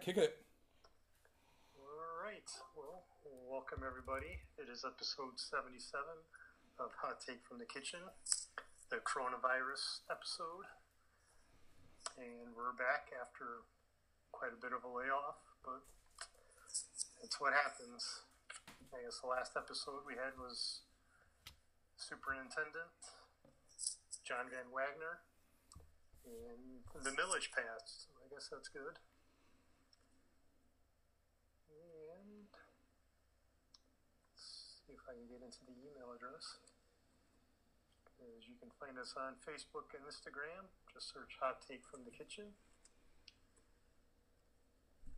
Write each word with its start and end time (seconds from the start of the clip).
Kick 0.00 0.16
it. 0.16 0.40
All 1.76 2.24
right. 2.24 2.48
Well, 2.72 3.04
welcome 3.44 3.84
everybody. 3.84 4.40
It 4.56 4.72
is 4.72 4.80
episode 4.80 5.36
77 5.36 5.76
of 6.80 6.96
Hot 7.04 7.20
Take 7.20 7.44
from 7.44 7.60
the 7.60 7.68
Kitchen, 7.68 8.00
the 8.88 9.04
coronavirus 9.04 10.00
episode. 10.08 10.64
And 12.16 12.56
we're 12.56 12.72
back 12.72 13.12
after 13.12 13.68
quite 14.32 14.56
a 14.56 14.60
bit 14.60 14.72
of 14.72 14.88
a 14.88 14.90
layoff, 14.90 15.44
but 15.60 15.84
it's 17.20 17.36
what 17.36 17.52
happens. 17.52 18.24
I 18.96 19.04
guess 19.04 19.20
the 19.20 19.28
last 19.28 19.52
episode 19.52 20.08
we 20.08 20.16
had 20.16 20.32
was 20.40 20.80
Superintendent 22.00 22.96
John 24.30 24.46
Van 24.48 24.70
Wagner, 24.70 25.26
and 26.22 26.86
the 27.04 27.10
millage 27.10 27.50
passed. 27.50 28.06
So 28.06 28.14
I 28.22 28.30
guess 28.30 28.46
that's 28.46 28.68
good. 28.70 28.96
And 31.66 32.46
let's 34.30 34.38
see 34.38 34.79
if 34.94 35.02
I 35.06 35.14
can 35.14 35.26
get 35.30 35.42
into 35.42 35.62
the 35.66 35.74
email 35.78 36.10
address. 36.14 36.58
As 38.20 38.44
you 38.44 38.58
can 38.60 38.68
find 38.76 39.00
us 39.00 39.16
on 39.16 39.40
Facebook 39.40 39.96
and 39.96 40.04
Instagram. 40.04 40.68
Just 40.92 41.08
search 41.08 41.40
Hot 41.40 41.64
Take 41.64 41.86
from 41.88 42.04
the 42.04 42.12
Kitchen. 42.12 42.52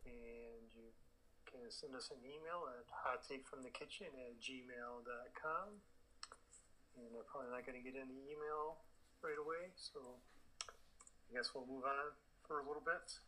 And 0.07 0.67
you 0.71 0.95
can 1.43 1.67
send 1.67 1.95
us 1.95 2.11
an 2.13 2.23
email 2.23 2.69
at 2.71 2.87
hottakefromthekitchen 2.87 4.11
at 4.13 4.39
gmail.com. 4.39 5.67
And 6.95 7.11
I'm 7.11 7.25
probably 7.27 7.51
not 7.51 7.65
going 7.65 7.79
to 7.79 7.83
get 7.83 7.97
any 7.97 8.29
email 8.29 8.83
right 9.19 9.39
away, 9.39 9.73
so 9.75 10.19
I 10.69 11.35
guess 11.35 11.51
we'll 11.55 11.65
move 11.65 11.87
on 11.87 12.13
for 12.45 12.61
a 12.61 12.65
little 12.67 12.83
bit. 12.83 13.19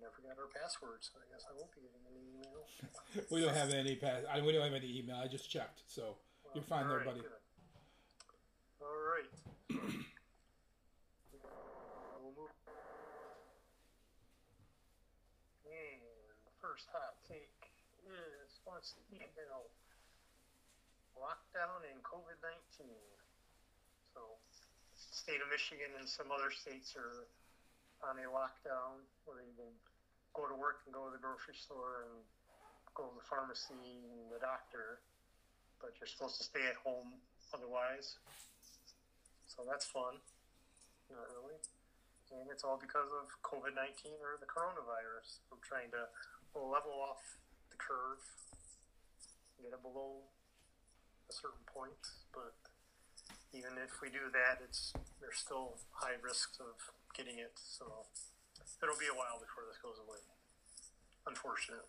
I 0.00 0.32
our 0.32 0.48
password, 0.48 1.04
so 1.04 1.20
I 1.20 1.28
guess 1.28 1.44
I 1.44 1.52
won't 1.52 1.68
be 1.76 1.84
getting 1.84 2.00
any 2.08 2.24
email. 2.40 2.64
we 3.32 3.44
don't 3.44 3.52
have 3.52 3.72
any 3.76 3.96
pass. 3.96 4.24
I, 4.24 4.40
we 4.40 4.52
don't 4.52 4.64
have 4.64 4.72
any 4.72 4.88
email. 4.88 5.16
I 5.20 5.28
just 5.28 5.50
checked, 5.50 5.84
so 5.86 6.16
well, 6.44 6.56
you're 6.56 6.64
fine 6.64 6.88
there, 6.88 7.04
right, 7.04 7.06
buddy. 7.06 7.20
Good. 7.20 7.36
All 8.80 8.96
right. 8.96 9.28
we'll 12.24 12.32
move. 12.32 12.48
And 15.68 16.00
first 16.56 16.88
hot 16.96 17.20
take 17.28 17.68
is 18.08 18.56
what's 18.64 18.96
the 18.96 19.04
email? 19.20 19.68
Lockdown 21.20 21.84
and 21.92 22.00
COVID 22.00 22.40
19. 22.80 22.88
So, 24.16 24.40
state 24.96 25.44
of 25.44 25.52
Michigan 25.52 25.92
and 26.00 26.08
some 26.08 26.32
other 26.32 26.48
states 26.48 26.96
are 26.96 27.28
on 28.08 28.16
a 28.16 28.24
lockdown 28.32 29.04
where 29.28 29.44
you 29.44 29.52
can 29.60 29.68
go 30.34 30.46
to 30.46 30.56
work 30.56 30.86
and 30.86 30.94
go 30.94 31.06
to 31.08 31.12
the 31.12 31.22
grocery 31.22 31.56
store 31.56 32.06
and 32.06 32.22
go 32.94 33.10
to 33.10 33.14
the 33.16 33.26
pharmacy 33.26 33.74
and 34.06 34.30
the 34.30 34.40
doctor, 34.42 35.02
but 35.82 35.94
you're 35.98 36.10
supposed 36.10 36.38
to 36.38 36.44
stay 36.44 36.64
at 36.68 36.78
home 36.80 37.18
otherwise. 37.54 38.18
So 39.46 39.66
that's 39.66 39.86
fun. 39.86 40.22
Not 41.10 41.26
really. 41.34 41.58
And 42.30 42.46
it's 42.46 42.62
all 42.62 42.78
because 42.78 43.10
of 43.10 43.26
COVID 43.42 43.74
19 43.74 44.14
or 44.22 44.38
the 44.38 44.46
coronavirus. 44.46 45.42
We're 45.50 45.62
trying 45.66 45.90
to 45.90 46.06
level 46.54 46.94
off 46.94 47.22
the 47.70 47.78
curve, 47.78 48.22
get 49.58 49.74
it 49.74 49.82
below 49.82 50.22
a 51.26 51.32
certain 51.34 51.66
point, 51.66 51.98
but 52.30 52.54
even 53.50 53.74
if 53.82 53.98
we 53.98 54.10
do 54.10 54.30
that, 54.30 54.62
it's 54.62 54.94
there's 55.18 55.38
still 55.38 55.78
high 55.90 56.18
risks 56.22 56.58
of 56.62 56.78
getting 57.14 57.38
it. 57.38 57.58
So 57.58 58.06
it'll 58.82 58.98
be 58.98 59.06
a 59.06 59.16
while 59.16 59.38
before 59.40 59.64
this 59.68 59.78
goes 59.78 59.96
away. 60.06 60.18
Unfortunately. 61.26 61.84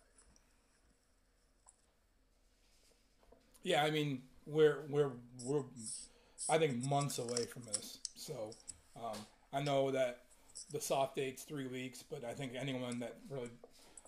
Yeah, 3.63 3.83
I 3.83 3.91
mean 3.91 4.23
we're 4.45 4.79
we're 4.89 5.11
we're 5.43 5.63
I 6.49 6.57
think 6.57 6.83
months 6.83 7.19
away 7.19 7.45
from 7.45 7.63
this. 7.63 7.99
So 8.15 8.51
um, 8.97 9.17
I 9.53 9.61
know 9.61 9.91
that 9.91 10.23
the 10.71 10.81
soft 10.81 11.15
date's 11.15 11.43
three 11.43 11.67
weeks, 11.67 12.03
but 12.03 12.23
I 12.23 12.33
think 12.33 12.53
anyone 12.55 12.99
that 12.99 13.17
really 13.29 13.49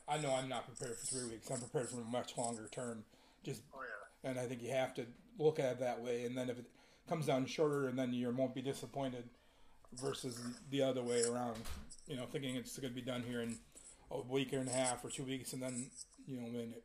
I 0.07 0.17
know 0.17 0.33
I'm 0.33 0.49
not 0.49 0.65
prepared 0.67 0.97
for 0.97 1.05
three 1.05 1.29
weeks. 1.29 1.49
I'm 1.49 1.59
prepared 1.59 1.89
for 1.89 2.01
a 2.01 2.05
much 2.05 2.37
longer 2.37 2.67
term. 2.71 3.03
Just 3.43 3.61
oh, 3.73 3.79
yeah. 3.81 4.29
and 4.29 4.39
I 4.39 4.45
think 4.45 4.61
you 4.61 4.71
have 4.71 4.93
to 4.95 5.05
look 5.39 5.59
at 5.59 5.73
it 5.73 5.79
that 5.79 6.01
way. 6.01 6.25
And 6.25 6.37
then 6.37 6.49
if 6.49 6.59
it 6.59 6.65
comes 7.07 7.25
down 7.25 7.45
shorter, 7.45 7.87
and 7.87 7.97
then 7.97 8.13
you 8.13 8.29
won't 8.29 8.55
be 8.55 8.61
disappointed 8.61 9.25
versus 9.99 10.39
the 10.69 10.81
other 10.81 11.01
way 11.01 11.23
around. 11.23 11.57
You 12.07 12.17
know, 12.17 12.25
thinking 12.25 12.55
it's 12.55 12.77
going 12.77 12.93
to 12.93 12.95
be 12.95 13.05
done 13.05 13.23
here 13.23 13.41
in 13.41 13.57
a 14.11 14.21
week 14.21 14.53
and 14.53 14.67
a 14.67 14.71
half 14.71 15.03
or 15.03 15.09
two 15.09 15.23
weeks, 15.23 15.53
and 15.53 15.61
then 15.61 15.89
you 16.27 16.37
know, 16.37 16.47
when 16.47 16.73
it, 16.73 16.83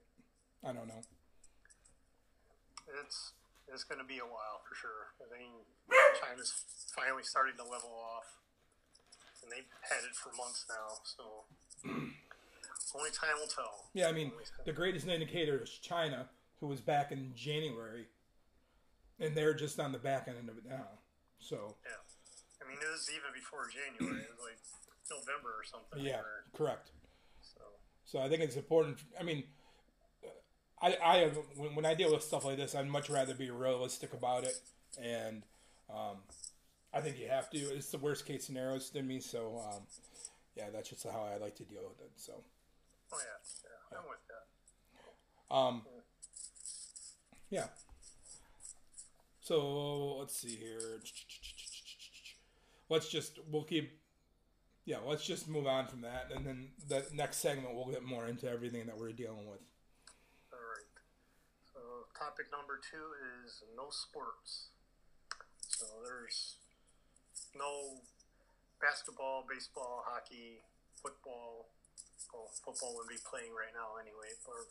I 0.65 0.73
don't 0.73 0.89
know. 0.89 1.03
It's 3.05 3.33
it's 3.73 3.85
going 3.85 4.01
to 4.01 4.07
be 4.07 4.19
a 4.19 4.25
while 4.27 4.63
for 4.69 4.75
sure. 4.75 5.13
I 5.21 5.29
think 5.37 5.51
China's 6.21 6.65
finally 6.95 7.23
starting 7.25 7.57
to 7.57 7.65
level 7.65 7.91
off, 7.91 8.25
and 9.43 9.53
they've 9.53 9.69
had 9.83 10.05
it 10.09 10.15
for 10.15 10.31
months 10.37 10.65
now. 10.69 10.97
So 11.05 11.25
only 12.97 13.11
time 13.11 13.37
will 13.39 13.49
tell. 13.49 13.91
Yeah, 13.93 14.09
I 14.09 14.13
mean, 14.13 14.33
the 14.65 14.73
greatest 14.73 15.07
indicator 15.07 15.63
is 15.63 15.71
China, 15.71 16.29
who 16.61 16.67
was 16.67 16.81
back 16.81 17.13
in 17.13 17.33
January 17.35 18.07
and 19.21 19.37
they're 19.37 19.55
just 19.55 19.79
on 19.81 19.93
the 19.93 19.99
back 19.99 20.29
end 20.29 20.49
of 20.49 20.57
it 20.57 20.65
now. 20.69 20.87
So 21.41 21.77
yeah, 21.85 21.93
I 22.69 22.71
mean 22.71 22.79
it 22.85 22.93
was 22.93 23.09
even 23.09 23.33
before 23.33 23.65
January. 23.73 24.21
It 24.21 24.29
was 24.37 24.45
like 24.45 24.61
November 25.09 25.49
or 25.57 25.65
something. 25.65 26.05
Yeah, 26.05 26.21
or, 26.21 26.45
correct. 26.53 26.91
So 27.41 27.61
so 28.05 28.21
I 28.21 28.29
think 28.29 28.43
it's 28.43 28.57
important. 28.57 28.99
I 29.19 29.23
mean. 29.23 29.45
I, 30.81 30.97
I 31.05 31.25
when, 31.57 31.75
when 31.75 31.85
I 31.85 31.95
deal 31.95 32.13
with 32.13 32.23
stuff 32.23 32.45
like 32.45 32.57
this, 32.57 32.77
I'd 32.77 32.87
much 32.87 33.11
rather 33.11 33.35
be 33.35 33.51
realistic 33.51 34.13
about 34.13 34.45
it, 34.45 34.55
and 35.03 35.43
um, 35.91 36.19
I 36.95 37.01
think 37.01 37.19
you 37.19 37.27
have 37.29 37.51
to. 37.51 37.59
It's 37.59 37.91
the 37.91 37.99
worst 37.99 38.27
case 38.27 38.45
scenarios 38.45 38.89
to 38.91 39.03
me, 39.03 39.19
so 39.19 39.61
um, 39.69 39.83
yeah, 40.55 40.67
that's 40.73 40.89
just 40.89 41.03
how 41.03 41.27
I 41.35 41.37
like 41.39 41.57
to 41.57 41.65
deal 41.65 41.83
with 41.83 42.01
it. 42.01 42.13
So. 42.15 42.45
Oh 43.13 43.19
yeah, 43.19 43.41
yeah, 43.65 43.99
I'm 43.99 44.05
with 44.09 44.21
that. 44.29 45.55
Um, 45.57 45.83
yeah. 47.51 47.67
So 49.41 50.19
let's 50.19 50.37
see 50.37 50.57
here. 50.57 51.01
Let's 52.89 53.09
just 53.09 53.39
we'll 53.51 53.65
keep. 53.65 53.93
Yeah, 54.85 54.99
let's 55.05 55.25
just 55.27 55.49
move 55.49 55.67
on 55.67 55.87
from 55.87 56.01
that, 56.01 56.33
and 56.35 56.47
then 56.47 56.69
the 56.89 57.05
next 57.13 57.39
segment 57.39 57.75
we'll 57.75 57.93
get 57.93 58.03
more 58.03 58.27
into 58.27 58.49
everything 58.49 58.87
that 58.87 58.97
we're 58.97 59.13
dealing 59.13 59.45
with. 59.45 59.61
All 60.49 60.65
right. 60.65 60.89
So 61.69 61.81
topic 62.17 62.47
number 62.51 62.81
two 62.81 63.13
is 63.45 63.61
no 63.77 63.93
sports. 63.93 64.73
So 65.69 65.85
there's 66.03 66.57
no 67.53 68.01
basketball, 68.81 69.45
baseball, 69.45 70.03
hockey, 70.09 70.65
football. 70.97 71.69
Well, 72.33 72.49
football 72.65 72.97
would 72.97 73.09
be 73.09 73.21
playing 73.21 73.53
right 73.53 73.73
now 73.77 74.01
anyway, 74.01 74.33
or 74.49 74.69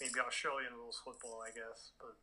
maybe 0.00 0.16
Australian 0.16 0.76
rules 0.80 1.00
football, 1.04 1.44
I 1.44 1.52
guess. 1.52 1.92
But 2.00 2.16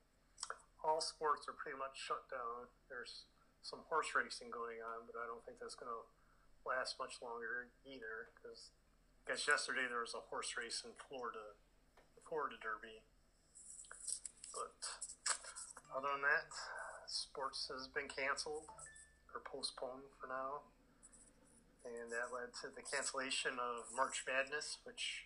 all 0.81 1.01
sports 1.01 1.45
are 1.49 1.57
pretty 1.57 1.77
much 1.77 1.97
shut 1.97 2.25
down. 2.29 2.69
There's 2.89 3.25
some 3.65 3.81
horse 3.89 4.13
racing 4.13 4.53
going 4.53 4.77
on, 4.85 5.09
but 5.09 5.17
I 5.17 5.25
don't 5.25 5.41
think 5.41 5.57
that's 5.57 5.73
going 5.73 5.89
to 5.89 6.05
last 6.69 7.01
much 7.01 7.17
longer 7.17 7.73
either. 7.81 8.29
Because 8.37 8.69
I 9.25 9.33
guess 9.33 9.49
yesterday 9.49 9.89
there 9.89 10.05
was 10.05 10.13
a 10.13 10.21
horse 10.29 10.53
race 10.53 10.85
in 10.85 10.93
Florida, 11.09 11.57
the 12.13 12.21
Florida 12.29 12.61
Derby. 12.61 13.01
But 14.53 14.77
other 15.89 16.13
than 16.13 16.21
that, 16.29 16.53
sports 17.09 17.65
has 17.73 17.89
been 17.89 18.05
canceled 18.05 18.69
or 19.33 19.41
postponed 19.41 20.13
for 20.21 20.29
now. 20.29 20.69
And 21.81 22.13
that 22.13 22.29
led 22.29 22.53
to 22.61 22.69
the 22.69 22.85
cancellation 22.85 23.57
of 23.57 23.89
March 23.93 24.25
Madness, 24.29 24.77
which 24.85 25.25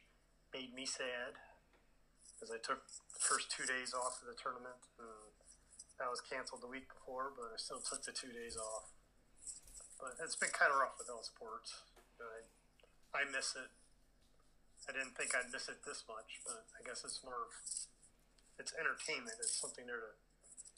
made 0.55 0.71
me 0.71 0.87
sad 0.87 1.39
because 2.39 2.55
I 2.55 2.59
took 2.59 2.87
the 2.87 3.19
first 3.19 3.51
two 3.51 3.67
days 3.67 3.91
off 3.91 4.23
of 4.23 4.31
the 4.31 4.35
tournament 4.39 4.79
and 4.95 5.28
that 5.99 6.07
was 6.07 6.23
canceled 6.23 6.63
the 6.63 6.71
week 6.71 6.87
before, 6.87 7.35
but 7.35 7.51
I 7.51 7.57
still 7.59 7.83
took 7.83 8.01
the 8.03 8.15
two 8.15 8.31
days 8.31 8.55
off. 8.55 8.87
But 9.99 10.15
it's 10.23 10.39
been 10.39 10.55
kind 10.55 10.71
of 10.71 10.79
rough 10.79 10.95
without 10.95 11.27
sports. 11.27 11.75
I, 12.23 13.19
I 13.19 13.27
miss 13.27 13.55
it. 13.59 13.67
I 14.87 14.95
didn't 14.95 15.13
think 15.19 15.35
I'd 15.35 15.51
miss 15.51 15.67
it 15.67 15.83
this 15.83 16.07
much, 16.07 16.39
but 16.47 16.63
I 16.79 16.81
guess 16.87 17.03
it's 17.03 17.19
more 17.21 17.35
of 17.35 17.51
it's 18.57 18.73
entertainment. 18.79 19.35
It's 19.43 19.59
something 19.59 19.85
there 19.85 19.99
to 19.99 20.11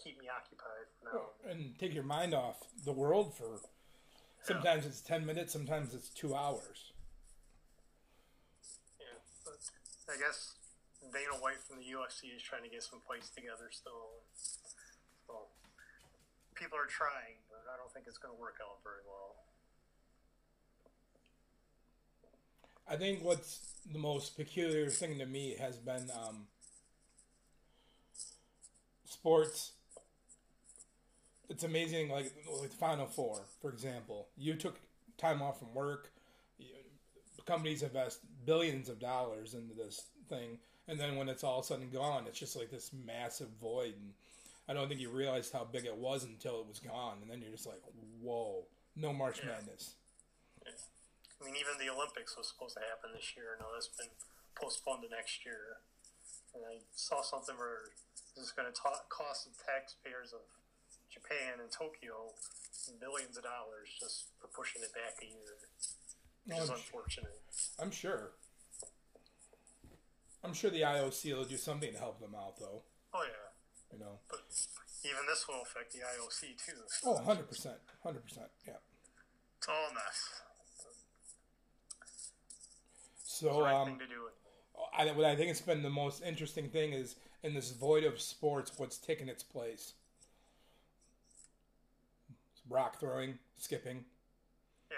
keep 0.01 0.17
me 0.17 0.25
occupied 0.25 0.89
for 0.97 1.13
now. 1.13 1.25
And 1.45 1.77
take 1.77 1.93
your 1.93 2.03
mind 2.03 2.33
off 2.33 2.57
the 2.83 2.91
world 2.91 3.37
for 3.37 3.61
sometimes 4.41 4.83
yeah. 4.83 4.89
it's 4.89 5.01
10 5.01 5.25
minutes, 5.25 5.53
sometimes 5.53 5.93
it's 5.93 6.09
two 6.09 6.33
hours. 6.33 6.93
Yeah, 8.97 9.21
but 9.45 9.61
I 10.09 10.17
guess 10.17 10.57
Dana 11.13 11.37
White 11.41 11.61
from 11.61 11.77
the 11.77 11.87
UFC 11.89 12.33
is 12.33 12.41
trying 12.41 12.63
to 12.63 12.69
get 12.69 12.83
some 12.83 13.01
fights 13.07 13.29
together 13.29 13.69
still. 13.69 14.25
So 14.33 14.61
people 16.61 16.77
are 16.77 16.85
trying, 16.85 17.41
but 17.49 17.65
I 17.73 17.75
don't 17.77 17.91
think 17.91 18.05
it's 18.07 18.19
going 18.19 18.35
to 18.35 18.39
work 18.39 18.57
out 18.61 18.77
very 18.83 19.01
well. 19.09 19.35
I 22.87 22.97
think 22.97 23.23
what's 23.23 23.73
the 23.91 23.97
most 23.97 24.37
peculiar 24.37 24.87
thing 24.89 25.17
to 25.17 25.25
me 25.25 25.55
has 25.59 25.77
been 25.77 26.11
um, 26.13 26.45
sports. 29.05 29.71
It's 31.49 31.63
amazing, 31.63 32.09
like 32.09 32.31
with 32.61 32.73
Final 32.73 33.07
Four, 33.07 33.41
for 33.59 33.71
example. 33.71 34.27
You 34.37 34.53
took 34.53 34.79
time 35.17 35.41
off 35.41 35.59
from 35.59 35.73
work. 35.73 36.11
Companies 37.45 37.81
invest 37.81 38.19
billions 38.45 38.87
of 38.87 38.99
dollars 38.99 39.55
into 39.55 39.73
this 39.73 40.05
thing, 40.29 40.59
and 40.87 40.99
then 40.99 41.15
when 41.15 41.27
it's 41.27 41.43
all 41.43 41.63
sudden 41.63 41.89
gone, 41.89 42.25
it's 42.27 42.39
just 42.39 42.55
like 42.55 42.69
this 42.69 42.91
massive 43.05 43.49
void. 43.59 43.93
And 43.99 44.13
I 44.69 44.73
don't 44.73 44.87
think 44.87 45.01
you 45.01 45.09
realized 45.09 45.51
how 45.51 45.65
big 45.65 45.85
it 45.85 45.97
was 45.97 46.23
until 46.23 46.61
it 46.61 46.67
was 46.67 46.79
gone, 46.79 47.17
and 47.21 47.29
then 47.29 47.41
you're 47.41 47.51
just 47.51 47.65
like, 47.67 47.81
"Whoa, 48.21 48.67
no 48.95 49.11
March 49.13 49.39
Yeah. 49.39 49.51
Madness." 49.57 49.95
I 50.65 51.43
mean, 51.43 51.55
even 51.57 51.77
the 51.79 51.89
Olympics 51.89 52.37
was 52.37 52.47
supposed 52.47 52.75
to 52.77 52.81
happen 52.85 53.13
this 53.17 53.35
year. 53.35 53.53
And 53.53 53.61
now 53.61 53.73
that's 53.73 53.87
been 53.89 54.13
postponed 54.53 55.01
to 55.01 55.09
next 55.09 55.43
year. 55.43 55.81
And 56.53 56.63
I 56.63 56.81
saw 56.93 57.23
something 57.23 57.57
where 57.57 57.89
this 58.35 58.45
is 58.45 58.51
going 58.51 58.71
to 58.71 58.77
ta- 58.79 59.01
cost 59.09 59.49
the 59.49 59.57
taxpayers 59.65 60.33
of 60.33 60.41
Japan 61.09 61.59
and 61.59 61.71
Tokyo 61.71 62.35
billions 62.99 63.37
of 63.37 63.43
dollars 63.43 63.89
just 63.99 64.27
for 64.39 64.47
pushing 64.47 64.83
it 64.83 64.93
back 64.93 65.17
a 65.21 65.25
year, 65.25 65.57
which 66.45 66.57
Oh, 66.59 66.63
is 66.63 66.69
I'm, 66.69 66.75
unfortunate. 66.77 67.41
I'm 67.79 67.91
sure. 67.91 68.33
I'm 70.43 70.53
sure 70.53 70.69
the 70.69 70.81
IOC 70.81 71.33
will 71.35 71.45
do 71.45 71.57
something 71.57 71.91
to 71.93 71.97
help 71.99 72.19
them 72.19 72.35
out, 72.35 72.57
though. 72.59 72.83
Oh 73.13 73.23
yeah, 73.23 73.40
You 73.91 73.99
know. 73.99 74.19
but 74.29 74.39
even 75.03 75.21
this 75.27 75.45
will 75.47 75.61
affect 75.61 75.91
the 75.93 75.99
IOC 75.99 76.57
too. 76.65 76.81
Oh, 77.05 77.13
100 77.13 77.47
percent, 77.49 77.75
hundred 78.03 78.23
percent. 78.23 78.47
Yeah. 78.67 78.73
It's 79.57 79.67
all 79.67 79.87
a 79.89 79.93
mess. 79.93 80.41
So, 83.23 83.61
right 83.61 83.73
um, 83.73 83.87
thing 83.87 83.99
to 83.99 84.05
do. 84.07 84.29
I, 84.97 85.05
what 85.11 85.25
I 85.25 85.35
think 85.35 85.49
has 85.49 85.61
been 85.61 85.81
the 85.83 85.89
most 85.89 86.21
interesting 86.23 86.69
thing 86.69 86.93
is 86.93 87.15
in 87.43 87.53
this 87.53 87.71
void 87.71 88.03
of 88.03 88.21
sports, 88.21 88.71
what's 88.77 88.97
taken 88.97 89.29
its 89.29 89.43
place. 89.43 89.93
Rock 92.69 92.99
throwing, 92.99 93.39
skipping, 93.57 94.05
Yeah, 94.89 94.97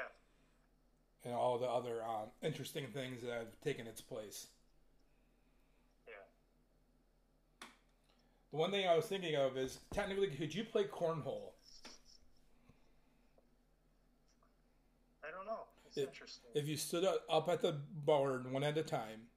and 1.26 1.34
all 1.34 1.58
the 1.58 1.66
other 1.68 2.04
um, 2.04 2.28
interesting 2.44 2.86
things 2.94 3.22
that 3.24 3.32
have 3.32 3.62
taken 3.64 3.88
its 3.88 4.02
place. 4.02 4.48
yeah. 6.08 7.68
The 8.54 8.60
one 8.60 8.70
thing 8.70 8.88
I 8.88 8.96
was 8.96 9.06
thinking 9.06 9.36
of 9.36 9.58
is 9.58 9.80
technically, 9.92 10.28
could 10.28 10.54
you 10.54 10.64
play 10.64 10.84
cornhole? 10.84 11.54
I 15.24 15.32
don't 15.32 15.48
know. 15.48 15.66
It's 15.88 15.98
It- 15.98 16.10
interesting. 16.10 16.52
If 16.54 16.68
you 16.68 16.78
stood 16.78 17.04
up 17.04 17.26
up 17.28 17.50
at 17.50 17.62
the 17.62 17.72
board 17.72 18.52
one 18.52 18.64
at 18.64 18.78
a 18.78 18.84
time, 18.84 19.28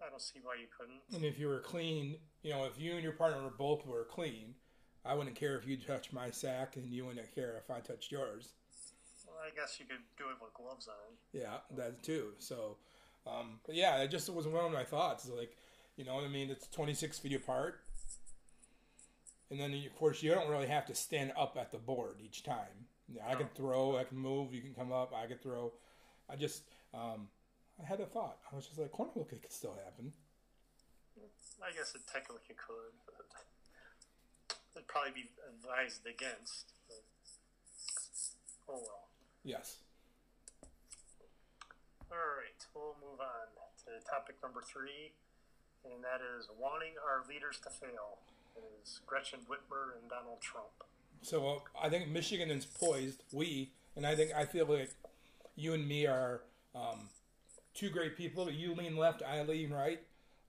I 0.00 0.10
don't 0.10 0.20
see 0.20 0.40
why 0.40 0.56
you 0.56 0.66
couldn't. 0.66 1.00
and 1.14 1.24
if 1.24 1.38
you 1.38 1.46
were 1.46 1.60
clean, 1.60 2.20
you 2.42 2.50
know, 2.50 2.64
if 2.64 2.76
you 2.76 2.94
and 2.94 3.04
your 3.04 3.12
partner 3.12 3.40
were 3.44 3.50
both 3.50 3.86
were 3.86 4.04
clean, 4.04 4.56
I 5.04 5.14
wouldn't 5.14 5.36
care 5.36 5.56
if 5.56 5.64
you 5.64 5.76
touched 5.76 6.12
my 6.12 6.32
sack, 6.32 6.74
and 6.74 6.92
you 6.92 7.06
wouldn't 7.06 7.32
care 7.36 7.56
if 7.56 7.70
I 7.70 7.80
touched 7.80 8.10
yours. 8.10 8.54
Well, 9.28 9.38
I 9.38 9.50
guess 9.50 9.78
you 9.78 9.86
could 9.86 10.02
do 10.16 10.28
it 10.30 10.40
with 10.40 10.52
gloves 10.54 10.88
on. 10.88 11.16
Yeah, 11.32 11.60
that 11.70 12.02
too. 12.02 12.34
So, 12.40 12.78
um, 13.26 13.60
but 13.64 13.76
yeah, 13.76 14.02
it 14.02 14.08
just 14.08 14.28
was 14.28 14.48
one 14.48 14.64
of 14.64 14.72
my 14.72 14.84
thoughts. 14.84 15.28
Like, 15.28 15.56
you 15.98 16.04
know, 16.04 16.14
what 16.14 16.24
I 16.24 16.28
mean, 16.28 16.48
it's 16.48 16.68
26 16.68 17.18
feet 17.18 17.34
apart. 17.34 17.80
And 19.50 19.58
then, 19.58 19.74
of 19.74 19.98
course, 19.98 20.22
you 20.22 20.30
don't 20.30 20.48
really 20.48 20.68
have 20.68 20.86
to 20.86 20.94
stand 20.94 21.32
up 21.36 21.56
at 21.60 21.72
the 21.72 21.78
board 21.78 22.16
each 22.24 22.44
time. 22.44 22.86
Yeah, 23.12 23.22
I 23.26 23.34
can 23.34 23.48
throw, 23.56 23.96
I 23.96 24.04
can 24.04 24.18
move, 24.18 24.54
you 24.54 24.60
can 24.60 24.74
come 24.74 24.92
up, 24.92 25.12
I 25.12 25.26
can 25.26 25.38
throw. 25.38 25.72
I 26.30 26.36
just, 26.36 26.62
um, 26.94 27.26
I 27.82 27.86
had 27.86 28.00
a 28.00 28.06
thought. 28.06 28.38
I 28.52 28.54
was 28.54 28.66
just 28.66 28.78
like, 28.78 28.92
cornhole 28.92 29.28
kick 29.28 29.42
could 29.42 29.52
still 29.52 29.74
happen. 29.84 30.12
I 31.58 31.72
guess 31.74 31.94
it 31.96 32.02
technically 32.06 32.54
could, 32.54 32.94
but 33.06 33.26
it'd 34.76 34.86
probably 34.86 35.10
be 35.10 35.30
advised 35.50 36.06
against. 36.06 36.70
But, 36.86 37.02
oh 38.68 38.78
well. 38.78 39.08
Yes. 39.42 39.78
All 42.12 42.18
right, 42.38 42.60
we'll 42.74 42.94
move 43.02 43.18
on 43.18 43.48
to 43.84 44.04
topic 44.08 44.36
number 44.42 44.62
three, 44.62 45.12
and 45.84 46.02
that 46.02 46.20
is 46.38 46.48
wanting 46.58 46.94
our 47.02 47.22
leaders 47.28 47.58
to 47.64 47.70
fail. 47.70 48.18
It 48.56 48.64
is 48.82 49.00
Gretchen 49.06 49.40
Whitmer 49.48 49.98
and 50.00 50.08
Donald 50.10 50.40
Trump. 50.40 50.68
So 51.22 51.62
I 51.80 51.88
think 51.88 52.08
Michigan 52.08 52.50
is 52.50 52.64
poised. 52.64 53.22
We 53.32 53.70
and 53.96 54.06
I 54.06 54.14
think 54.14 54.32
I 54.36 54.44
feel 54.44 54.66
like 54.66 54.90
you 55.56 55.74
and 55.74 55.86
me 55.86 56.06
are 56.06 56.42
um, 56.74 57.08
two 57.74 57.90
great 57.90 58.16
people. 58.16 58.50
You 58.50 58.74
lean 58.74 58.96
left, 58.96 59.22
I 59.22 59.42
lean 59.42 59.70
right. 59.70 60.00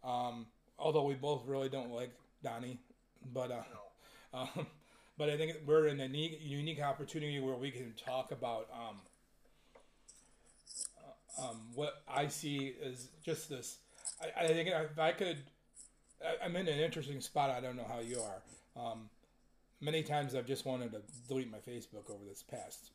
Um, 0.04 0.46
although 0.78 1.04
we 1.04 1.16
both 1.16 1.46
really 1.46 1.70
don't 1.70 1.92
like 1.92 2.12
Donnie, 2.44 2.80
but 3.34 3.52
uh, 3.52 3.62
No. 4.34 4.40
um, 4.40 4.68
but 5.18 5.30
I 5.30 5.38
think 5.38 5.54
we're 5.66 5.88
in 5.88 6.00
a 6.00 6.04
unique, 6.04 6.40
unique 6.42 6.82
opportunity 6.82 7.40
where 7.42 7.56
we 7.56 7.72
can 7.72 7.94
talk 7.94 8.32
about 8.32 8.70
um, 8.72 8.96
uh, 10.98 11.50
um, 11.50 11.62
what 11.76 12.04
I 12.08 12.28
see 12.28 12.74
is 12.82 13.10
just 13.26 13.50
this. 13.50 13.80
I, 14.22 14.44
I 14.44 14.48
think 14.48 14.70
if 14.70 15.00
I 15.00 15.12
could, 15.12 15.38
I, 16.24 16.46
I'm 16.46 16.56
in 16.56 16.68
an 16.68 16.80
interesting 16.80 17.22
spot. 17.22 17.50
I 17.50 17.60
don't 17.60 17.76
know 17.76 17.88
how 17.88 18.00
you 18.00 18.20
are. 18.22 18.42
Um, 18.76 19.10
many 19.82 20.04
times 20.04 20.36
I've 20.36 20.48
just 20.48 20.66
wanted 20.66 20.92
to 20.92 21.02
delete 21.28 21.52
my 21.52 21.60
Facebook 21.60 22.10
over 22.10 22.24
this 22.28 22.44
past 22.44 22.92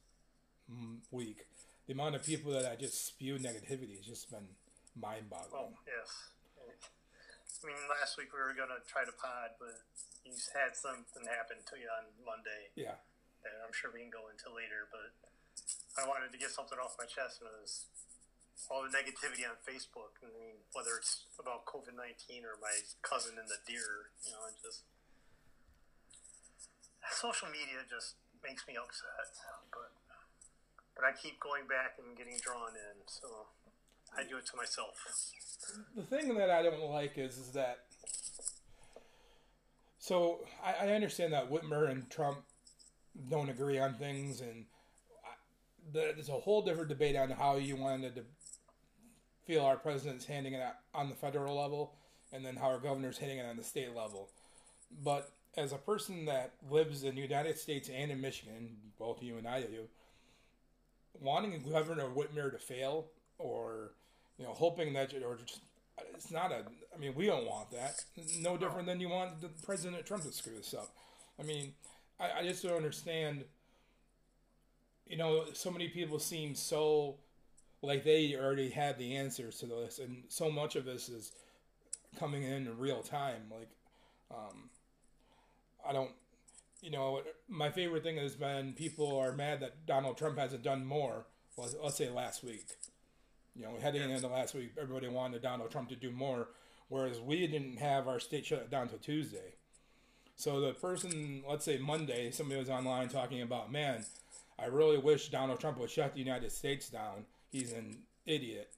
mm, 0.70 0.98
week. 1.10 1.46
The 1.86 1.92
amount 1.92 2.14
of 2.14 2.24
people 2.24 2.52
that 2.52 2.64
I 2.64 2.76
just 2.76 3.06
spew 3.06 3.36
negativity 3.36 3.96
has 3.96 4.06
just 4.06 4.30
been 4.30 4.48
mind-boggling. 4.96 5.52
Oh, 5.52 5.76
yes. 5.84 6.30
I 7.64 7.66
mean, 7.66 7.80
last 7.88 8.20
week 8.20 8.28
we 8.32 8.40
were 8.40 8.52
going 8.52 8.72
to 8.72 8.80
try 8.84 9.08
to 9.08 9.14
pod, 9.16 9.56
but 9.56 9.72
you 10.24 10.36
had 10.52 10.76
something 10.76 11.24
happen 11.24 11.60
to 11.64 11.74
you 11.80 11.88
on 11.88 12.04
Monday. 12.20 12.72
Yeah, 12.76 13.00
that 13.40 13.56
I'm 13.64 13.72
sure 13.72 13.92
we 13.92 14.04
can 14.04 14.12
go 14.12 14.28
into 14.28 14.52
later, 14.52 14.88
but 14.92 15.12
I 15.96 16.04
wanted 16.04 16.32
to 16.32 16.40
get 16.40 16.52
something 16.52 16.76
off 16.76 16.96
my 17.00 17.08
chest 17.08 17.40
and 17.40 17.48
it 17.48 17.56
was 17.60 17.88
all 18.70 18.82
the 18.86 18.92
negativity 18.94 19.44
on 19.44 19.58
Facebook. 19.62 20.16
I 20.22 20.30
mean, 20.32 20.62
whether 20.72 20.96
it's 20.98 21.26
about 21.38 21.66
COVID 21.66 21.94
19 21.94 22.44
or 22.46 22.56
my 22.62 22.74
cousin 23.02 23.36
and 23.38 23.48
the 23.48 23.60
deer, 23.66 24.14
you 24.24 24.32
know, 24.32 24.42
it 24.48 24.56
just. 24.62 24.86
Social 27.12 27.48
media 27.52 27.84
just 27.84 28.16
makes 28.40 28.64
me 28.66 28.76
upset. 28.80 29.28
But, 29.68 29.92
but 30.96 31.04
I 31.04 31.12
keep 31.12 31.38
going 31.40 31.68
back 31.68 32.00
and 32.00 32.16
getting 32.16 32.40
drawn 32.40 32.72
in, 32.72 32.96
so 33.06 33.28
I 34.16 34.24
do 34.24 34.38
it 34.38 34.46
to 34.46 34.56
myself. 34.56 34.96
the 35.96 36.02
thing 36.02 36.34
that 36.36 36.50
I 36.50 36.62
don't 36.62 36.90
like 36.90 37.18
is 37.18 37.36
is 37.36 37.52
that. 37.52 37.84
So 39.98 40.44
I, 40.62 40.88
I 40.88 40.92
understand 40.92 41.32
that 41.32 41.50
Whitmer 41.50 41.90
and 41.90 42.08
Trump 42.10 42.38
don't 43.30 43.48
agree 43.48 43.78
on 43.78 43.94
things, 43.94 44.40
and 44.40 44.64
there's 45.92 46.28
a 46.28 46.32
whole 46.32 46.62
different 46.62 46.88
debate 46.88 47.16
on 47.16 47.30
how 47.30 47.56
you 47.56 47.76
wanted 47.76 48.14
to 48.16 48.22
feel 49.46 49.64
our 49.64 49.76
president's 49.76 50.24
handing 50.24 50.54
it 50.54 50.60
out 50.60 50.74
on 50.94 51.08
the 51.08 51.14
federal 51.14 51.56
level, 51.56 51.94
and 52.32 52.44
then 52.44 52.56
how 52.56 52.66
our 52.66 52.78
governor's 52.78 53.18
handing 53.18 53.38
it 53.38 53.46
on 53.46 53.56
the 53.56 53.64
state 53.64 53.94
level. 53.94 54.30
But 55.02 55.30
as 55.56 55.72
a 55.72 55.78
person 55.78 56.24
that 56.26 56.54
lives 56.70 57.04
in 57.04 57.14
the 57.14 57.22
United 57.22 57.58
States 57.58 57.88
and 57.88 58.10
in 58.10 58.20
Michigan, 58.20 58.76
both 58.98 59.22
you 59.22 59.38
and 59.38 59.46
I 59.46 59.60
do, 59.62 59.88
wanting 61.20 61.62
Governor 61.62 62.08
Whitmer 62.08 62.50
to 62.50 62.58
fail 62.58 63.06
or 63.38 63.92
you 64.38 64.44
know, 64.44 64.52
hoping 64.52 64.92
that 64.94 65.14
or 65.14 65.36
just 65.36 65.60
it's 66.14 66.30
not 66.30 66.50
a. 66.50 66.64
I 66.94 66.98
mean, 66.98 67.14
we 67.14 67.26
don't 67.26 67.46
want 67.46 67.70
that. 67.70 68.04
No 68.40 68.56
different 68.56 68.86
than 68.86 69.00
you 69.00 69.08
want 69.08 69.40
the 69.40 69.48
President 69.64 70.04
Trump 70.06 70.24
to 70.24 70.32
screw 70.32 70.56
this 70.56 70.74
up. 70.74 70.88
I 71.38 71.42
mean, 71.42 71.72
I, 72.18 72.40
I 72.40 72.42
just 72.42 72.62
don't 72.62 72.76
understand. 72.76 73.44
You 75.06 75.16
know, 75.18 75.44
so 75.52 75.70
many 75.70 75.88
people 75.88 76.18
seem 76.18 76.54
so 76.54 77.16
like 77.84 78.04
they 78.04 78.34
already 78.36 78.70
had 78.70 78.98
the 78.98 79.16
answers 79.16 79.58
to 79.60 79.66
this, 79.66 79.98
and 79.98 80.24
so 80.28 80.50
much 80.50 80.76
of 80.76 80.84
this 80.84 81.08
is 81.08 81.32
coming 82.18 82.42
in 82.42 82.66
in 82.66 82.78
real 82.78 83.02
time. 83.02 83.42
Like, 83.50 83.70
um, 84.30 84.70
I 85.86 85.92
don't. 85.92 86.10
You 86.80 86.90
know, 86.90 87.22
my 87.48 87.70
favorite 87.70 88.02
thing 88.02 88.18
has 88.18 88.34
been 88.34 88.74
people 88.74 89.16
are 89.16 89.32
mad 89.32 89.60
that 89.60 89.86
Donald 89.86 90.18
Trump 90.18 90.38
hasn't 90.38 90.62
done 90.62 90.84
more. 90.84 91.24
Let's, 91.56 91.74
let's 91.82 91.96
say 91.96 92.10
last 92.10 92.44
week. 92.44 92.66
You 93.56 93.62
know, 93.62 93.74
heading 93.80 94.10
into 94.10 94.26
last 94.26 94.54
week, 94.54 94.72
everybody 94.80 95.08
wanted 95.08 95.40
Donald 95.40 95.70
Trump 95.70 95.88
to 95.90 95.96
do 95.96 96.10
more, 96.10 96.48
whereas 96.88 97.20
we 97.20 97.46
didn't 97.46 97.78
have 97.78 98.08
our 98.08 98.20
state 98.20 98.44
shut 98.44 98.70
down 98.70 98.88
till 98.88 98.98
Tuesday. 98.98 99.54
So 100.36 100.60
the 100.60 100.72
person, 100.72 101.44
let's 101.48 101.64
say 101.64 101.78
Monday, 101.78 102.30
somebody 102.32 102.58
was 102.58 102.68
online 102.68 103.08
talking 103.08 103.42
about, 103.42 103.70
man, 103.70 104.04
I 104.58 104.66
really 104.66 104.98
wish 104.98 105.28
Donald 105.28 105.60
Trump 105.60 105.78
would 105.78 105.90
shut 105.90 106.14
the 106.14 106.18
United 106.18 106.52
States 106.52 106.88
down. 106.88 107.24
He's 107.54 107.72
an 107.72 107.98
idiot. 108.26 108.68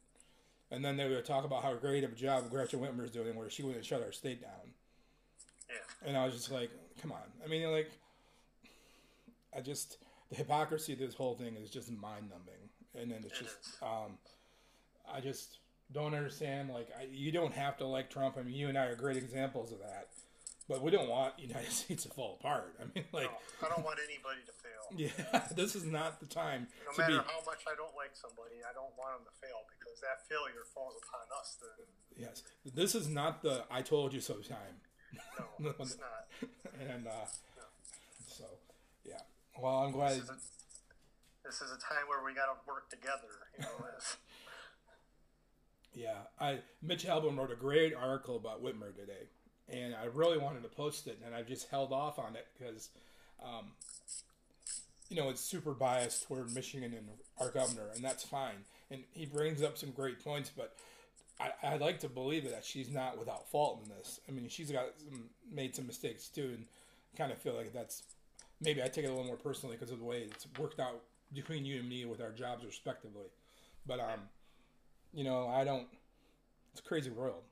And 0.71 0.85
then 0.85 0.99
they 0.99 1.09
would 1.09 1.25
talk 1.25 1.47
about 1.47 1.63
how 1.63 1.73
great 1.75 2.05
of 2.05 2.13
a 2.13 2.15
job 2.15 2.51
Gretchen 2.51 2.79
Whitmer 2.81 3.05
is 3.05 3.11
doing, 3.11 3.35
where 3.35 3.49
she 3.49 3.63
wouldn't 3.63 3.87
shut 3.87 4.03
our 4.03 4.13
state 4.13 4.43
down. 4.43 4.75
Yeah. 5.71 6.09
And 6.09 6.17
I 6.17 6.27
was 6.27 6.35
just 6.35 6.51
like, 6.51 6.71
come 7.01 7.11
on. 7.11 7.23
I 7.43 7.49
mean, 7.49 7.71
like, 7.71 7.91
I 9.57 9.63
just, 9.63 9.97
the 10.29 10.37
hypocrisy 10.37 10.93
of 10.93 10.99
this 10.99 11.15
whole 11.15 11.37
thing 11.37 11.57
is 11.57 11.71
just 11.71 11.91
mind 11.91 12.29
numbing. 12.29 12.69
and 12.95 13.11
then 13.11 13.25
it's 13.25 13.41
It 13.41 13.45
just 13.45 13.83
um, 13.83 14.19
I 15.11 15.21
just 15.21 15.61
don't 15.93 16.15
understand. 16.15 16.69
Like, 16.69 16.89
I, 17.01 17.07
you 17.11 17.33
don't 17.33 17.55
have 17.55 17.79
to 17.79 17.87
like 17.87 18.11
Trump. 18.11 18.37
I 18.39 18.43
mean, 18.43 18.55
you 18.55 18.69
and 18.69 18.77
I 18.77 18.87
are 18.87 18.95
great 18.95 19.17
examples 19.17 19.73
of 19.73 19.79
that. 19.79 20.09
But 20.69 20.83
we 20.83 20.91
don't 20.91 21.09
want 21.09 21.39
United 21.39 21.71
States 21.83 22.03
to 22.05 22.09
fall 22.11 22.39
apart. 22.41 22.75
I 22.81 22.85
mean, 22.95 23.05
like, 23.13 23.31
no, 23.31 23.67
I 23.67 23.71
don't 23.71 23.85
want 23.85 23.99
anybody 24.03 24.43
to 24.47 24.53
fail. 24.53 24.85
yeah, 24.99 25.47
this 25.55 25.77
is 25.77 25.85
not 25.85 26.19
the 26.21 26.27
time 26.27 26.67
No 26.87 26.91
to 26.93 26.97
be. 27.07 27.15
matter 27.15 27.25
how 27.29 27.39
much 27.47 27.63
I 27.71 27.75
don't 27.77 27.95
like 27.97 28.15
somebody, 28.15 28.63
I 28.69 28.73
don't 28.75 28.91
want 28.99 29.19
them 29.19 29.27
to 29.31 29.35
fail 29.39 29.63
because 29.79 30.01
that 30.03 30.27
failure 30.29 30.67
falls 30.75 30.95
upon 31.03 31.27
us. 31.41 31.57
Then 31.63 31.87
Yes, 32.19 32.43
this 32.75 32.95
is 32.95 33.09
not 33.09 33.43
the 33.43 33.65
"I 33.71 33.83
told 33.83 34.13
you 34.15 34.21
so" 34.21 34.35
time. 34.43 34.81
no, 35.61 35.71
it's 35.81 35.99
not. 35.99 36.51
and 36.91 37.07
uh, 37.07 37.27
so, 38.27 38.45
yeah. 39.05 39.21
Well, 39.61 39.85
I'm 39.85 39.93
glad. 39.93 40.13
This 40.13 40.23
is 40.25 40.31
a, 40.31 40.37
this 41.45 41.55
is 41.63 41.71
a 41.73 41.79
time 41.79 42.09
where 42.09 42.25
we 42.25 42.35
got 42.35 42.47
to 42.47 42.57
work 42.67 42.89
together. 42.91 43.31
You 43.59 43.65
know, 43.65 43.87
Yeah, 45.95 46.19
I 46.41 46.61
Mitch 46.83 47.05
Albom 47.07 47.37
wrote 47.39 47.53
a 47.53 47.57
great 47.57 47.95
article 47.95 48.37
about 48.37 48.63
Whitmer 48.63 48.95
today, 48.95 49.29
and 49.69 49.95
I 49.95 50.07
really 50.07 50.39
wanted 50.39 50.63
to 50.63 50.69
post 50.69 51.07
it, 51.07 51.19
and 51.25 51.35
I've 51.35 51.47
just 51.47 51.69
held 51.71 51.93
off 51.93 52.19
on 52.19 52.37
it 52.37 52.47
because, 52.57 52.91
um, 53.43 53.67
you 55.09 55.17
know, 55.17 55.29
it's 55.29 55.41
super 55.41 55.73
biased 55.73 56.27
toward 56.27 56.55
Michigan 56.55 56.93
and 56.93 57.09
our 57.39 57.51
governor, 57.51 57.89
and 57.95 58.05
that's 58.05 58.25
fine. 58.25 58.65
And 58.91 59.03
he 59.13 59.27
brings 59.27 59.63
up 59.63 59.77
some 59.77 59.91
great 59.91 60.23
points, 60.23 60.51
but 60.57 60.77
I, 61.41 61.51
I'd 61.63 61.81
like 61.81 62.01
to 62.01 62.09
believe 62.09 62.49
that 62.49 62.65
she's 62.65 62.91
not 62.91 63.19
without 63.19 63.49
fault 63.49 63.81
in 63.83 63.91
this. 63.91 64.21
I 64.29 64.33
mean, 64.33 64.49
she's 64.49 64.71
got 64.71 64.87
some, 64.99 65.25
made 65.53 65.75
some 65.75 65.87
mistakes 65.87 66.29
too, 66.29 66.53
and 66.55 66.67
kind 67.17 67.33
of 67.33 67.39
feel 67.39 67.55
like 67.55 67.73
that's 67.73 68.03
maybe 68.61 68.83
I 68.83 68.89
take 68.89 69.05
it 69.05 69.09
a 69.09 69.11
little 69.11 69.25
more 69.25 69.37
personally 69.37 69.77
because 69.77 69.91
of 69.91 69.99
the 69.99 70.05
way 70.05 70.23
it's 70.23 70.47
worked 70.59 70.81
out 70.81 71.01
between 71.35 71.65
you 71.65 71.81
and 71.81 71.89
me 71.89 72.05
with 72.05 72.21
our 72.21 72.31
jobs 72.31 72.65
respectively. 72.65 73.27
But 73.87 74.01
um, 74.01 74.21
you 75.13 75.25
know, 75.25 75.49
I 75.49 75.65
don't. 75.65 75.87
It's 76.73 76.81
a 76.81 76.85
crazy 76.85 77.11
world. 77.11 77.43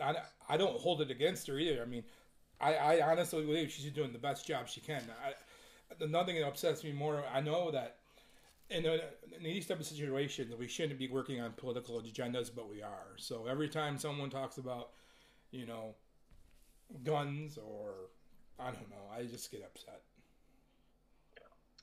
I, 0.00 0.16
I 0.48 0.56
don't 0.56 0.78
hold 0.78 1.00
it 1.00 1.10
against 1.10 1.46
her 1.48 1.58
either. 1.58 1.82
I 1.82 1.86
mean, 1.86 2.04
I, 2.60 2.74
I 2.74 3.10
honestly 3.10 3.44
believe 3.44 3.70
she's 3.70 3.90
doing 3.90 4.12
the 4.12 4.18
best 4.18 4.46
job 4.46 4.68
she 4.68 4.80
can. 4.80 5.02
I, 5.24 6.06
nothing 6.06 6.36
that 6.36 6.46
upsets 6.46 6.84
me 6.84 6.92
more. 6.92 7.24
I 7.32 7.40
know 7.40 7.70
that 7.70 7.96
in, 8.68 8.86
a, 8.86 8.98
in 9.36 9.42
these 9.42 9.66
type 9.66 9.80
of 9.80 9.86
situations, 9.86 10.54
we 10.56 10.68
shouldn't 10.68 10.98
be 10.98 11.08
working 11.08 11.40
on 11.40 11.52
political 11.52 12.00
agendas, 12.00 12.50
but 12.54 12.68
we 12.70 12.82
are. 12.82 13.16
So 13.16 13.46
every 13.46 13.68
time 13.68 13.98
someone 13.98 14.30
talks 14.30 14.58
about, 14.58 14.90
you 15.50 15.66
know, 15.66 15.94
guns 17.04 17.58
or 17.58 17.94
I 18.58 18.66
don't 18.66 18.90
know, 18.90 19.10
I 19.16 19.24
just 19.24 19.50
get 19.50 19.62
upset. 19.62 20.02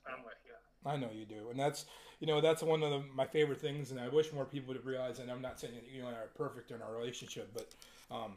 I'm 0.08 0.24
with 0.24 0.34
you. 0.46 0.90
I 0.90 0.96
know 0.96 1.10
you 1.14 1.26
do, 1.26 1.50
and 1.50 1.60
that's 1.60 1.86
you 2.20 2.28
know 2.28 2.40
that's 2.40 2.64
one 2.64 2.82
of 2.82 2.92
the, 2.92 3.04
my 3.14 3.26
favorite 3.26 3.60
things, 3.60 3.92
and 3.92 4.00
I 4.00 4.08
wish 4.08 4.32
more 4.32 4.46
people 4.46 4.74
would 4.74 4.86
realize. 4.86 5.20
And 5.20 5.30
I'm 5.30 5.42
not 5.42 5.60
saying 5.60 5.74
that 5.74 5.84
you 5.92 6.06
and 6.06 6.16
I 6.16 6.20
are 6.20 6.30
perfect 6.36 6.72
in 6.72 6.82
our 6.82 6.96
relationship, 6.96 7.52
but 7.54 7.68
um, 8.12 8.34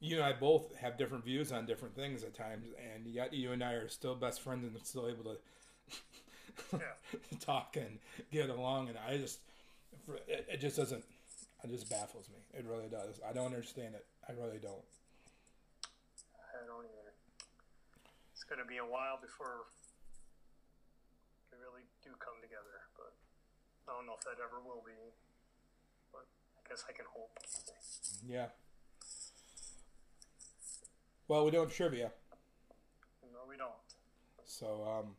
you 0.00 0.16
and 0.16 0.24
I 0.24 0.32
both 0.32 0.74
have 0.76 0.96
different 0.96 1.24
views 1.24 1.50
on 1.52 1.66
different 1.66 1.94
things 1.96 2.22
at 2.22 2.34
times, 2.34 2.68
and 2.94 3.06
yet 3.06 3.32
you 3.34 3.52
and 3.52 3.62
I 3.62 3.72
are 3.72 3.88
still 3.88 4.14
best 4.14 4.40
friends 4.42 4.64
and 4.64 4.86
still 4.86 5.08
able 5.08 5.24
to 5.24 5.36
Yeah. 6.72 7.38
talk 7.40 7.76
and 7.76 7.98
get 8.32 8.50
along. 8.50 8.88
And 8.88 8.98
I 8.98 9.16
just 9.16 9.40
it, 10.26 10.46
it 10.48 10.60
just 10.60 10.76
doesn't. 10.76 11.04
It 11.64 11.70
just 11.70 11.90
baffles 11.90 12.28
me. 12.30 12.38
It 12.54 12.64
really 12.66 12.88
does. 12.88 13.18
I 13.28 13.32
don't 13.32 13.46
understand 13.46 13.94
it. 13.94 14.06
I 14.28 14.32
really 14.32 14.58
don't. 14.62 14.86
I 16.38 16.62
don't 16.66 16.86
either. 16.86 17.12
It's 18.32 18.44
going 18.44 18.62
to 18.62 18.68
be 18.68 18.78
a 18.78 18.86
while 18.86 19.18
before 19.18 19.66
we 21.50 21.58
really 21.58 21.82
do 22.06 22.14
come 22.22 22.38
together, 22.38 22.86
but 22.94 23.10
I 23.90 23.96
don't 23.98 24.06
know 24.06 24.14
if 24.14 24.22
that 24.22 24.38
ever 24.38 24.62
will 24.62 24.86
be. 24.86 24.94
But 26.14 26.30
I 26.30 26.62
guess 26.70 26.86
I 26.86 26.92
can 26.94 27.06
hope. 27.10 27.34
Yeah. 28.22 28.54
Well, 31.28 31.44
we 31.44 31.50
don't 31.50 31.68
have 31.68 31.76
trivia. 31.76 32.10
No, 33.22 33.40
we 33.46 33.58
don't. 33.58 33.70
So 34.46 34.82
um, 34.88 35.14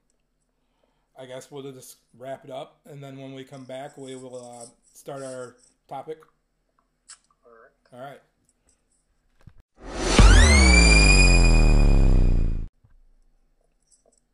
I 1.15 1.27
guess 1.27 1.51
we'll 1.51 1.71
just 1.71 1.97
wrap 2.17 2.43
it 2.43 2.49
up, 2.49 2.79
and 2.89 3.01
then 3.03 3.19
when 3.19 3.35
we 3.35 3.43
come 3.43 3.63
back, 3.63 3.95
we 3.95 4.15
will 4.15 4.43
uh, 4.43 4.65
start 4.91 5.21
our 5.21 5.55
topic. 5.87 6.17
All 7.45 7.51
right. 7.51 7.93
All 7.93 7.99
right. 7.99 8.21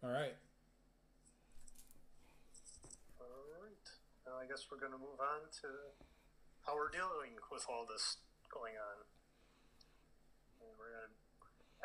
All 0.02 0.12
right. 0.12 0.36
All 3.20 3.28
right. 3.60 3.86
Now 4.26 4.40
I 4.42 4.48
guess 4.48 4.66
we're 4.72 4.80
going 4.80 4.94
to 4.94 4.98
move 4.98 5.20
on 5.20 5.52
to 5.62 5.68
how 6.66 6.76
we're 6.76 6.92
dealing 6.92 7.36
with 7.52 7.66
all 7.70 7.86
this 7.86 8.16
going 8.50 8.76
on. 8.80 9.04
And 10.62 10.72
we're 10.80 10.96
going 10.96 11.10
to 11.10 11.26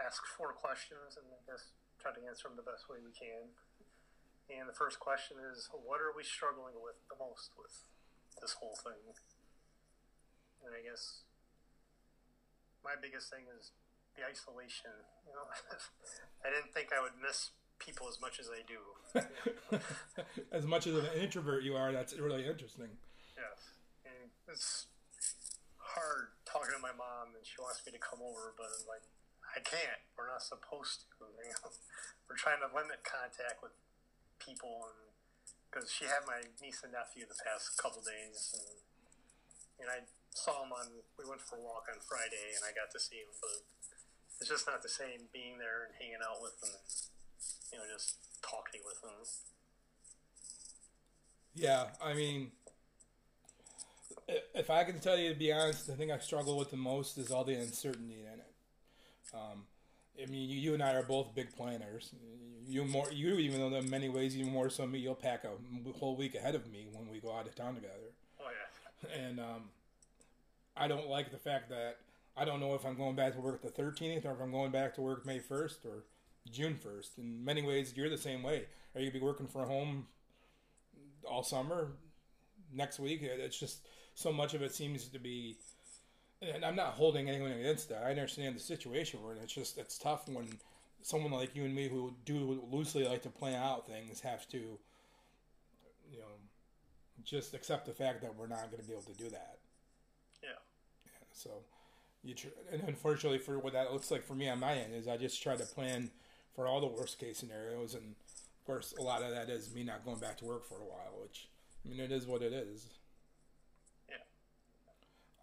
ask 0.05 0.25
four 0.37 0.53
questions 0.57 1.17
and 1.21 1.27
I 1.29 1.41
guess 1.45 1.73
try 2.01 2.13
to 2.17 2.23
answer 2.25 2.49
them 2.49 2.57
the 2.57 2.67
best 2.67 2.89
way 2.89 2.99
we 3.05 3.13
can. 3.13 3.53
And 4.51 4.67
the 4.67 4.75
first 4.75 4.99
question 4.99 5.39
is 5.39 5.71
What 5.71 6.01
are 6.03 6.11
we 6.11 6.25
struggling 6.25 6.75
with 6.81 6.99
the 7.07 7.19
most 7.21 7.55
with 7.55 7.87
this 8.41 8.57
whole 8.59 8.77
thing? 8.81 9.15
And 10.65 10.73
I 10.75 10.83
guess 10.83 11.25
my 12.83 12.97
biggest 12.99 13.31
thing 13.31 13.47
is 13.53 13.73
the 14.17 14.27
isolation. 14.27 14.93
You 15.29 15.37
know, 15.37 15.47
I 16.45 16.51
didn't 16.51 16.73
think 16.75 16.91
I 16.91 17.01
would 17.01 17.17
miss 17.21 17.55
people 17.79 18.09
as 18.09 18.21
much 18.21 18.41
as 18.41 18.51
I 18.51 18.61
do. 18.67 18.81
as 20.53 20.67
much 20.67 20.87
as 20.87 20.95
an 20.95 21.09
introvert 21.17 21.65
you 21.65 21.77
are, 21.77 21.93
that's 21.93 22.13
really 22.19 22.45
interesting. 22.45 22.91
Yes, 23.37 23.81
and 24.05 24.31
it's 24.49 24.87
hard 25.79 26.37
talking 26.45 26.75
to 26.77 26.83
my 26.83 26.93
mom, 26.93 27.33
and 27.35 27.43
she 27.47 27.57
wants 27.59 27.81
me 27.87 27.93
to 27.93 28.03
come 28.03 28.21
over, 28.21 28.53
but 28.59 28.69
I'm 28.69 28.85
like, 28.87 29.07
I 29.51 29.61
can't. 29.61 30.01
We're 30.15 30.31
not 30.31 30.43
supposed 30.43 31.07
to. 31.07 31.07
You 31.41 31.57
know? 31.57 31.73
We're 32.29 32.37
trying 32.37 32.61
to 32.63 32.71
limit 32.71 33.01
contact 33.03 33.65
with 33.65 33.73
people, 34.39 34.87
and 34.87 35.11
because 35.67 35.91
she 35.91 36.05
had 36.05 36.23
my 36.29 36.45
niece 36.61 36.85
and 36.85 36.93
nephew 36.93 37.25
the 37.25 37.39
past 37.43 37.75
couple 37.81 38.05
days, 38.05 38.55
and 38.55 38.77
and 39.83 39.89
I 39.89 40.05
saw 40.31 40.63
them 40.63 40.71
on. 40.71 41.01
We 41.17 41.25
went 41.25 41.41
for 41.41 41.57
a 41.57 41.65
walk 41.65 41.89
on 41.89 41.99
Friday, 42.05 42.55
and 42.55 42.63
I 42.63 42.77
got 42.77 42.93
to 42.93 43.01
see 43.01 43.25
them, 43.25 43.35
but 43.41 43.65
it's 44.41 44.49
just 44.49 44.67
not 44.67 44.83
the 44.83 44.89
same 44.89 45.29
being 45.33 45.59
there 45.59 45.89
and 45.89 45.93
hanging 45.97 46.23
out 46.25 46.41
with 46.41 46.61
them, 46.61 46.77
you 47.73 47.79
know, 47.79 47.85
just 47.93 48.17
talking 48.43 48.81
with 48.85 49.01
them. 49.03 49.21
Yeah, 51.55 51.93
I 52.03 52.15
mean, 52.15 52.53
if 54.55 54.71
I 54.71 54.85
can 54.85 55.01
tell 55.01 55.19
you 55.19 55.33
to 55.33 55.39
be 55.39 55.53
honest, 55.53 55.87
the 55.87 55.95
thing 55.95 56.13
I 56.13 56.19
struggle 56.19 56.57
with 56.57 56.71
the 56.71 56.77
most 56.77 57.19
is 57.19 57.31
all 57.31 57.45
the 57.45 57.55
uncertainty 57.55 58.21
in 58.21 58.39
it. 58.39 58.50
Um, 59.35 59.65
I 60.21 60.27
mean, 60.27 60.49
you, 60.49 60.59
you 60.59 60.75
and 60.75 60.83
I 60.83 60.95
are 60.95 61.03
both 61.03 61.35
big 61.35 61.55
planners. 61.55 62.13
You 62.67 62.85
more, 62.85 63.11
you 63.13 63.35
even 63.35 63.61
though 63.61 63.77
in 63.77 63.89
many 63.91 64.09
ways 64.09 64.37
even 64.37 64.53
more 64.53 64.71
so 64.71 64.87
me, 64.87 64.99
you'll 64.99 65.15
pack 65.15 65.45
a 65.45 65.99
whole 65.99 66.17
week 66.17 66.35
ahead 66.35 66.55
of 66.55 66.71
me 66.71 66.89
when 66.93 67.11
we 67.11 67.21
go 67.21 67.33
out 67.33 67.47
of 67.47 67.55
town 67.55 67.75
together. 67.75 67.95
Oh 68.41 68.45
yeah. 68.51 69.25
And 69.25 69.41
um, 69.41 69.71
I 70.77 70.89
don't 70.89 71.09
like 71.09 71.31
the 71.31 71.39
fact 71.39 71.69
that 71.71 71.99
I 72.37 72.45
don't 72.45 72.61
know 72.61 72.75
if 72.75 72.85
I'm 72.85 72.97
going 72.97 73.17
back 73.17 73.35
to 73.35 73.41
work 73.41 73.63
the 73.63 73.69
13th 73.69 74.25
or 74.25 74.33
if 74.33 74.41
I'm 74.41 74.53
going 74.53 74.71
back 74.71 74.95
to 74.95 75.01
work 75.01 75.27
May 75.27 75.41
1st 75.41 75.85
or 75.85 76.05
June 76.51 76.79
1st. 76.83 77.19
In 77.19 77.45
many 77.45 77.63
ways, 77.63 77.93
you're 77.97 78.09
the 78.09 78.19
same 78.19 78.43
way. 78.43 78.67
Are 78.95 79.01
you 79.01 79.11
going 79.11 79.13
to 79.13 79.19
be 79.19 79.25
working 79.25 79.47
from 79.47 79.67
home 79.67 80.07
all 81.29 81.43
summer? 81.43 81.93
Next 82.73 82.99
week? 83.01 83.21
It's 83.23 83.59
just 83.59 83.87
so 84.15 84.33
much 84.33 84.55
of 84.55 84.63
it 84.63 84.75
seems 84.75 85.07
to 85.09 85.19
be. 85.19 85.57
And 86.43 86.65
I'm 86.65 86.77
not 86.77 86.95
holding 86.95 87.29
anyone 87.29 87.53
against 87.53 87.91
that. 87.91 88.03
I 88.05 88.11
understand 88.11 88.57
the 88.57 88.61
situation 88.61 89.21
we're 89.23 89.33
in. 89.33 89.43
It's 89.43 89.53
just 89.53 89.77
it's 89.77 89.99
tough 89.99 90.27
when 90.29 90.49
someone 91.03 91.33
like 91.33 91.55
you 91.55 91.65
and 91.65 91.75
me 91.75 91.89
who 91.89 92.15
do 92.25 92.63
loosely 92.71 93.07
like 93.07 93.23
to 93.23 93.29
plan 93.29 93.63
out 93.63 93.87
things 93.87 94.21
have 94.21 94.49
to, 94.49 94.59
you 96.11 96.19
know, 96.19 96.25
just 97.25 97.55
accept 97.55 97.87
the 97.87 97.93
fact 97.93 98.23
that 98.23 98.35
we're 98.37 98.47
not 98.47 98.71
going 98.71 98.83
to 98.83 98.89
be 98.89 98.93
able 98.93 99.03
to 99.03 99.15
do 99.15 99.29
that. 99.31 99.59
Yeah. 100.43 100.49
So, 101.33 101.51
you 102.23 102.35
tr- 102.35 102.49
and 102.73 102.83
unfortunately 102.87 103.39
for 103.39 103.59
what 103.59 103.73
that 103.73 103.93
looks 103.93 104.11
like 104.11 104.25
for 104.25 104.35
me 104.35 104.49
on 104.49 104.61
my 104.61 104.75
end 104.75 104.95
is 104.95 105.09
I 105.09 105.17
just 105.17 105.43
try 105.43 105.57
to 105.57 105.65
plan 105.65 106.11
for 106.55 106.67
all 106.67 106.81
the 106.81 106.87
worst 106.87 107.19
case 107.19 107.39
scenarios, 107.39 107.95
and 107.95 108.15
of 108.61 108.67
course 108.67 108.95
a 108.99 109.03
lot 109.03 109.23
of 109.23 109.31
that 109.31 109.49
is 109.49 109.75
me 109.75 109.85
not 109.85 110.05
going 110.05 110.19
back 110.19 110.39
to 110.39 110.45
work 110.45 110.67
for 110.67 110.77
a 110.77 110.85
while, 110.85 111.21
which 111.23 111.49
I 111.85 111.89
mean 111.89 112.01
it 112.01 112.13
is 112.13 112.27
what 112.27 112.43
it 112.43 112.53
is. 112.53 112.87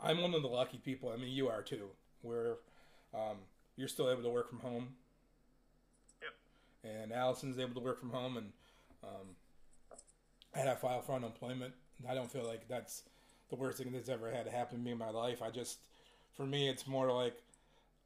I'm 0.01 0.21
one 0.21 0.33
of 0.33 0.41
the 0.41 0.47
lucky 0.47 0.77
people. 0.77 1.09
I 1.09 1.17
mean 1.17 1.33
you 1.33 1.49
are 1.49 1.61
too, 1.61 1.87
where 2.21 2.55
um, 3.13 3.37
you're 3.75 3.87
still 3.87 4.09
able 4.09 4.23
to 4.23 4.29
work 4.29 4.49
from 4.49 4.59
home. 4.59 4.89
Yep. 6.21 6.93
And 6.93 7.11
Allison's 7.11 7.59
able 7.59 7.75
to 7.75 7.79
work 7.79 7.99
from 7.99 8.09
home, 8.09 8.37
and 8.37 8.51
um, 9.03 9.35
I 10.55 10.59
had 10.59 10.65
to 10.65 10.75
file 10.75 11.01
for 11.01 11.13
unemployment. 11.13 11.73
I 12.07 12.13
don't 12.13 12.31
feel 12.31 12.45
like 12.45 12.67
that's 12.67 13.03
the 13.49 13.55
worst 13.55 13.77
thing 13.77 13.91
that's 13.91 14.09
ever 14.09 14.31
had 14.31 14.45
to 14.45 14.51
happen 14.51 14.77
to 14.77 14.83
me 14.83 14.91
in 14.91 14.97
my 14.97 15.09
life. 15.09 15.41
I 15.41 15.49
just, 15.49 15.79
for 16.35 16.45
me, 16.45 16.69
it's 16.69 16.85
more 16.85 17.11
like 17.11 17.37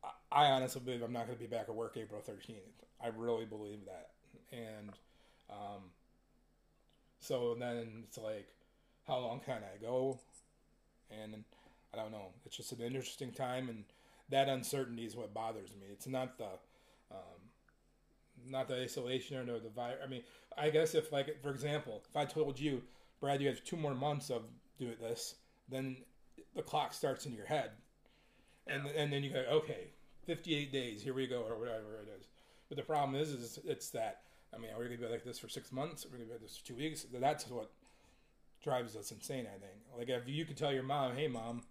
I, 0.03 0.09
I 0.31 0.45
honestly 0.51 0.81
believe 0.83 1.01
I'm 1.01 1.13
not 1.13 1.25
going 1.25 1.37
to 1.37 1.43
be 1.43 1.49
back 1.49 1.65
at 1.67 1.75
work 1.75 1.97
April 1.97 2.21
13th. 2.21 2.55
I 3.03 3.07
really 3.15 3.45
believe 3.45 3.79
that, 3.85 4.11
and 4.51 4.91
um, 5.49 5.81
so 7.19 7.55
then 7.59 8.03
it's 8.07 8.17
like, 8.17 8.47
how 9.07 9.17
long 9.19 9.39
can 9.39 9.57
I 9.57 9.81
go? 9.81 10.19
And 11.09 11.43
I 11.93 11.97
don't 11.97 12.11
know. 12.11 12.29
It's 12.45 12.55
just 12.55 12.71
an 12.71 12.81
interesting 12.81 13.31
time, 13.31 13.69
and 13.69 13.83
that 14.29 14.47
uncertainty 14.47 15.05
is 15.05 15.15
what 15.15 15.33
bothers 15.33 15.71
me. 15.75 15.87
It's 15.91 16.07
not 16.07 16.37
the, 16.37 16.45
um, 17.11 17.41
not 18.47 18.67
the 18.67 18.81
isolation 18.81 19.49
or 19.49 19.59
the 19.59 19.69
virus. 19.69 19.99
I 20.03 20.07
mean, 20.07 20.23
I 20.57 20.69
guess 20.69 20.95
if 20.95 21.11
like 21.11 21.41
for 21.41 21.49
example, 21.49 22.01
if 22.09 22.15
I 22.15 22.25
told 22.25 22.59
you, 22.59 22.83
Brad, 23.19 23.41
you 23.41 23.47
have 23.47 23.63
two 23.63 23.77
more 23.77 23.93
months 23.93 24.29
of 24.29 24.43
doing 24.79 24.95
this, 24.99 25.35
then 25.69 25.97
the 26.55 26.61
clock 26.61 26.93
starts 26.93 27.25
in 27.25 27.33
your 27.33 27.45
head, 27.45 27.71
and 28.67 28.87
and 28.87 29.11
then 29.11 29.23
you 29.23 29.31
go, 29.31 29.43
okay, 29.51 29.89
fifty 30.25 30.55
eight 30.55 30.71
days, 30.71 31.01
here 31.01 31.13
we 31.13 31.27
go, 31.27 31.41
or 31.41 31.57
whatever 31.57 31.99
it 32.01 32.09
is. 32.19 32.27
But 32.69 32.77
the 32.77 32.83
problem 32.83 33.19
is, 33.19 33.29
is 33.31 33.59
it's 33.65 33.89
that 33.89 34.21
I 34.53 34.57
mean, 34.57 34.71
are 34.71 34.79
we 34.79 34.85
gonna 34.85 34.97
be 34.97 35.07
like 35.07 35.23
this 35.23 35.39
for 35.39 35.49
six 35.49 35.71
months? 35.71 36.05
Are 36.05 36.09
we 36.09 36.17
gonna 36.17 36.27
be 36.27 36.31
like 36.33 36.41
this 36.41 36.57
for 36.57 36.65
two 36.65 36.75
weeks? 36.75 37.05
That's 37.13 37.49
what 37.49 37.71
drives 38.63 38.95
us 38.95 39.11
insane. 39.11 39.47
I 39.47 39.59
think. 39.59 39.81
Like 39.97 40.09
if 40.09 40.27
you 40.27 40.45
could 40.45 40.57
tell 40.57 40.73
your 40.73 40.83
mom, 40.83 41.15
hey 41.15 41.27
mom, 41.27 41.63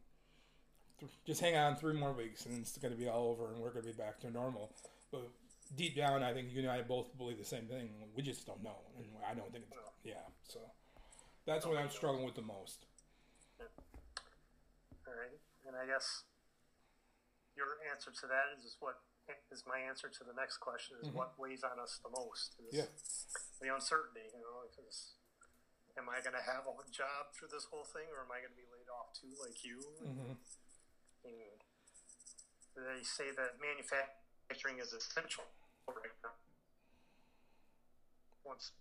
th- 1.01 1.13
just 1.27 1.41
hang 1.41 1.57
on 1.57 1.77
three 1.77 1.95
more 1.95 2.13
weeks 2.13 2.47
and 2.47 2.61
it's 2.61 2.77
gonna 2.79 2.95
be 2.95 3.09
all 3.09 3.29
over 3.29 3.53
and 3.53 3.61
we're 3.61 3.71
gonna 3.71 3.87
be 3.87 3.93
back 3.93 4.21
to 4.21 4.31
normal. 4.31 4.71
But 5.11 5.29
deep 5.77 5.97
down, 5.97 6.23
I 6.23 6.33
think 6.33 6.53
you 6.53 6.61
and 6.61 6.71
I 6.71 6.83
both 6.83 7.17
believe 7.19 7.39
the 7.39 7.45
same 7.45 7.67
thing. 7.67 7.91
We 8.15 8.23
just 8.23 8.47
don't 8.47 8.63
know, 8.63 8.79
and 8.99 9.07
I 9.29 9.35
don't 9.35 9.51
think. 9.53 9.65
It's, 9.71 9.81
yeah, 10.05 10.23
so 10.49 10.61
that's 11.47 11.67
what 11.67 11.77
I'm 11.77 11.91
struggling 11.91 12.25
with 12.25 12.35
the 12.37 12.43
most. 12.43 12.87
All 13.61 15.15
right, 15.15 15.35
and 15.67 15.75
I 15.77 15.87
guess 15.87 16.23
your 17.57 17.83
answer 17.91 18.11
to 18.15 18.27
that 18.31 18.55
is, 18.63 18.77
what 18.81 18.97
is 19.53 19.63
my 19.67 19.79
answer 19.79 20.09
to 20.11 20.23
the 20.27 20.35
next 20.35 20.59
question 20.59 20.99
is 21.03 21.07
what 21.15 21.39
weighs 21.39 21.63
on 21.63 21.79
us 21.79 22.01
the 22.03 22.11
most 22.11 22.59
is 22.67 22.75
Yeah. 22.75 22.91
the 23.63 23.71
uncertainty 23.71 24.27
you 24.35 24.43
know 24.43 24.67
because 24.67 25.15
am 25.95 26.11
i 26.11 26.19
going 26.19 26.35
to 26.35 26.43
have 26.43 26.67
a 26.67 26.75
job 26.91 27.31
through 27.31 27.47
this 27.55 27.63
whole 27.71 27.87
thing 27.87 28.11
or 28.11 28.27
am 28.27 28.33
i 28.35 28.43
going 28.43 28.51
to 28.51 28.59
be 28.59 28.67
laid 28.75 28.91
off 28.91 29.15
too 29.15 29.31
like 29.39 29.63
you 29.63 29.79
hmm 30.03 30.35
and 31.25 31.59
they 32.77 33.03
say 33.03 33.29
that 33.37 33.61
manufacturing 33.61 34.81
is 34.81 34.93
essential 34.93 35.45
right 35.89 36.15
now 36.23 36.35
once 38.47 38.73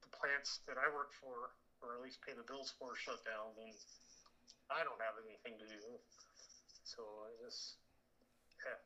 the 0.00 0.10
plants 0.14 0.62
that 0.66 0.78
i 0.78 0.86
work 0.92 1.12
for 1.20 1.52
or 1.82 1.98
at 1.98 2.00
least 2.00 2.22
pay 2.24 2.32
the 2.32 2.46
bills 2.46 2.72
for 2.78 2.96
shut 2.96 3.20
down 3.26 3.52
then 3.58 3.74
i 4.72 4.80
don't 4.86 5.00
have 5.02 5.18
anything 5.20 5.58
to 5.60 5.66
do 5.68 5.82
so 6.86 7.02
i 7.26 7.30
just 7.44 7.76
yeah 8.64 8.78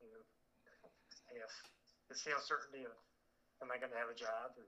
you 0.00 0.08
know, 0.08 0.24
I 1.28 1.36
guess 1.36 1.54
it's 2.10 2.24
the 2.24 2.34
uncertainty 2.34 2.84
of 2.84 2.96
am 3.62 3.68
I 3.68 3.76
going 3.76 3.92
to 3.92 4.00
have 4.00 4.08
a 4.08 4.16
job, 4.16 4.56
and 4.56 4.66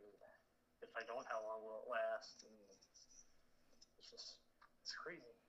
if 0.85 0.93
I 0.93 1.03
don't, 1.09 1.25
how 1.25 1.41
long 1.43 1.65
will 1.65 1.83
it 1.85 1.89
last? 1.89 2.45
And 2.45 2.55
it's 3.99 4.13
just 4.13 4.37
it's 4.85 4.95
crazy. 4.95 5.42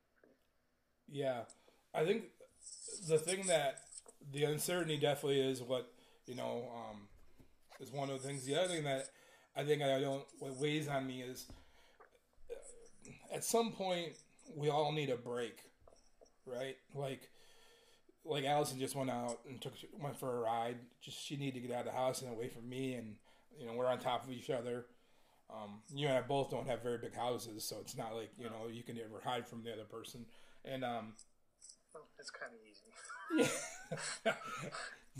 Yeah, 1.11 1.41
I 1.93 2.05
think 2.05 2.23
the 3.07 3.17
thing 3.17 3.47
that 3.47 3.79
the 4.31 4.45
uncertainty 4.45 4.97
definitely 4.97 5.41
is 5.41 5.61
what 5.61 5.91
you 6.25 6.35
know 6.35 6.65
um, 6.75 7.01
is 7.79 7.91
one 7.91 8.09
of 8.09 8.21
the 8.21 8.27
things. 8.27 8.45
The 8.45 8.55
other 8.55 8.67
thing 8.67 8.83
that 8.83 9.09
I 9.55 9.63
think 9.63 9.81
I 9.81 9.99
don't 9.99 10.23
what 10.39 10.57
weighs 10.57 10.87
on 10.87 11.05
me 11.07 11.21
is 11.21 11.45
uh, 12.49 13.35
at 13.35 13.43
some 13.43 13.71
point 13.71 14.13
we 14.55 14.69
all 14.69 14.91
need 14.91 15.09
a 15.09 15.17
break, 15.17 15.57
right? 16.45 16.77
Like 16.95 17.29
like 18.25 18.45
Allison 18.45 18.79
just 18.79 18.95
went 18.95 19.09
out 19.09 19.39
and 19.47 19.61
took 19.61 19.73
went 19.99 20.17
for 20.17 20.37
a 20.37 20.39
ride. 20.41 20.77
Just 21.01 21.23
she 21.23 21.35
needed 21.37 21.61
to 21.61 21.67
get 21.67 21.75
out 21.75 21.87
of 21.87 21.93
the 21.93 21.97
house 21.97 22.21
and 22.21 22.31
away 22.31 22.47
from 22.49 22.67
me, 22.69 22.93
and 22.95 23.15
you 23.59 23.65
know 23.65 23.73
we're 23.73 23.87
on 23.87 23.99
top 23.99 24.23
of 24.23 24.31
each 24.31 24.49
other. 24.49 24.85
Um, 25.49 25.81
you 25.93 26.07
and 26.07 26.17
I 26.17 26.21
both 26.21 26.49
don't 26.49 26.67
have 26.67 26.81
very 26.81 26.97
big 26.97 27.15
houses, 27.15 27.63
so 27.63 27.77
it's 27.81 27.97
not 27.97 28.15
like 28.15 28.31
you 28.37 28.45
know 28.45 28.67
you 28.71 28.83
can 28.83 28.97
ever 28.97 29.21
hide 29.23 29.47
from 29.47 29.63
the 29.63 29.73
other 29.73 29.83
person. 29.83 30.25
And 30.65 30.83
um, 30.83 31.13
Well, 31.93 32.03
it's 32.19 32.31
kind 32.31 32.51
of 32.53 32.59
easy. 32.69 33.49
yeah. 34.25 34.33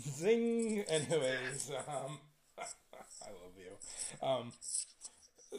Zing. 0.00 0.84
Anyways, 0.88 1.70
um, 1.88 2.18
I 2.58 3.28
love 3.28 3.54
you. 3.58 4.26
Um, 4.26 4.52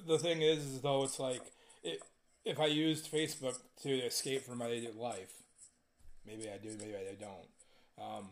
the 0.07 0.17
thing 0.17 0.41
is, 0.41 0.65
is 0.65 0.81
though, 0.81 1.03
it's 1.03 1.19
like 1.19 1.41
it, 1.83 2.01
if 2.43 2.59
I 2.59 2.65
used 2.65 3.11
Facebook 3.11 3.57
to 3.83 3.89
escape 3.89 4.43
from 4.43 4.57
my 4.57 4.87
life, 4.97 5.31
maybe 6.25 6.49
I 6.49 6.57
do, 6.57 6.69
maybe 6.79 6.95
I 6.95 7.15
don't. 7.19 7.47
Um, 7.97 8.29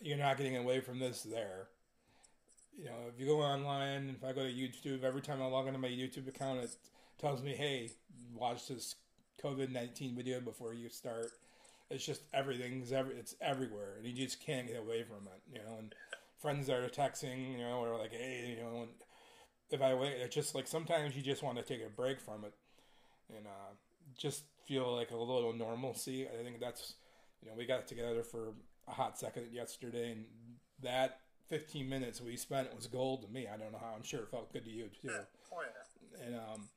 you're 0.00 0.18
not 0.18 0.36
getting 0.36 0.56
away 0.56 0.80
from 0.80 0.98
this 0.98 1.22
there. 1.22 1.68
You 2.78 2.86
know, 2.86 3.08
if 3.12 3.20
you 3.20 3.26
go 3.26 3.40
online, 3.40 4.14
if 4.16 4.24
I 4.24 4.32
go 4.32 4.44
to 4.44 4.52
YouTube, 4.52 5.02
every 5.02 5.20
time 5.20 5.42
I 5.42 5.46
log 5.46 5.66
into 5.66 5.78
my 5.78 5.88
YouTube 5.88 6.28
account, 6.28 6.60
it 6.60 6.70
tells 7.18 7.42
me, 7.42 7.54
"Hey, 7.54 7.90
watch 8.34 8.68
this 8.68 8.94
COVID 9.42 9.70
nineteen 9.70 10.14
video 10.16 10.40
before 10.40 10.74
you 10.74 10.88
start." 10.88 11.30
It's 11.90 12.06
just 12.06 12.22
everything's 12.32 12.92
every 12.92 13.16
it's 13.16 13.34
everywhere, 13.40 13.96
and 13.96 14.06
you 14.06 14.12
just 14.12 14.40
can't 14.40 14.68
get 14.68 14.76
away 14.76 15.02
from 15.02 15.26
it. 15.26 15.42
You 15.52 15.64
know, 15.64 15.76
and 15.78 15.94
friends 16.38 16.70
are 16.70 16.88
texting, 16.88 17.52
you 17.52 17.58
know, 17.58 17.78
or 17.84 17.98
like, 17.98 18.12
"Hey, 18.12 18.56
you 18.56 18.62
know," 18.62 18.86
if 19.70 19.82
I 19.82 19.94
wait, 19.94 20.12
it's 20.20 20.34
just 20.34 20.54
like 20.54 20.66
sometimes 20.66 21.16
you 21.16 21.22
just 21.22 21.42
want 21.42 21.58
to 21.58 21.64
take 21.64 21.84
a 21.84 21.90
break 21.90 22.20
from 22.20 22.44
it, 22.44 22.54
and 23.36 23.46
uh, 23.46 23.74
just 24.16 24.44
feel 24.66 24.94
like 24.94 25.10
a 25.10 25.16
little 25.16 25.52
normalcy. 25.52 26.28
I 26.28 26.42
think 26.42 26.60
that's 26.60 26.94
you 27.42 27.48
know 27.48 27.54
we 27.56 27.66
got 27.66 27.86
together 27.86 28.22
for 28.22 28.52
a 28.88 28.92
hot 28.92 29.18
second 29.18 29.48
yesterday, 29.52 30.12
and 30.12 30.24
that 30.82 31.20
15 31.48 31.88
minutes 31.88 32.20
we 32.20 32.36
spent 32.36 32.74
was 32.74 32.86
gold 32.86 33.22
to 33.22 33.28
me. 33.28 33.46
I 33.52 33.56
don't 33.56 33.72
know 33.72 33.78
how. 33.78 33.94
I'm 33.96 34.02
sure 34.04 34.20
it 34.20 34.30
felt 34.30 34.52
good 34.52 34.64
to 34.64 34.70
you 34.70 34.84
too. 34.84 35.08
Yeah. 35.08 35.20
Oh 35.52 35.62
yeah. 35.62 36.26
And 36.26 36.34
um, 36.36 36.68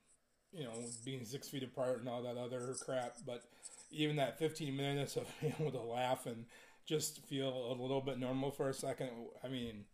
you 0.54 0.64
know, 0.64 0.74
being 1.04 1.26
six 1.26 1.50
feet 1.50 1.64
apart 1.64 2.00
and 2.00 2.10
all 2.10 2.22
that 2.24 2.38
other 2.38 2.76
crap, 2.86 3.16
but 3.26 3.44
even 3.92 4.16
that 4.18 4.40
15 4.40 4.76
minutes 4.76 5.16
of 5.16 5.26
being 5.42 5.54
able 5.60 5.72
to 5.72 5.82
laugh 5.82 6.26
and 6.26 6.46
just 6.86 7.26
feel 7.26 7.72
a 7.72 7.76
little 7.82 8.02
bit 8.02 8.20
normal 8.20 8.52
for 8.52 8.70
a 8.70 8.74
second. 8.74 9.10
I 9.44 9.48
mean, 9.48 9.86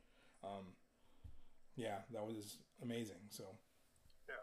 um, 0.44 0.66
yeah, 1.76 2.00
that 2.14 2.26
was 2.26 2.58
amazing. 2.82 3.18
So. 3.30 3.44
Yeah. 4.28 4.36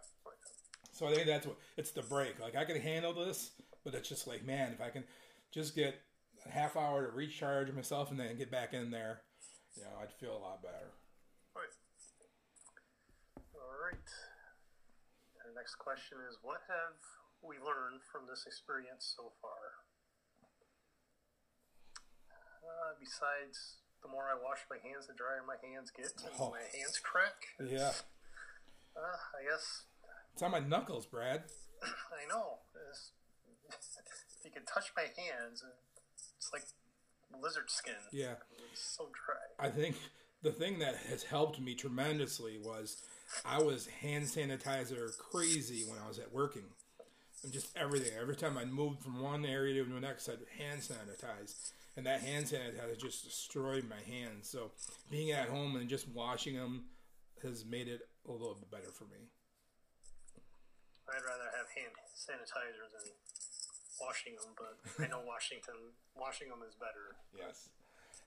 So 0.92 1.06
I 1.06 1.14
think 1.14 1.26
that's 1.26 1.46
what 1.46 1.58
it's 1.76 1.90
the 1.90 2.02
break. 2.02 2.40
Like 2.40 2.56
I 2.56 2.64
can 2.64 2.80
handle 2.80 3.12
this, 3.12 3.50
but 3.84 3.94
it's 3.94 4.08
just 4.08 4.26
like, 4.26 4.46
man, 4.46 4.72
if 4.72 4.80
I 4.80 4.88
can 4.88 5.04
just 5.52 5.74
get 5.74 6.00
a 6.46 6.50
half 6.50 6.76
hour 6.76 7.06
to 7.06 7.14
recharge 7.14 7.70
myself 7.72 8.10
and 8.10 8.18
then 8.18 8.38
get 8.38 8.50
back 8.50 8.72
in 8.72 8.90
there, 8.90 9.20
you 9.76 9.82
know, 9.82 9.90
I'd 10.02 10.12
feel 10.12 10.36
a 10.36 10.40
lot 10.40 10.62
better. 10.62 10.92
Right. 11.54 11.68
All 13.54 13.84
right. 13.84 14.25
Next 15.56 15.76
question 15.80 16.18
is 16.28 16.36
What 16.44 16.60
have 16.68 17.00
we 17.40 17.56
learned 17.56 18.04
from 18.12 18.28
this 18.28 18.44
experience 18.46 19.08
so 19.16 19.32
far? 19.40 19.80
Uh, 22.60 22.92
besides, 23.00 23.80
the 24.02 24.08
more 24.12 24.28
I 24.28 24.36
wash 24.36 24.60
my 24.68 24.76
hands, 24.84 25.06
the 25.08 25.14
drier 25.16 25.40
my 25.46 25.56
hands 25.64 25.90
get, 25.90 26.12
and 26.20 26.34
Oh. 26.38 26.50
my 26.52 26.60
hands 26.76 27.00
crack. 27.00 27.56
Yeah, 27.58 27.94
Uh, 28.96 29.16
I 29.36 29.42
guess 29.48 29.84
it's 30.32 30.42
on 30.42 30.50
my 30.50 30.60
knuckles, 30.60 31.06
Brad. 31.06 31.44
I 31.82 32.26
know. 32.28 32.58
It's, 32.90 33.12
if 34.38 34.44
you 34.44 34.50
can 34.50 34.64
touch 34.66 34.92
my 34.96 35.08
hands, 35.16 35.64
it's 36.36 36.52
like 36.52 36.64
lizard 37.40 37.70
skin. 37.70 37.94
Yeah, 38.12 38.34
It's 38.72 38.80
so 38.96 39.10
dry. 39.26 39.66
I 39.66 39.70
think 39.70 39.96
the 40.42 40.52
thing 40.52 40.78
that 40.80 40.96
has 41.08 41.22
helped 41.24 41.60
me 41.60 41.74
tremendously 41.74 42.58
was 42.58 43.02
I 43.44 43.62
was 43.62 43.86
hand 43.86 44.24
sanitizer 44.24 45.16
crazy 45.18 45.84
when 45.88 45.98
I 45.98 46.08
was 46.08 46.18
at 46.18 46.32
working. 46.32 46.64
And 47.44 47.52
just 47.52 47.76
everything. 47.76 48.12
Every 48.20 48.36
time 48.36 48.56
I 48.56 48.64
moved 48.64 49.02
from 49.02 49.20
one 49.20 49.44
area 49.44 49.84
to 49.84 49.88
the 49.88 50.00
next, 50.00 50.28
I'd 50.28 50.38
hand 50.58 50.80
sanitize. 50.80 51.72
And 51.96 52.06
that 52.06 52.20
hand 52.20 52.46
sanitizer 52.46 52.98
just 52.98 53.24
destroyed 53.24 53.84
my 53.88 54.00
hands. 54.10 54.48
So 54.48 54.72
being 55.10 55.30
at 55.32 55.48
home 55.48 55.76
and 55.76 55.88
just 55.88 56.08
washing 56.08 56.56
them 56.56 56.86
has 57.42 57.64
made 57.64 57.88
it 57.88 58.00
a 58.28 58.32
little 58.32 58.54
bit 58.54 58.70
better 58.70 58.92
for 58.92 59.04
me. 59.04 59.28
I'd 61.08 61.22
rather 61.22 61.50
have 61.56 61.68
hand 61.74 61.94
sanitizer 62.16 62.90
than 62.90 63.12
washing 64.00 64.34
them, 64.34 64.54
but 64.56 65.04
I 65.04 65.08
know 65.08 65.22
Washington 65.26 65.74
washing 66.16 66.48
them 66.48 66.58
is 66.66 66.74
better. 66.74 67.16
Yes. 67.36 67.68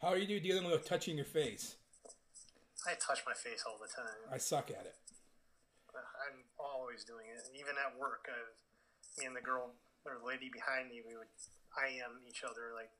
How 0.02 0.10
are 0.10 0.18
you 0.18 0.40
dealing 0.40 0.70
with 0.70 0.86
touching 0.88 1.18
your 1.18 1.26
face? 1.26 1.76
I 2.88 2.96
touch 2.96 3.24
my 3.28 3.36
face 3.36 3.64
all 3.68 3.76
the 3.76 3.92
time. 3.92 4.24
I 4.32 4.40
suck 4.40 4.72
at 4.72 4.88
it. 4.88 4.96
I'm 5.96 6.46
always 6.56 7.04
doing 7.04 7.28
it. 7.28 7.44
Even 7.58 7.76
at 7.76 7.98
work, 8.00 8.30
I've, 8.30 8.56
me 9.20 9.28
and 9.28 9.36
the 9.36 9.44
girl 9.44 9.76
or 10.08 10.22
the 10.22 10.28
lady 10.28 10.48
behind 10.48 10.88
me, 10.88 11.04
we 11.04 11.18
would 11.18 11.32
IM 11.76 12.24
each 12.24 12.48
other. 12.48 12.72
Like, 12.72 12.92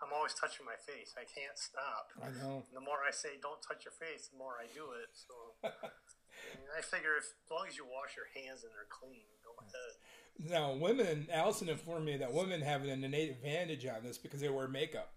I'm 0.00 0.12
always 0.16 0.32
touching 0.32 0.64
my 0.64 0.78
face. 0.80 1.12
I 1.16 1.28
can't 1.28 1.56
stop. 1.60 2.08
I 2.16 2.32
know. 2.40 2.64
And 2.64 2.76
the 2.76 2.84
more 2.84 3.04
I 3.04 3.12
say, 3.12 3.36
don't 3.36 3.60
touch 3.60 3.84
your 3.84 3.92
face, 3.92 4.32
the 4.32 4.40
more 4.40 4.56
I 4.56 4.66
do 4.72 4.96
it. 4.96 5.12
So 5.12 5.34
I, 5.68 6.80
figure 6.80 7.20
if, 7.20 7.28
as 7.28 7.50
long 7.52 7.68
as 7.68 7.76
you 7.76 7.84
wash 7.84 8.16
your 8.16 8.32
hands 8.32 8.64
and 8.64 8.72
they're 8.72 8.88
clean, 8.88 9.28
go 9.44 9.52
ahead. 9.60 9.92
Now, 10.40 10.72
women, 10.72 11.28
Allison 11.28 11.68
informed 11.68 12.08
me 12.08 12.16
that 12.16 12.32
women 12.32 12.62
have 12.62 12.82
an 12.82 13.04
innate 13.04 13.30
advantage 13.30 13.84
on 13.84 14.02
this 14.02 14.16
because 14.16 14.40
they 14.40 14.48
wear 14.48 14.68
makeup. 14.68 15.12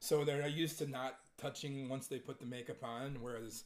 So 0.00 0.24
they're 0.24 0.46
used 0.48 0.78
to 0.78 0.86
not 0.86 1.18
touching 1.38 1.88
once 1.88 2.06
they 2.06 2.18
put 2.18 2.40
the 2.40 2.46
makeup 2.46 2.82
on, 2.82 3.18
whereas 3.20 3.64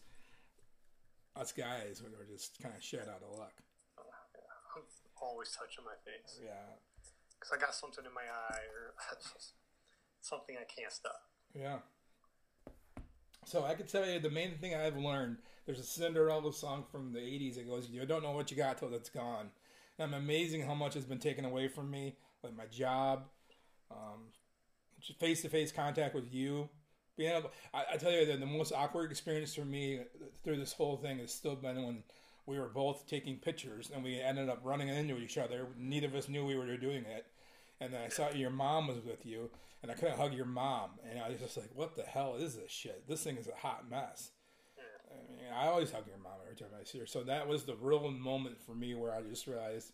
us 1.36 1.52
guys 1.52 2.02
we're 2.02 2.26
just 2.32 2.60
kind 2.62 2.74
of 2.76 2.82
shit 2.82 3.08
out 3.08 3.22
of 3.28 3.38
luck. 3.38 3.52
Yeah. 3.96 4.02
I'm 4.76 4.82
always 5.22 5.50
touching 5.50 5.84
my 5.84 5.94
face 6.04 6.38
Yeah, 6.44 6.50
because 7.38 7.52
I 7.52 7.60
got 7.60 7.74
something 7.74 8.04
in 8.04 8.12
my 8.12 8.22
eye 8.22 8.60
or 8.72 8.94
something 10.20 10.56
I 10.60 10.64
can't 10.64 10.92
stop. 10.92 11.20
yeah. 11.54 11.78
So 13.46 13.64
I 13.64 13.74
could 13.74 13.88
tell 13.88 14.06
you 14.08 14.18
the 14.20 14.30
main 14.30 14.56
thing 14.58 14.74
I've 14.74 14.96
learned. 14.96 15.36
There's 15.66 15.78
a 15.78 15.84
Cinderella 15.84 16.52
song 16.52 16.84
from 16.90 17.12
the 17.12 17.18
'80s 17.20 17.56
that 17.56 17.68
goes, 17.68 17.88
"You 17.90 18.06
don't 18.06 18.22
know 18.22 18.30
what 18.32 18.50
you 18.50 18.56
got 18.56 18.78
till 18.78 18.94
it's 18.94 19.10
gone." 19.10 19.50
And 19.98 20.14
I'm 20.14 20.22
amazing 20.22 20.62
how 20.62 20.74
much 20.74 20.94
has 20.94 21.04
been 21.04 21.18
taken 21.18 21.44
away 21.44 21.68
from 21.68 21.90
me, 21.90 22.16
like 22.42 22.56
my 22.56 22.64
job, 22.66 23.24
um, 23.90 24.28
face 25.18 25.42
to 25.42 25.48
face 25.48 25.72
contact 25.72 26.14
with 26.14 26.32
you. 26.32 26.68
Being 27.16 27.36
able, 27.36 27.52
I, 27.72 27.84
I 27.92 27.96
tell 27.96 28.10
you 28.10 28.26
that 28.26 28.40
the 28.40 28.46
most 28.46 28.72
awkward 28.72 29.10
experience 29.10 29.54
for 29.54 29.64
me 29.64 30.00
through 30.42 30.56
this 30.56 30.72
whole 30.72 30.96
thing 30.96 31.18
has 31.18 31.32
still 31.32 31.54
been 31.54 31.84
when 31.84 32.02
we 32.46 32.58
were 32.58 32.68
both 32.68 33.06
taking 33.06 33.36
pictures 33.36 33.90
and 33.94 34.02
we 34.02 34.20
ended 34.20 34.48
up 34.48 34.60
running 34.64 34.88
into 34.88 35.18
each 35.18 35.38
other. 35.38 35.68
Neither 35.78 36.08
of 36.08 36.14
us 36.14 36.28
knew 36.28 36.44
we 36.44 36.56
were 36.56 36.76
doing 36.76 37.04
it. 37.04 37.26
And 37.80 37.92
then 37.92 38.02
I 38.02 38.08
saw 38.08 38.30
your 38.30 38.50
mom 38.50 38.86
was 38.86 38.98
with 39.04 39.26
you, 39.26 39.50
and 39.82 39.90
I 39.90 39.94
couldn't 39.94 40.16
hug 40.16 40.32
your 40.32 40.46
mom, 40.46 40.90
and 41.08 41.18
I 41.18 41.28
was 41.28 41.40
just 41.40 41.56
like, 41.56 41.70
"What 41.74 41.96
the 41.96 42.04
hell 42.04 42.36
is 42.36 42.56
this 42.56 42.70
shit? 42.70 43.06
This 43.08 43.24
thing 43.24 43.36
is 43.36 43.48
a 43.48 43.54
hot 43.54 43.90
mess." 43.90 44.30
I 45.10 45.42
mean, 45.42 45.52
I 45.52 45.66
always 45.66 45.90
hug 45.90 46.06
your 46.06 46.18
mom 46.18 46.34
every 46.42 46.56
time 46.56 46.68
I 46.80 46.84
see 46.84 46.98
her. 46.98 47.06
So 47.06 47.22
that 47.24 47.46
was 47.46 47.64
the 47.64 47.76
real 47.76 48.10
moment 48.10 48.60
for 48.60 48.74
me 48.74 48.94
where 48.94 49.12
I 49.12 49.22
just 49.22 49.46
realized 49.46 49.92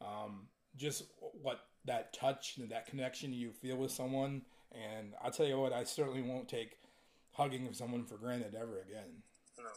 um, 0.00 0.48
just 0.76 1.04
what 1.40 1.60
that 1.84 2.12
touch 2.12 2.56
and 2.58 2.70
that 2.70 2.86
connection 2.86 3.32
you 3.32 3.52
feel 3.52 3.76
with 3.76 3.90
someone. 3.90 4.42
And 4.72 5.12
I'll 5.22 5.30
tell 5.30 5.46
you 5.46 5.58
what, 5.58 5.72
I 5.72 5.84
certainly 5.84 6.22
won't 6.22 6.48
take 6.48 6.78
hugging 7.32 7.66
of 7.66 7.76
someone 7.76 8.04
for 8.04 8.16
granted 8.16 8.54
ever 8.54 8.80
again. 8.80 9.22
No, 9.58 9.70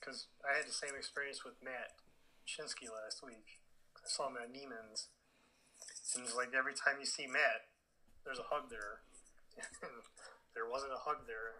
because 0.00 0.26
I 0.44 0.56
had 0.56 0.66
the 0.66 0.72
same 0.72 0.94
experience 0.96 1.44
with 1.44 1.54
Matt 1.62 1.94
Shinsky 2.46 2.88
last 2.90 3.22
week. 3.24 3.60
I 3.96 4.08
saw 4.08 4.28
him 4.28 4.36
at 4.42 4.52
Neiman's. 4.52 5.08
And 6.14 6.24
it's 6.24 6.34
like 6.34 6.54
every 6.56 6.72
time 6.72 6.96
you 7.00 7.06
see 7.06 7.26
Matt, 7.26 7.66
there's 8.24 8.38
a 8.38 8.46
hug 8.48 8.70
there. 8.70 9.02
there 10.54 10.68
wasn't 10.70 10.92
a 10.92 10.98
hug 10.98 11.26
there. 11.26 11.52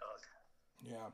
Hug. 0.00 0.20
Yeah. 0.82 1.08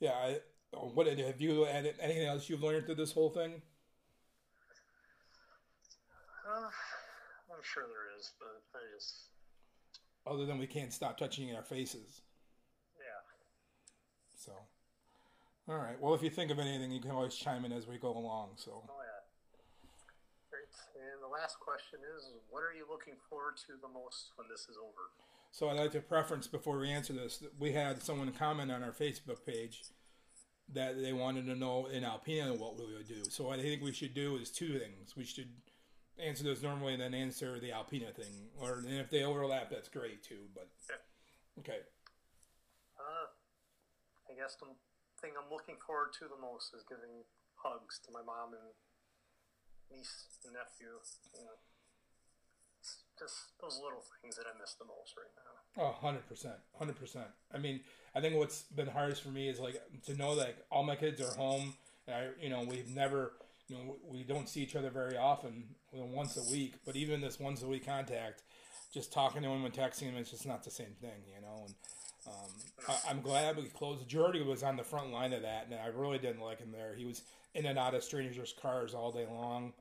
Yeah. 0.00 0.12
I, 0.12 0.38
what 0.76 1.06
have 1.06 1.40
you 1.40 1.66
added? 1.66 1.96
anything 2.00 2.26
else 2.26 2.48
you've 2.48 2.62
learned 2.62 2.86
through 2.86 2.96
this 2.96 3.12
whole 3.12 3.30
thing? 3.30 3.62
Uh, 6.46 6.68
I'm 6.68 7.62
sure 7.62 7.84
there 7.84 8.18
is, 8.18 8.32
but 8.38 8.78
I 8.78 8.82
just 8.94 9.28
Other 10.26 10.44
than 10.46 10.58
we 10.58 10.66
can't 10.66 10.92
stop 10.92 11.16
touching 11.16 11.54
our 11.56 11.62
faces. 11.62 12.20
yeah. 12.98 13.20
So, 14.36 14.52
all 15.68 15.76
right. 15.78 15.98
Well, 16.00 16.14
if 16.14 16.22
you 16.22 16.30
think 16.30 16.50
of 16.50 16.58
anything, 16.58 16.90
you 16.90 17.00
can 17.00 17.10
always 17.12 17.34
chime 17.34 17.64
in 17.64 17.72
as 17.72 17.86
we 17.86 17.96
go 17.98 18.10
along. 18.16 18.50
So, 18.56 18.82
Oh 18.88 19.00
yeah. 19.00 19.22
Great. 20.50 20.68
And 21.00 21.22
the 21.22 21.28
last 21.28 21.58
question 21.60 22.00
is, 22.16 22.28
what 22.50 22.60
are 22.60 22.74
you 22.76 22.84
looking 22.90 23.14
forward 23.30 23.56
to 23.66 23.72
the 23.80 23.88
most 23.88 24.32
when 24.36 24.46
this 24.50 24.62
is 24.68 24.76
over? 24.76 25.10
so 25.50 25.68
I'd 25.68 25.76
like 25.78 25.92
to 25.92 26.00
preference 26.00 26.48
before 26.48 26.78
we 26.78 26.90
answer 26.90 27.12
this. 27.12 27.40
We 27.60 27.70
had 27.70 28.02
someone 28.02 28.32
comment 28.32 28.72
on 28.72 28.82
our 28.82 28.90
Facebook 28.90 29.46
page 29.46 29.84
that 30.72 31.00
they 31.00 31.12
wanted 31.12 31.46
to 31.46 31.54
know 31.54 31.86
in 31.86 32.02
Alpena 32.02 32.58
what 32.58 32.78
we 32.78 32.94
would 32.94 33.08
do. 33.08 33.22
So 33.28 33.44
what 33.44 33.58
I 33.58 33.62
think 33.62 33.82
we 33.82 33.92
should 33.92 34.14
do 34.14 34.36
is 34.36 34.50
two 34.50 34.78
things. 34.78 35.14
We 35.16 35.24
should 35.24 35.50
answer 36.18 36.44
those 36.44 36.62
normally 36.62 36.94
and 36.94 37.02
then 37.02 37.14
answer 37.14 37.60
the 37.60 37.70
Alpena 37.70 38.14
thing. 38.14 38.48
Or 38.60 38.78
and 38.78 38.98
if 38.98 39.10
they 39.10 39.24
overlap, 39.24 39.70
that's 39.70 39.88
great 39.88 40.22
too. 40.22 40.48
But 40.54 40.70
okay. 41.60 41.84
Uh, 42.98 43.28
I 44.30 44.34
guess 44.40 44.56
the 44.56 44.72
thing 45.20 45.32
I'm 45.36 45.52
looking 45.52 45.76
forward 45.84 46.12
to 46.20 46.24
the 46.24 46.40
most 46.40 46.72
is 46.74 46.84
giving 46.88 47.24
hugs 47.56 48.00
to 48.04 48.12
my 48.12 48.22
mom 48.24 48.54
and 48.56 48.72
niece 49.92 50.28
and 50.44 50.54
nephew. 50.54 51.00
You 51.36 51.44
know, 51.44 51.58
it's 52.80 53.04
just 53.18 53.56
those 53.60 53.80
little 53.82 54.02
things 54.20 54.36
that 54.36 54.48
I 54.48 54.56
miss 54.58 54.74
the 54.74 54.88
most 54.88 55.14
right 55.16 55.34
now. 55.36 55.53
Oh, 55.76 55.94
100%. 56.02 56.20
100%. 56.80 57.16
I 57.52 57.58
mean, 57.58 57.80
I 58.14 58.20
think 58.20 58.36
what's 58.36 58.62
been 58.62 58.86
hardest 58.86 59.22
for 59.22 59.30
me 59.30 59.48
is 59.48 59.58
like 59.58 59.80
to 60.06 60.14
know 60.16 60.36
that 60.36 60.56
all 60.70 60.84
my 60.84 60.96
kids 60.96 61.20
are 61.20 61.34
home. 61.34 61.74
And 62.06 62.16
I, 62.16 62.28
you 62.40 62.48
know, 62.48 62.64
we've 62.68 62.94
never, 62.94 63.32
you 63.68 63.76
know, 63.76 63.96
we 64.08 64.22
don't 64.22 64.48
see 64.48 64.62
each 64.62 64.76
other 64.76 64.90
very 64.90 65.16
often, 65.16 65.64
once 65.92 66.36
a 66.36 66.52
week. 66.52 66.74
But 66.84 66.96
even 66.96 67.20
this 67.20 67.40
once 67.40 67.62
a 67.62 67.66
week 67.66 67.86
contact, 67.86 68.42
just 68.92 69.12
talking 69.12 69.42
to 69.42 69.48
him 69.48 69.64
and 69.64 69.74
texting 69.74 70.02
him, 70.02 70.16
it's 70.16 70.30
just 70.30 70.46
not 70.46 70.62
the 70.62 70.70
same 70.70 70.94
thing, 71.00 71.22
you 71.34 71.40
know. 71.40 71.64
And 71.66 71.74
um, 72.26 72.50
I, 72.88 73.10
I'm 73.10 73.20
glad 73.20 73.56
we 73.56 73.64
closed. 73.64 74.06
Jordy 74.08 74.42
was 74.42 74.62
on 74.62 74.76
the 74.76 74.84
front 74.84 75.12
line 75.12 75.32
of 75.32 75.42
that, 75.42 75.66
and 75.70 75.80
I 75.80 75.86
really 75.86 76.18
didn't 76.18 76.40
like 76.40 76.60
him 76.60 76.70
there. 76.70 76.94
He 76.94 77.04
was 77.04 77.22
in 77.54 77.66
and 77.66 77.78
out 77.78 77.94
of 77.94 78.04
strangers' 78.04 78.54
cars 78.60 78.94
all 78.94 79.10
day 79.10 79.26
long, 79.28 79.72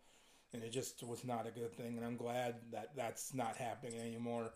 and 0.53 0.63
it 0.63 0.71
just 0.71 1.03
was 1.03 1.23
not 1.23 1.47
a 1.47 1.51
good 1.51 1.73
thing. 1.75 1.97
And 1.97 2.06
I'm 2.06 2.17
glad 2.17 2.56
that 2.71 2.95
that's 2.95 3.34
not 3.34 3.56
happening 3.58 3.99
anymore. 3.99 4.51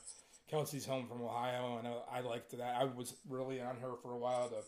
Kelsey's 0.50 0.86
home 0.86 1.08
from 1.08 1.22
Ohio, 1.22 1.78
and 1.78 1.88
I, 1.88 2.20
I 2.20 2.22
liked 2.22 2.52
that. 2.58 2.76
I 2.80 2.86
was 2.86 3.16
really 3.30 3.62
on 3.62 3.78
her 3.78 3.96
for 4.02 4.14
a 4.14 4.18
while 4.18 4.50
to 4.50 4.64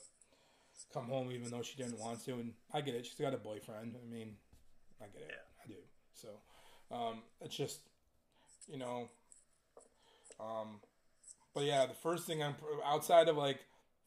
come 0.93 1.05
home, 1.05 1.31
even 1.31 1.49
though 1.49 1.61
she 1.61 1.77
didn't 1.77 1.99
want 1.99 2.23
to. 2.25 2.33
And 2.33 2.53
I 2.73 2.81
get 2.81 2.95
it; 2.95 3.05
she's 3.05 3.15
got 3.15 3.33
a 3.33 3.37
boyfriend. 3.37 3.95
I 3.95 4.11
mean, 4.11 4.35
I 5.01 5.05
get 5.05 5.29
it. 5.29 5.35
I 5.63 5.67
do. 5.67 5.75
So 6.13 6.27
um, 6.91 7.21
it's 7.41 7.55
just, 7.55 7.79
you 8.67 8.77
know, 8.77 9.09
um, 10.39 10.79
but 11.53 11.63
yeah, 11.63 11.85
the 11.85 11.93
first 11.93 12.25
thing 12.25 12.43
I'm 12.43 12.55
outside 12.85 13.27
of 13.27 13.37
like 13.37 13.59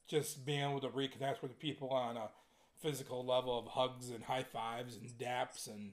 just 0.09 0.45
being 0.45 0.63
able 0.63 0.81
to 0.81 0.89
reconnect 0.89 1.43
with 1.43 1.53
the 1.53 1.57
people 1.57 1.91
on 1.91 2.17
a 2.17 2.29
physical 2.81 3.25
level 3.25 3.59
of 3.59 3.67
hugs 3.69 4.11
and 4.11 4.25
high 4.25 4.43
fives 4.43 4.97
and 4.97 5.11
daps 5.19 5.69
and 5.69 5.93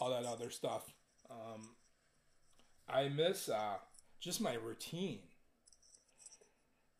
all 0.00 0.10
that 0.10 0.26
other 0.26 0.50
stuff. 0.50 0.92
Um, 1.30 1.70
I 2.88 3.08
miss 3.08 3.48
uh, 3.48 3.76
just 4.20 4.40
my 4.40 4.54
routine. 4.54 5.20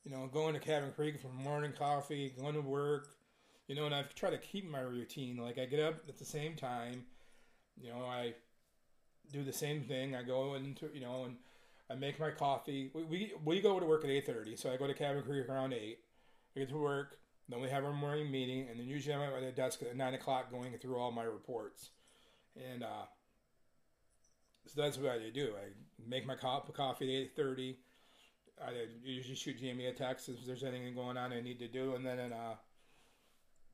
You 0.05 0.13
know, 0.13 0.29
going 0.33 0.55
to 0.55 0.61
Cabin 0.61 0.93
Creek 0.93 1.21
for 1.21 1.29
morning 1.29 1.73
coffee, 1.77 2.33
going 2.41 2.55
to 2.55 2.61
work. 2.61 3.09
You 3.67 3.75
know, 3.75 3.85
and 3.85 3.95
I've 3.95 4.15
tried 4.15 4.31
to 4.31 4.39
keep 4.39 4.69
my 4.69 4.81
routine. 4.81 5.37
Like 5.37 5.59
I 5.59 5.67
get 5.67 5.81
up 5.81 5.97
at 6.09 6.19
the 6.19 6.25
same 6.25 6.57
time. 6.57 7.05
You 7.77 7.91
know, 7.91 8.05
I 8.05 8.35
do 9.33 9.45
the 9.45 9.53
same 9.53 9.83
thing. 9.83 10.15
I 10.15 10.23
go 10.23 10.55
into 10.55 10.89
you 10.95 11.01
know 11.01 11.25
and 11.25 11.37
I 11.91 11.95
make 11.95 12.19
my 12.19 12.31
coffee. 12.31 12.91
We 12.95 13.03
we, 13.05 13.33
we 13.45 13.61
go 13.61 13.79
to 13.79 13.87
work 13.87 14.05
at 14.05 14.11
eight 14.11 14.27
thirty, 14.27 14.57
so 14.57 14.73
I 14.73 14.77
go 14.77 14.87
to 14.87 14.95
Cabin 14.95 15.23
Creek 15.23 15.49
around 15.49 15.73
eight. 15.73 15.99
I 16.57 16.61
get 16.61 16.71
to 16.71 16.79
work. 16.79 17.19
Then 17.49 17.61
we 17.61 17.69
have 17.71 17.85
our 17.85 17.93
morning 17.93 18.31
meeting, 18.31 18.69
and 18.69 18.79
then 18.79 18.87
usually 18.87 19.15
I'm 19.15 19.23
at 19.23 19.43
my 19.43 19.51
desk 19.51 19.83
at 19.83 19.97
nine 19.97 20.15
o'clock 20.15 20.51
going 20.51 20.77
through 20.79 20.99
all 20.99 21.11
my 21.11 21.23
reports. 21.25 21.91
And 22.57 22.83
uh, 22.83 23.07
so 24.69 24.83
that's 24.83 24.99
what 24.99 25.13
I 25.13 25.31
do. 25.33 25.53
I 25.57 25.69
make 26.09 26.27
my 26.27 26.35
cup 26.35 26.69
of 26.69 26.75
coffee 26.75 27.15
at 27.17 27.23
eight 27.23 27.33
thirty. 27.37 27.79
I 28.61 28.73
usually 29.05 29.37
shoot 29.37 29.59
Jamie 29.61 29.87
a 29.87 29.93
text 29.93 30.29
if 30.29 30.45
there's 30.45 30.65
anything 30.65 30.95
going 30.95 31.17
on 31.17 31.33
I 31.33 31.41
need 31.41 31.59
to 31.61 31.69
do, 31.69 31.95
and 31.95 32.05
then 32.05 32.19
uh, 32.33 32.55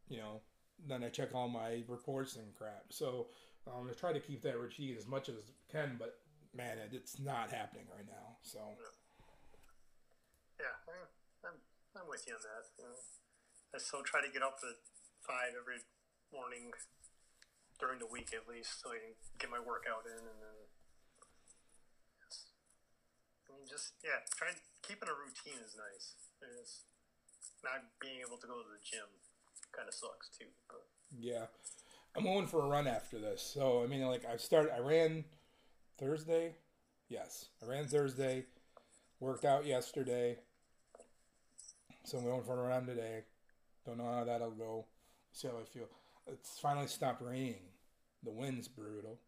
you 0.09 0.19
know, 0.19 0.41
then 0.87 1.03
I 1.03 1.09
check 1.09 1.35
all 1.35 1.49
my 1.49 1.83
reports 1.89 2.37
and 2.37 2.55
crap. 2.55 2.85
So 2.91 3.29
um, 3.67 3.89
I 3.91 3.95
try 3.95 4.13
to 4.13 4.21
keep 4.21 4.43
that 4.43 4.59
routine 4.59 4.95
as 4.99 5.07
much 5.07 5.29
as 5.29 5.37
I 5.37 5.73
can, 5.73 5.97
but 5.99 6.19
man, 6.55 6.77
it, 6.79 6.91
it's 6.93 7.19
not 7.19 7.51
happening 7.51 7.87
right 7.97 8.07
now. 8.07 8.37
So 8.43 8.59
Yeah, 10.61 10.77
I- 10.89 11.49
I'm, 11.49 11.57
I'm 11.97 12.09
with 12.09 12.25
you 12.29 12.35
on 12.35 12.41
that. 12.45 12.65
You 12.79 12.85
know, 12.85 12.97
I 13.75 13.79
still 13.79 14.03
try 14.05 14.21
to 14.21 14.31
get 14.31 14.43
up 14.43 14.59
at 14.63 14.77
five 15.25 15.57
every 15.57 15.81
morning 16.33 16.71
during 17.81 17.99
the 17.99 18.07
week 18.07 18.31
at 18.37 18.45
least, 18.47 18.83
so 18.85 18.91
I 18.93 19.01
can 19.01 19.15
get 19.41 19.51
my 19.51 19.59
workout 19.61 20.05
in, 20.07 20.21
and 20.21 20.39
then 20.45 20.57
yes. 22.21 22.53
Just 23.69 23.95
yeah, 24.05 24.21
trying 24.37 24.55
keeping 24.87 25.09
a 25.09 25.17
routine 25.17 25.61
is 25.65 25.77
nice. 25.77 26.15
It's 26.61 26.85
not 27.63 27.81
being 28.01 28.21
able 28.21 28.37
to 28.37 28.47
go 28.47 28.61
to 28.61 28.69
the 28.69 28.83
gym 28.85 29.09
kind 29.73 29.89
of 29.89 29.95
sucks 29.95 30.29
too. 30.39 30.47
But 30.69 30.85
yeah, 31.19 31.47
I'm 32.17 32.25
going 32.25 32.47
for 32.47 32.65
a 32.65 32.69
run 32.69 32.87
after 32.87 33.19
this. 33.19 33.43
So 33.43 33.83
I 33.83 33.87
mean, 33.87 34.03
like 34.03 34.25
I 34.25 34.37
started, 34.37 34.75
I 34.75 34.81
ran 34.81 35.25
Thursday. 35.99 36.57
Yes, 37.09 37.47
I 37.63 37.67
ran 37.67 37.87
Thursday. 37.87 38.47
Worked 39.21 39.45
out 39.45 39.65
yesterday. 39.67 40.39
So 42.05 42.19
I'm 42.19 42.25
going 42.25 42.43
for 42.43 42.61
a 42.61 42.69
run 42.69 42.87
today. 42.87 43.25
Don't 43.87 43.99
know 43.99 44.13
how 44.13 44.25
that'll 44.25 44.51
go. 44.51 44.87
See 45.33 45.49
how 45.49 45.55
I 45.55 45.65
feel. 45.65 45.89
It's 46.27 46.59
finally 46.59 46.87
stopped 46.87 47.23
raining. 47.23 47.63
The 48.23 48.31
wind's 48.31 48.69
brutal. 48.69 49.19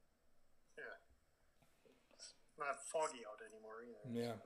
Not 2.58 2.80
foggy 2.92 3.22
out 3.28 3.40
anymore 3.44 3.84
either. 3.84 4.04
Yeah. 4.12 4.36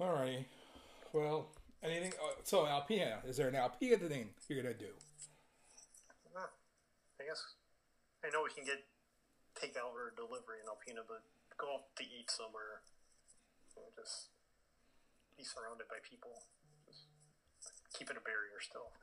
Alrighty. 0.00 0.44
Well, 1.12 1.48
anything? 1.82 2.12
Uh, 2.16 2.40
so 2.44 2.64
Alpena, 2.64 3.26
is 3.28 3.36
there 3.36 3.48
an 3.48 3.54
Alpena 3.54 3.98
thing 4.08 4.30
you're 4.48 4.62
gonna 4.62 4.74
do? 4.74 4.92
Uh, 6.34 6.48
I 7.20 7.24
guess 7.24 7.42
I 8.24 8.30
know 8.30 8.42
we 8.44 8.50
can 8.54 8.64
get 8.64 8.84
takeout 9.54 9.92
or 9.92 10.12
delivery 10.16 10.60
in 10.64 10.68
Alpena, 10.68 11.04
but 11.06 11.22
go 11.58 11.74
out 11.74 11.94
to 11.96 12.04
eat 12.04 12.30
somewhere. 12.30 12.82
You 13.76 13.82
know, 13.82 13.88
just 13.96 14.28
be 15.36 15.44
surrounded 15.44 15.88
by 15.88 16.00
people. 16.02 16.42
Just 16.86 17.06
keeping 17.92 18.16
a 18.16 18.24
barrier 18.24 18.60
still. 18.60 18.92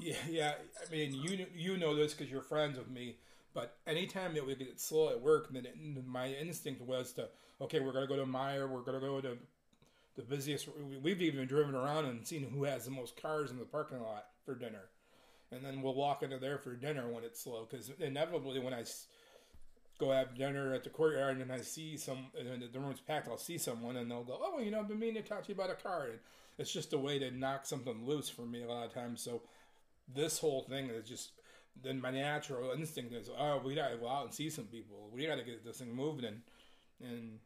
Yeah, 0.00 0.16
yeah. 0.28 0.52
I 0.84 0.90
mean, 0.90 1.14
you 1.14 1.46
you 1.54 1.76
know 1.76 1.94
this 1.94 2.14
because 2.14 2.28
you're 2.28 2.42
friends 2.42 2.76
with 2.76 2.90
me. 2.90 3.14
But 3.54 3.76
anytime 3.86 4.34
that 4.34 4.44
we 4.44 4.56
get 4.56 4.80
slow 4.80 5.10
at 5.10 5.20
work, 5.20 5.52
then 5.52 5.64
it, 5.64 5.76
my 6.06 6.28
instinct 6.28 6.82
was 6.82 7.12
to 7.12 7.28
okay, 7.60 7.80
we're 7.80 7.92
gonna 7.92 8.08
go 8.08 8.16
to 8.16 8.26
Meijer, 8.26 8.68
we're 8.68 8.82
gonna 8.82 9.00
go 9.00 9.20
to 9.20 9.38
the 10.16 10.22
busiest. 10.22 10.68
We've 11.02 11.22
even 11.22 11.46
driven 11.46 11.74
around 11.74 12.06
and 12.06 12.26
seen 12.26 12.48
who 12.50 12.64
has 12.64 12.84
the 12.84 12.90
most 12.90 13.20
cars 13.20 13.50
in 13.50 13.58
the 13.58 13.64
parking 13.64 14.00
lot 14.00 14.26
for 14.44 14.54
dinner, 14.54 14.88
and 15.52 15.64
then 15.64 15.82
we'll 15.82 15.94
walk 15.94 16.22
into 16.22 16.38
there 16.38 16.58
for 16.58 16.74
dinner 16.74 17.08
when 17.08 17.24
it's 17.24 17.42
slow. 17.42 17.66
Because 17.68 17.90
inevitably, 18.00 18.58
when 18.58 18.74
I 18.74 18.84
go 19.98 20.10
have 20.10 20.36
dinner 20.36 20.74
at 20.74 20.82
the 20.82 20.90
courtyard 20.90 21.38
and 21.38 21.52
I 21.52 21.60
see 21.60 21.96
some, 21.96 22.26
and 22.38 22.62
the 22.72 22.80
room's 22.80 23.00
packed, 23.00 23.28
I'll 23.28 23.38
see 23.38 23.58
someone 23.58 23.96
and 23.96 24.10
they'll 24.10 24.24
go, 24.24 24.40
"Oh, 24.42 24.58
you 24.58 24.72
know, 24.72 24.80
I've 24.80 24.88
been 24.88 24.98
meaning 24.98 25.22
to 25.22 25.28
talk 25.28 25.44
to 25.44 25.48
you 25.48 25.54
about 25.54 25.70
a 25.70 25.74
car." 25.80 26.06
And 26.06 26.18
it's 26.58 26.72
just 26.72 26.92
a 26.92 26.98
way 26.98 27.20
to 27.20 27.30
knock 27.30 27.66
something 27.66 28.04
loose 28.04 28.28
for 28.28 28.42
me 28.42 28.62
a 28.62 28.68
lot 28.68 28.86
of 28.86 28.92
times. 28.92 29.20
So 29.20 29.42
this 30.12 30.38
whole 30.38 30.62
thing 30.62 30.90
is 30.90 31.08
just 31.08 31.30
then 31.82 32.00
my 32.00 32.10
natural 32.10 32.72
instinct 32.72 33.12
is, 33.12 33.28
oh, 33.36 33.60
we 33.64 33.74
gotta 33.74 33.96
go 33.96 34.08
out 34.08 34.24
and 34.24 34.34
see 34.34 34.50
some 34.50 34.64
people. 34.64 35.10
We 35.12 35.26
gotta 35.26 35.42
get 35.42 35.64
this 35.64 35.78
thing 35.78 35.94
moving, 35.94 36.24
and 36.24 36.40
and 37.00 37.38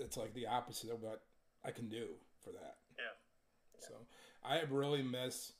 it's 0.00 0.16
like 0.16 0.34
the 0.34 0.46
opposite 0.46 0.90
of 0.90 1.02
what 1.02 1.22
I 1.64 1.70
can 1.70 1.88
do 1.88 2.06
for 2.42 2.50
that. 2.50 2.76
Yeah. 2.96 3.14
So 3.78 3.94
I 4.44 4.62
really 4.70 5.02
miss 5.02 5.52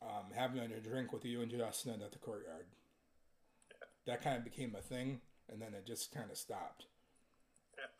um, 0.00 0.32
having 0.34 0.60
a 0.60 0.80
drink 0.80 1.12
with 1.12 1.24
you 1.24 1.42
and 1.42 1.50
Justin 1.50 2.00
at 2.02 2.12
the 2.12 2.18
courtyard. 2.18 2.66
Yeah. 3.70 4.12
That 4.12 4.22
kind 4.22 4.36
of 4.36 4.44
became 4.44 4.74
a 4.78 4.82
thing, 4.82 5.20
and 5.50 5.60
then 5.60 5.74
it 5.74 5.86
just 5.86 6.12
kind 6.12 6.30
of 6.30 6.36
stopped. 6.36 6.86
Yeah. 7.76 7.90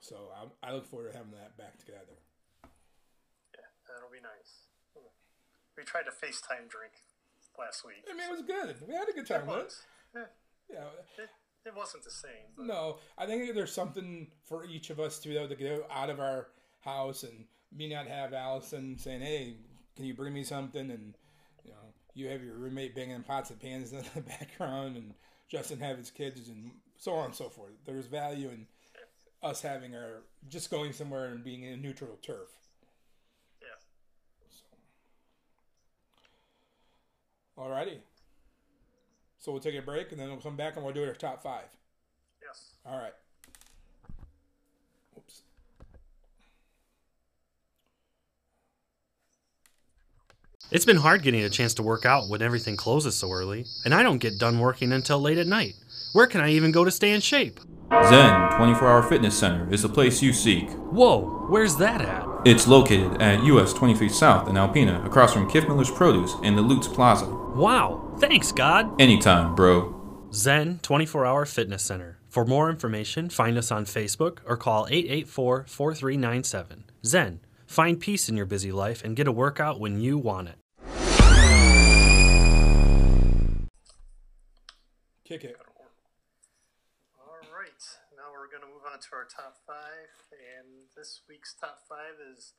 So 0.00 0.28
I, 0.34 0.68
I 0.68 0.72
look 0.72 0.86
forward 0.86 1.12
to 1.12 1.16
having 1.16 1.32
that 1.32 1.56
back 1.56 1.78
together. 1.78 2.20
Yeah, 2.62 3.70
that'll 3.88 4.12
be 4.12 4.20
nice. 4.20 4.68
We 5.76 5.82
tried 5.82 6.04
to 6.04 6.12
FaceTime 6.12 6.68
drink 6.70 6.92
last 7.58 7.84
week. 7.84 8.04
I 8.10 8.14
mean, 8.14 8.28
it 8.28 8.30
was 8.30 8.42
good. 8.42 8.76
We 8.86 8.94
had 8.94 9.08
a 9.08 9.12
good 9.12 9.26
time 9.26 9.42
It 9.42 9.46
was. 9.46 9.82
Yeah, 10.14 10.22
Yeah. 10.70 10.84
it, 11.18 11.30
it 11.66 11.74
wasn't 11.74 12.04
the 12.04 12.10
same. 12.10 12.52
But 12.56 12.66
No, 12.66 12.98
I 13.18 13.26
think 13.26 13.54
there's 13.54 13.72
something 13.72 14.28
for 14.44 14.64
each 14.64 14.90
of 14.90 15.00
us 15.00 15.18
to 15.20 15.28
be 15.28 15.36
able 15.36 15.48
to 15.48 15.56
get 15.56 15.86
out 15.90 16.10
of 16.10 16.20
our 16.20 16.48
house 16.80 17.22
and 17.22 17.46
me 17.72 17.88
not 17.88 18.06
have 18.06 18.32
Allison 18.32 18.96
saying, 18.98 19.22
"Hey, 19.22 19.56
can 19.96 20.04
you 20.04 20.14
bring 20.14 20.32
me 20.34 20.44
something?" 20.44 20.90
and 20.90 21.14
you 21.64 21.72
know, 21.72 21.92
you 22.14 22.28
have 22.28 22.42
your 22.42 22.54
roommate 22.56 22.94
banging 22.94 23.22
pots 23.22 23.50
and 23.50 23.60
pans 23.60 23.92
in 23.92 24.04
the 24.14 24.20
background, 24.20 24.96
and 24.96 25.14
Justin 25.48 25.80
have 25.80 25.98
his 25.98 26.10
kids, 26.10 26.48
and 26.48 26.70
so 26.96 27.14
on 27.14 27.26
and 27.26 27.34
so 27.34 27.48
forth. 27.48 27.72
There's 27.84 28.06
value 28.06 28.50
in 28.50 28.66
us 29.42 29.60
having 29.62 29.94
our 29.94 30.22
just 30.48 30.70
going 30.70 30.92
somewhere 30.92 31.26
and 31.26 31.42
being 31.42 31.62
in 31.64 31.72
a 31.72 31.76
neutral 31.76 32.16
turf. 32.22 32.48
Yeah. 33.60 33.68
Alrighty. 37.58 37.98
So 39.38 39.52
we'll 39.52 39.60
take 39.60 39.76
a 39.76 39.82
break 39.82 40.10
and 40.10 40.20
then 40.20 40.28
we'll 40.28 40.38
come 40.38 40.56
back 40.56 40.76
and 40.76 40.84
we'll 40.84 40.94
do 40.94 41.04
our 41.04 41.12
top 41.12 41.42
five. 41.42 41.64
Yes. 42.42 42.72
All 42.86 42.98
right. 42.98 43.12
Oops. 45.16 45.42
It's 50.70 50.84
been 50.84 50.96
hard 50.96 51.22
getting 51.22 51.42
a 51.42 51.50
chance 51.50 51.74
to 51.74 51.82
work 51.82 52.04
out 52.04 52.28
when 52.28 52.42
everything 52.42 52.76
closes 52.76 53.14
so 53.14 53.30
early, 53.30 53.66
and 53.84 53.94
I 53.94 54.02
don't 54.02 54.18
get 54.18 54.38
done 54.38 54.58
working 54.58 54.92
until 54.92 55.20
late 55.20 55.38
at 55.38 55.46
night. 55.46 55.74
Where 56.14 56.26
can 56.26 56.40
I 56.40 56.50
even 56.50 56.72
go 56.72 56.84
to 56.84 56.90
stay 56.90 57.12
in 57.12 57.20
shape? 57.20 57.60
Zen 58.08 58.50
24 58.56 58.88
Hour 58.88 59.02
Fitness 59.02 59.38
Center 59.38 59.72
is 59.72 59.82
the 59.82 59.88
place 59.88 60.22
you 60.22 60.32
seek. 60.32 60.70
Whoa, 60.70 61.46
where's 61.48 61.76
that 61.76 62.00
at? 62.00 62.26
It's 62.44 62.66
located 62.66 63.20
at 63.20 63.44
US 63.44 63.72
23 63.72 64.08
South 64.08 64.48
in 64.48 64.56
Alpena, 64.56 65.04
across 65.04 65.32
from 65.32 65.50
Kif 65.50 65.68
Miller's 65.68 65.90
Produce 65.90 66.34
and 66.42 66.56
the 66.56 66.62
Lutz 66.62 66.88
Plaza. 66.88 67.43
Wow, 67.54 68.12
thanks, 68.18 68.50
God! 68.50 69.00
Anytime, 69.00 69.54
bro. 69.54 69.94
Zen 70.32 70.80
24 70.82 71.24
Hour 71.24 71.46
Fitness 71.46 71.84
Center. 71.84 72.18
For 72.28 72.44
more 72.44 72.68
information, 72.68 73.30
find 73.30 73.56
us 73.56 73.70
on 73.70 73.84
Facebook 73.84 74.38
or 74.44 74.56
call 74.56 74.88
884 74.90 75.66
4397. 75.68 76.82
Zen, 77.06 77.38
find 77.64 78.00
peace 78.00 78.28
in 78.28 78.36
your 78.36 78.46
busy 78.46 78.72
life 78.72 79.04
and 79.04 79.14
get 79.14 79.28
a 79.28 79.32
workout 79.32 79.78
when 79.78 80.00
you 80.00 80.18
want 80.18 80.48
it. 80.48 80.56
Kick 85.24 85.44
it. 85.44 85.56
All 87.20 87.38
right. 87.54 87.84
Now 88.16 88.34
we're 88.34 88.50
going 88.50 88.62
to 88.62 88.74
move 88.74 88.82
on 88.92 88.98
to 88.98 89.08
our 89.12 89.28
top 89.30 89.58
five. 89.64 90.10
And 90.58 90.90
this 90.96 91.20
week's 91.28 91.54
top 91.54 91.78
five 91.88 92.18
is 92.34 92.54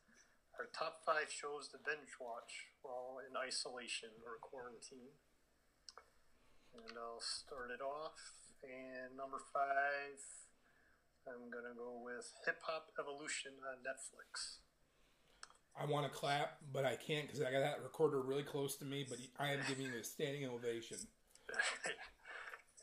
our 0.58 0.67
top 0.73 1.01
five 1.05 1.29
shows 1.29 1.67
to 1.73 1.77
binge 1.86 2.15
watch 2.17 2.71
while 2.86 3.17
in 3.26 3.34
isolation 3.34 4.13
or 4.21 4.38
quarantine. 4.38 5.17
And 6.78 6.93
I'll 6.93 7.24
start 7.24 7.74
it 7.74 7.82
off. 7.82 8.13
And 8.62 9.17
number 9.17 9.41
five, 9.50 10.21
I'm 11.26 11.50
going 11.50 11.65
to 11.65 11.74
go 11.74 11.98
with 12.06 12.30
Hip 12.45 12.62
Hop 12.69 12.93
Evolution 13.02 13.58
on 13.65 13.82
Netflix. 13.82 14.62
I 15.76 15.84
want 15.89 16.08
to 16.08 16.13
clap, 16.13 16.62
but 16.71 16.86
I 16.86 16.95
can't 16.95 17.28
because 17.28 17.41
I 17.41 17.52
got 17.52 17.60
that 17.60 17.84
recorder 17.84 18.21
really 18.21 18.45
close 18.45 18.78
to 18.80 18.86
me. 18.86 19.04
But 19.08 19.19
I 19.39 19.52
am 19.52 19.60
giving 19.67 19.91
you 19.91 20.00
a 20.00 20.04
standing 20.04 20.48
ovation. 20.48 21.02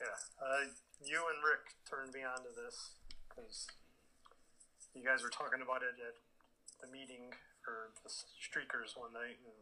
yeah. 0.03 0.19
Uh, 0.37 0.69
you 1.01 1.17
and 1.17 1.41
Rick 1.41 1.73
turned 1.89 2.13
me 2.13 2.21
on 2.21 2.45
to 2.45 2.53
this 2.53 2.99
because 3.29 3.67
you 4.93 5.01
guys 5.01 5.25
were 5.25 5.33
talking 5.33 5.65
about 5.65 5.81
it 5.81 5.97
at 5.97 6.21
the 6.85 6.89
meeting 6.93 7.33
for 7.65 7.95
the 8.05 8.11
Streakers 8.11 8.99
one 8.99 9.15
night, 9.15 9.41
and 9.41 9.57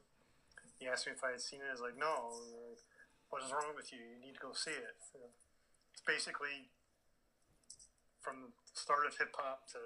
he 0.81 0.89
asked 0.89 1.07
me 1.07 1.13
if 1.13 1.23
I 1.23 1.37
had 1.37 1.45
seen 1.45 1.61
it. 1.61 1.69
I 1.69 1.77
was 1.77 1.85
like, 1.85 2.01
no. 2.01 2.33
Like, 2.33 2.81
what 3.29 3.45
is 3.45 3.53
wrong 3.53 3.77
with 3.77 3.93
you? 3.93 4.01
You 4.01 4.19
need 4.19 4.35
to 4.35 4.41
go 4.41 4.53
see 4.57 4.73
it. 4.73 4.97
So 5.13 5.21
it's 5.93 6.03
basically 6.03 6.73
from 8.21 8.49
the 8.49 8.51
start 8.73 9.07
of 9.07 9.17
hip 9.17 9.37
hop 9.37 9.69
to 9.77 9.79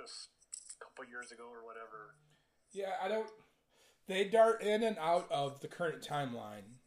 just 0.00 0.32
a 0.80 0.84
couple 0.84 1.04
years 1.04 1.30
ago 1.30 1.44
or 1.44 1.64
whatever. 1.64 2.16
Yeah, 2.72 2.96
I 3.02 3.08
don't. 3.08 3.28
They 4.08 4.24
dart 4.24 4.62
in 4.62 4.82
and 4.82 4.98
out 4.98 5.30
of 5.30 5.60
the 5.60 5.68
current 5.68 6.02
timeline 6.02 6.80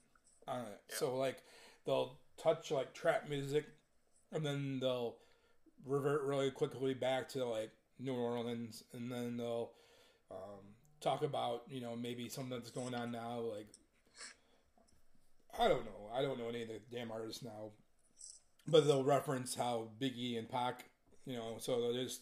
on 0.48 0.62
it. 0.62 0.82
So 0.90 1.16
like, 1.16 1.44
they'll 1.86 2.18
touch 2.42 2.72
like 2.72 2.94
trap 2.94 3.30
music, 3.30 3.66
and 4.34 4.46
then 4.46 4.80
they'll 4.82 5.16
revert 5.86 6.24
really 6.24 6.52
quickly 6.52 6.94
back 6.94 7.30
to 7.30 7.46
like 7.46 7.72
New 8.00 8.14
Orleans, 8.14 8.84
and 8.94 9.12
then 9.12 9.38
they'll 9.38 9.72
um, 10.30 10.76
talk 11.02 11.24
about 11.24 11.64
you 11.70 11.82
know 11.82 11.96
maybe 11.96 12.30
something 12.30 12.58
that's 12.58 12.72
going 12.72 12.96
on 12.96 13.12
now. 13.12 13.40
Like, 13.40 13.68
I 15.60 15.68
don't 15.68 15.86
know. 15.86 16.10
I 16.14 16.22
don't 16.22 16.40
know 16.40 16.50
any 16.50 16.64
of 16.64 16.70
the 16.70 16.80
damn 16.92 17.12
artists 17.12 17.44
now, 17.44 17.72
but 18.68 18.86
they'll 18.86 19.04
reference 19.04 19.56
how 19.56 19.90
Biggie 20.00 20.38
and 20.38 20.50
Pac, 20.50 20.86
you 21.26 21.36
know, 21.36 21.58
so 21.60 21.82
they'll 21.82 22.04
just 22.04 22.22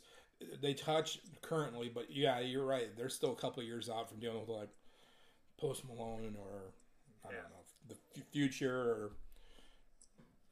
they 0.61 0.73
touch 0.73 1.19
currently, 1.41 1.89
but 1.93 2.07
yeah, 2.09 2.39
you're 2.39 2.65
right. 2.65 2.95
They're 2.97 3.09
still 3.09 3.31
a 3.31 3.35
couple 3.35 3.61
of 3.61 3.67
years 3.67 3.89
out 3.89 4.09
from 4.09 4.19
dealing 4.19 4.41
with 4.41 4.49
like 4.49 4.69
Post 5.57 5.85
Malone 5.85 6.35
or 6.37 6.73
I 7.23 7.31
don't 7.31 7.43
know 7.43 7.63
the 7.87 7.95
F- 8.17 8.23
Future 8.31 8.75
or 8.75 9.11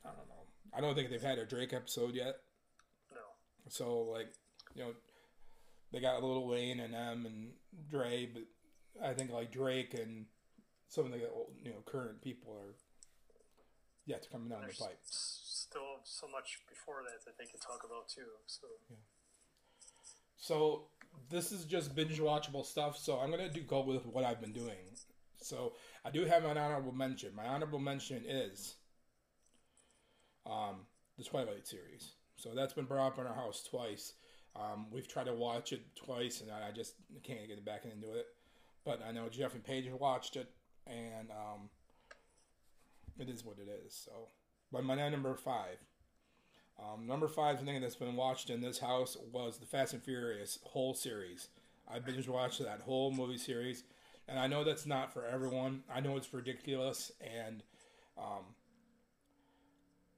I 0.06 0.10
don't 0.10 0.28
know. 0.30 0.46
I 0.76 0.82
don't 0.82 0.96
think 0.96 1.10
they've 1.10 1.22
had 1.22 1.38
a 1.38 1.46
Drake 1.46 1.74
episode 1.74 2.16
yet. 2.16 2.38
No. 3.12 3.22
So 3.70 4.02
like 4.02 4.32
you 4.76 4.84
know 4.84 4.92
they 5.94 6.02
got 6.02 6.22
a 6.22 6.26
Lil 6.26 6.48
Wayne 6.48 6.80
and 6.80 6.94
M 6.94 7.26
and 7.26 7.52
Dre, 7.90 8.30
but 8.34 8.44
I 9.02 9.14
think 9.14 9.32
like 9.32 9.52
Drake 9.52 9.94
and 9.94 10.26
some 10.90 11.06
of 11.06 11.12
the 11.12 11.30
old, 11.30 11.52
you 11.64 11.72
know 11.72 11.78
current 11.86 12.22
people 12.22 12.54
are 12.54 12.76
yet 14.06 14.24
to 14.24 14.30
come 14.30 14.50
down 14.50 14.62
the 14.62 14.74
pipe. 14.74 15.00
still 15.06 16.00
so 16.04 16.28
much 16.28 16.60
before 16.68 17.04
that 17.04 17.24
that 17.26 17.38
they 17.38 17.46
could 17.46 17.62
talk 17.62 17.84
about 17.86 18.10
too. 18.10 18.22
So 18.48 18.68
So 20.38 20.84
this 21.30 21.52
is 21.52 21.66
just 21.66 21.96
binge 21.96 22.20
watchable 22.20 22.66
stuff. 22.66 22.98
So 22.98 23.20
I'm 23.20 23.32
gonna 23.32 23.50
do 23.50 23.62
go 23.62 23.82
with 23.82 24.06
what 24.06 24.26
I've 24.26 24.42
been 24.42 24.52
doing. 24.52 24.98
So 25.42 25.74
I 26.04 26.10
do 26.10 26.26
have 26.26 26.44
an 26.46 26.58
honorable 26.58 26.92
mention. 26.92 27.36
My 27.36 27.46
honorable 27.46 27.80
mention 27.80 28.24
is 28.28 28.76
um, 30.46 30.86
the 31.18 31.24
Twilight 31.24 31.68
series. 31.68 32.14
So 32.36 32.54
that's 32.56 32.74
been 32.74 32.86
brought 32.86 33.14
up 33.14 33.20
in 33.20 33.28
our 33.28 33.34
house 33.34 33.64
twice. 33.70 34.14
Um, 34.56 34.88
we've 34.92 35.08
tried 35.08 35.26
to 35.26 35.34
watch 35.34 35.74
it 35.74 35.82
twice, 35.96 36.42
and 36.42 36.52
I 36.52 36.72
just 36.72 36.96
can't 37.24 37.48
get 37.48 37.64
back 37.66 37.86
into 37.86 38.14
it. 38.14 38.28
But 38.86 39.02
I 39.08 39.12
know 39.12 39.30
Jeff 39.30 39.54
and 39.54 39.64
Paige 39.64 39.90
watched 39.92 40.36
it, 40.36 40.50
and 40.86 41.32
um, 41.32 41.70
it 43.20 43.30
is 43.30 43.44
what 43.44 43.58
it 43.58 43.70
is. 43.86 43.94
So, 43.94 44.12
but 44.72 44.84
my 44.84 44.96
number 45.10 45.36
five. 45.36 45.78
Um, 46.80 47.06
number 47.06 47.28
five 47.28 47.62
thing 47.62 47.82
that's 47.82 47.96
been 47.96 48.16
watched 48.16 48.50
in 48.50 48.62
this 48.62 48.80
house 48.80 49.16
was 49.32 49.58
the 49.58 49.66
Fast 49.66 49.94
and 49.94 50.02
Furious 50.02 50.58
whole 50.64 50.96
series. 50.96 51.50
I 51.88 52.00
binge 52.00 52.28
watched 52.28 52.60
that 52.64 52.82
whole 52.82 53.12
movie 53.12 53.38
series, 53.38 53.84
and 54.28 54.40
I 54.40 54.48
know 54.48 54.64
that's 54.64 54.86
not 54.86 55.14
for 55.14 55.26
everyone. 55.26 55.84
I 55.94 56.00
know 56.00 56.18
it's 56.18 56.34
ridiculous, 56.34 57.12
and 57.22 57.62
um, 58.18 58.56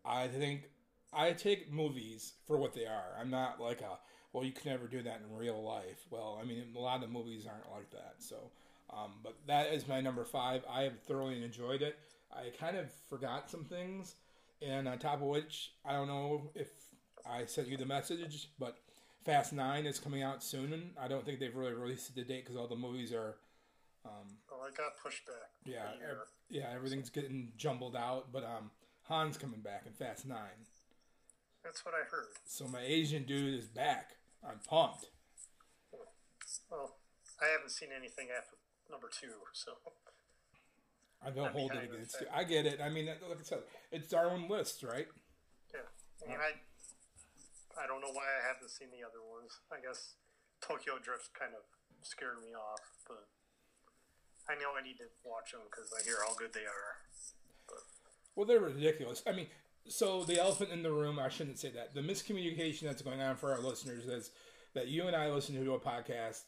I 0.06 0.28
think 0.28 0.69
I 1.12 1.34
take 1.34 1.71
movies 1.71 2.34
for 2.48 2.58
what 2.58 2.74
they 2.74 2.86
are. 2.86 3.17
I'm 3.19 3.30
not 3.30 3.60
like 3.60 3.82
a 3.82 4.00
well, 4.36 4.43
you 4.43 4.52
can 4.52 4.69
never 4.69 4.86
do 4.86 5.02
that 5.02 5.21
in 5.21 5.38
real 5.38 5.63
life. 5.63 6.06
Well, 6.10 6.38
I 6.41 6.43
mean, 6.43 6.62
a 6.76 6.80
lot 6.80 6.95
of 6.95 7.02
the 7.02 7.08
movies 7.08 7.45
aren't 7.48 7.71
like 7.71 7.89
that. 7.91 8.15
So, 8.19 8.36
um, 8.89 9.13
but 9.24 9.38
that 9.48 9.67
is 9.67 9.88
my 9.88 10.02
number 10.02 10.26
five. 10.26 10.62
I 10.69 10.82
have 10.82 11.00
thoroughly 11.08 11.41
enjoyed 11.41 11.82
it. 11.82 11.98
I 12.34 12.50
kind 12.60 12.76
of 12.76 12.91
forgot 13.10 13.50
some 13.50 13.63
things, 13.63 14.15
and 14.62 14.89
on 14.89 15.00
top 15.00 15.21
of 15.21 15.28
which, 15.28 15.71
I 15.86 15.93
don't 15.93 16.08
know 16.08 16.52
if 16.54 16.67
I 17.26 17.45
sent 17.45 17.69
you 17.69 17.78
the 17.78 17.86
message, 17.86 18.50
but 18.60 18.76
Fast 19.24 19.54
Nine 19.54 19.86
is 19.86 20.00
coming 20.00 20.21
out 20.21 20.43
soon. 20.43 20.74
And 20.74 20.91
I 21.02 21.08
don't 21.08 21.26
think 21.26 21.39
they've 21.39 21.56
really 21.56 21.74
released 21.74 22.13
the 22.13 22.24
date 22.24 22.43
because 22.43 22.58
all 22.58 22.67
the 22.67 22.76
movies 22.76 23.13
are. 23.13 23.38
Um, 24.04 24.36
well, 24.52 24.67
it 24.67 24.76
got 24.76 24.98
pushed 25.02 25.26
back. 25.26 25.50
Yeah, 25.63 25.88
ev- 26.12 26.28
yeah, 26.50 26.74
everything's 26.76 27.10
getting 27.10 27.54
jumbled 27.56 27.95
out. 27.95 28.34
But 28.34 28.43
um, 28.43 28.69
Han's 29.08 29.38
coming 29.38 29.62
back 29.62 29.84
in 29.88 29.93
Fast 29.93 30.28
Nine. 30.28 30.67
That's 31.63 31.86
what 31.86 31.95
I 31.95 32.04
heard. 32.12 32.28
So 32.45 32.67
my 32.67 32.82
Asian 32.82 33.24
dude 33.24 33.58
is 33.58 33.67
back. 33.67 34.17
I'm 34.43 34.60
pumped. 34.67 35.08
Well, 36.69 36.98
I 37.41 37.48
haven't 37.52 37.71
seen 37.71 37.89
anything 37.95 38.28
after 38.36 38.58
number 38.89 39.10
two, 39.10 39.34
so 39.54 39.74
I 41.26 41.30
don't 41.32 41.52
hold 41.52 41.71
it 41.74 41.89
against 41.89 42.21
you. 42.21 42.28
I 42.34 42.43
get 42.43 42.65
it. 42.65 42.80
I 42.82 42.89
mean, 42.89 43.08
like 43.08 43.39
I 43.39 43.43
said, 43.43 43.63
it's 43.91 44.13
our 44.13 44.30
own 44.30 44.48
list, 44.48 44.84
right? 44.84 45.08
Yeah, 45.74 45.88
I 46.26 46.30
mean, 46.30 46.38
I 46.39 46.54
I 47.82 47.88
don't 47.88 48.00
know 48.00 48.13
why 48.13 48.24
I 48.24 48.41
haven't 48.48 48.71
seen 48.71 48.88
the 48.91 49.04
other 49.04 49.19
ones. 49.19 49.60
I 49.71 49.84
guess 49.84 50.15
Tokyo 50.62 50.95
Drift 51.02 51.34
kind 51.36 51.52
of 51.52 51.63
scared 52.02 52.39
me 52.39 52.56
off, 52.56 52.82
but 53.08 53.28
I 54.48 54.56
know 54.56 54.78
I 54.78 54.84
need 54.86 54.98
to 55.04 55.10
watch 55.26 55.52
them 55.52 55.65
because 55.67 55.91
I 55.91 56.04
hear 56.06 56.21
how 56.24 56.36
good 56.36 56.54
they 56.54 56.63
are. 56.63 57.04
But. 57.67 57.84
Well, 58.36 58.45
they're 58.45 58.63
ridiculous. 58.63 59.24
I 59.28 59.34
mean, 59.34 59.48
so 59.88 60.24
the 60.24 60.39
elephant 60.39 60.71
in 60.71 60.84
the 60.84 60.91
room. 60.91 61.19
I 61.19 61.30
shouldn't 61.30 61.60
say 61.60 61.71
that. 61.71 61.93
The 61.93 62.02
miscommunication 62.02 62.82
that's 62.82 63.02
going 63.02 63.21
on 63.21 63.36
for 63.36 63.52
our 63.52 63.60
listeners 63.60 64.06
is 64.06 64.32
that 64.74 64.88
you 64.88 65.08
and 65.08 65.15
I 65.15 65.30
listen 65.30 65.56
to 65.56 65.74
a 65.74 65.80
podcast 65.80 66.43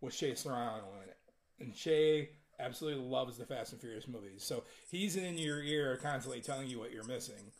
with 0.00 0.14
Shea 0.14 0.34
Serrano 0.34 0.84
in 1.02 1.08
it, 1.08 1.16
and 1.60 1.74
Shea 1.74 2.30
absolutely 2.60 3.04
loves 3.04 3.36
the 3.38 3.46
Fast 3.46 3.72
and 3.72 3.80
Furious 3.80 4.06
movies. 4.06 4.44
So 4.44 4.64
he's 4.90 5.16
in 5.16 5.38
your 5.38 5.62
ear 5.62 5.98
constantly 6.02 6.40
telling 6.40 6.68
you 6.68 6.78
what 6.78 6.92
you're 6.92 7.04
missing, 7.04 7.52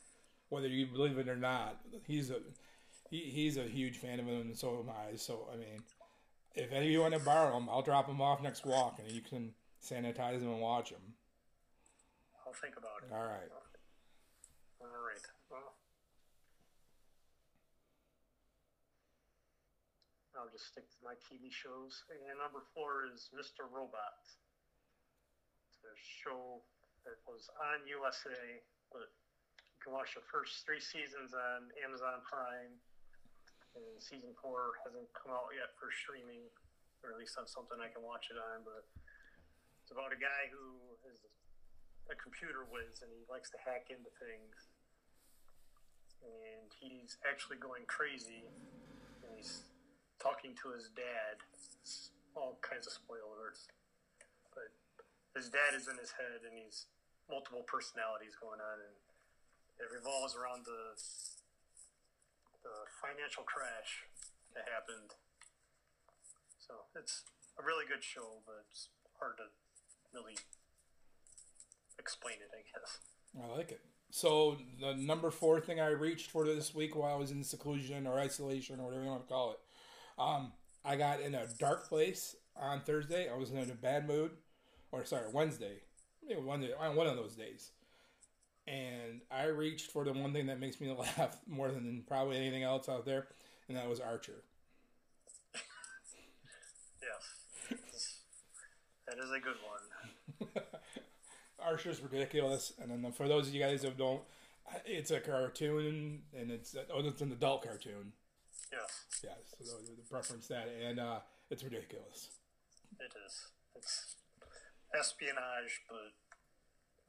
whether 0.50 0.68
you 0.68 0.86
believe 0.86 1.18
it 1.18 1.28
or 1.28 1.36
not. 1.36 1.80
He's 2.06 2.30
a 2.30 2.36
he, 3.10 3.18
he's 3.20 3.56
a 3.56 3.64
huge 3.64 3.98
fan 3.98 4.20
of 4.20 4.26
them, 4.26 4.40
and 4.40 4.56
so 4.56 4.80
am 4.80 4.90
I. 4.90 5.16
So 5.16 5.48
I 5.52 5.56
mean, 5.56 5.82
if 6.54 6.72
any 6.72 6.86
of 6.86 6.92
you 6.92 7.00
want 7.00 7.14
to 7.14 7.20
borrow 7.20 7.52
them, 7.54 7.68
I'll 7.70 7.82
drop 7.82 8.06
them 8.06 8.20
off 8.20 8.42
next 8.42 8.64
walk, 8.64 8.98
and 9.02 9.10
you 9.10 9.20
can 9.20 9.52
sanitize 9.82 10.40
them 10.40 10.50
and 10.50 10.60
watch 10.60 10.90
them. 10.90 11.14
I'll 12.46 12.52
think 12.52 12.76
about 12.76 13.02
it. 13.02 13.12
All 13.12 13.24
right. 13.24 13.50
All 14.80 14.86
right. 14.86 15.20
Well, 15.50 15.74
I'll 20.36 20.43
stick 20.58 20.86
to 20.90 21.00
my 21.02 21.14
TV 21.22 21.50
shows. 21.50 22.04
And 22.10 22.38
number 22.38 22.62
four 22.74 23.10
is 23.10 23.30
Mr. 23.34 23.66
Robot. 23.66 24.22
It's 25.66 25.80
a 25.82 25.94
show 25.96 26.62
that 27.04 27.18
was 27.26 27.50
on 27.58 27.84
USA, 27.86 28.62
but 28.90 29.10
you 29.10 29.78
can 29.82 29.92
watch 29.92 30.16
the 30.16 30.24
first 30.26 30.64
three 30.64 30.80
seasons 30.80 31.34
on 31.34 31.68
Amazon 31.82 32.24
Prime. 32.24 32.74
And 33.74 33.98
season 33.98 34.30
four 34.38 34.78
hasn't 34.86 35.10
come 35.18 35.34
out 35.34 35.50
yet 35.50 35.74
for 35.74 35.90
streaming, 35.90 36.46
or 37.02 37.10
at 37.10 37.18
least 37.18 37.34
on 37.36 37.50
something 37.50 37.82
I 37.82 37.90
can 37.90 38.06
watch 38.06 38.30
it 38.30 38.38
on. 38.38 38.62
But 38.62 38.86
it's 39.82 39.90
about 39.90 40.14
a 40.14 40.20
guy 40.20 40.48
who 40.54 40.78
is 41.10 41.26
a 42.06 42.16
computer 42.16 42.68
whiz 42.70 43.02
and 43.02 43.10
he 43.10 43.26
likes 43.26 43.50
to 43.50 43.58
hack 43.64 43.90
into 43.90 44.12
things 44.20 44.74
and 46.24 46.68
he's 46.80 47.16
actually 47.28 47.60
going 47.60 47.84
crazy. 47.86 48.48
Talking 50.44 50.60
to 50.60 50.76
his 50.76 50.92
dad. 50.92 51.40
All 52.36 52.60
kinds 52.60 52.84
of 52.84 52.92
spoilers, 52.92 53.64
but 54.52 54.68
his 55.32 55.48
dad 55.48 55.72
is 55.72 55.88
in 55.88 55.96
his 55.96 56.12
head, 56.12 56.44
and 56.44 56.52
he's 56.52 56.84
multiple 57.32 57.64
personalities 57.64 58.36
going 58.36 58.60
on, 58.60 58.76
and 58.76 58.92
it 59.80 59.88
revolves 59.88 60.36
around 60.36 60.68
the 60.68 61.00
the 62.60 62.76
financial 63.00 63.40
crash 63.48 64.04
that 64.52 64.68
happened. 64.68 65.16
So 66.60 66.92
it's 66.92 67.24
a 67.56 67.64
really 67.64 67.88
good 67.88 68.04
show, 68.04 68.44
but 68.44 68.68
it's 68.68 68.92
hard 69.16 69.40
to 69.40 69.48
really 70.12 70.36
explain 71.96 72.44
it, 72.44 72.52
I 72.52 72.68
guess. 72.68 73.00
I 73.32 73.48
like 73.56 73.72
it. 73.72 73.80
So 74.10 74.60
the 74.76 74.92
number 74.92 75.30
four 75.30 75.60
thing 75.64 75.80
I 75.80 75.88
reached 75.96 76.28
for 76.28 76.44
this 76.44 76.74
week 76.74 76.94
while 76.94 77.14
I 77.14 77.16
was 77.16 77.32
in 77.32 77.40
seclusion 77.40 78.06
or 78.06 78.20
isolation 78.20 78.76
or 78.78 78.92
whatever 78.92 79.04
you 79.04 79.10
want 79.10 79.24
to 79.24 79.32
call 79.32 79.52
it, 79.52 79.60
um, 80.18 80.52
I 80.84 80.96
got 80.96 81.20
in 81.20 81.34
a 81.34 81.46
dark 81.58 81.88
place 81.88 82.36
on 82.56 82.80
Thursday. 82.80 83.28
I 83.28 83.36
was 83.36 83.50
in 83.50 83.58
a 83.58 83.74
bad 83.74 84.06
mood, 84.06 84.32
or 84.92 85.04
sorry, 85.04 85.26
Wednesday, 85.32 85.80
maybe 86.26 86.40
Wednesday, 86.40 86.72
on 86.78 86.96
one 86.96 87.06
of 87.06 87.16
those 87.16 87.34
days, 87.34 87.70
and 88.66 89.20
I 89.30 89.46
reached 89.46 89.90
for 89.90 90.04
the 90.04 90.12
one 90.12 90.32
thing 90.32 90.46
that 90.46 90.60
makes 90.60 90.80
me 90.80 90.90
laugh 90.98 91.38
more 91.46 91.70
than 91.70 92.04
probably 92.06 92.36
anything 92.36 92.62
else 92.62 92.88
out 92.88 93.04
there, 93.04 93.26
and 93.68 93.76
that 93.76 93.88
was 93.88 94.00
Archer. 94.00 94.44
yes, 97.02 98.18
that 99.06 99.18
is 99.18 99.30
a 99.30 99.40
good 99.40 99.56
one. 99.62 100.62
Archer's 101.58 102.00
ridiculous, 102.00 102.72
and 102.80 102.90
then 102.90 103.12
for 103.12 103.26
those 103.26 103.48
of 103.48 103.54
you 103.54 103.60
guys 103.60 103.82
who 103.82 103.90
don't, 103.90 104.20
it's 104.84 105.10
a 105.10 105.20
cartoon, 105.20 106.22
and 106.38 106.50
it's 106.50 106.76
oh, 106.92 107.00
it's 107.00 107.22
an 107.22 107.32
adult 107.32 107.64
cartoon. 107.64 108.12
Yes. 108.72 109.22
Yes. 109.22 109.54
So 109.62 109.76
the 109.78 110.02
preference 110.08 110.48
that, 110.48 110.68
and 110.68 110.98
uh, 110.98 111.20
it's 111.50 111.62
ridiculous. 111.62 112.30
It 113.00 113.12
is. 113.26 113.34
It's 113.76 114.16
espionage, 114.98 115.82
but 115.88 116.14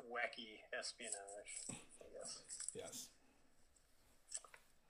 wacky 0.06 0.62
espionage. 0.78 1.52
I 1.70 2.08
guess. 2.14 2.42
Yes. 2.74 3.10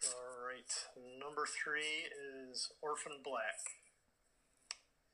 All 0.07 0.45
right. 0.47 0.73
Number 1.19 1.45
three 1.45 2.09
is 2.49 2.71
Orphan 2.81 3.19
Black. 3.23 3.59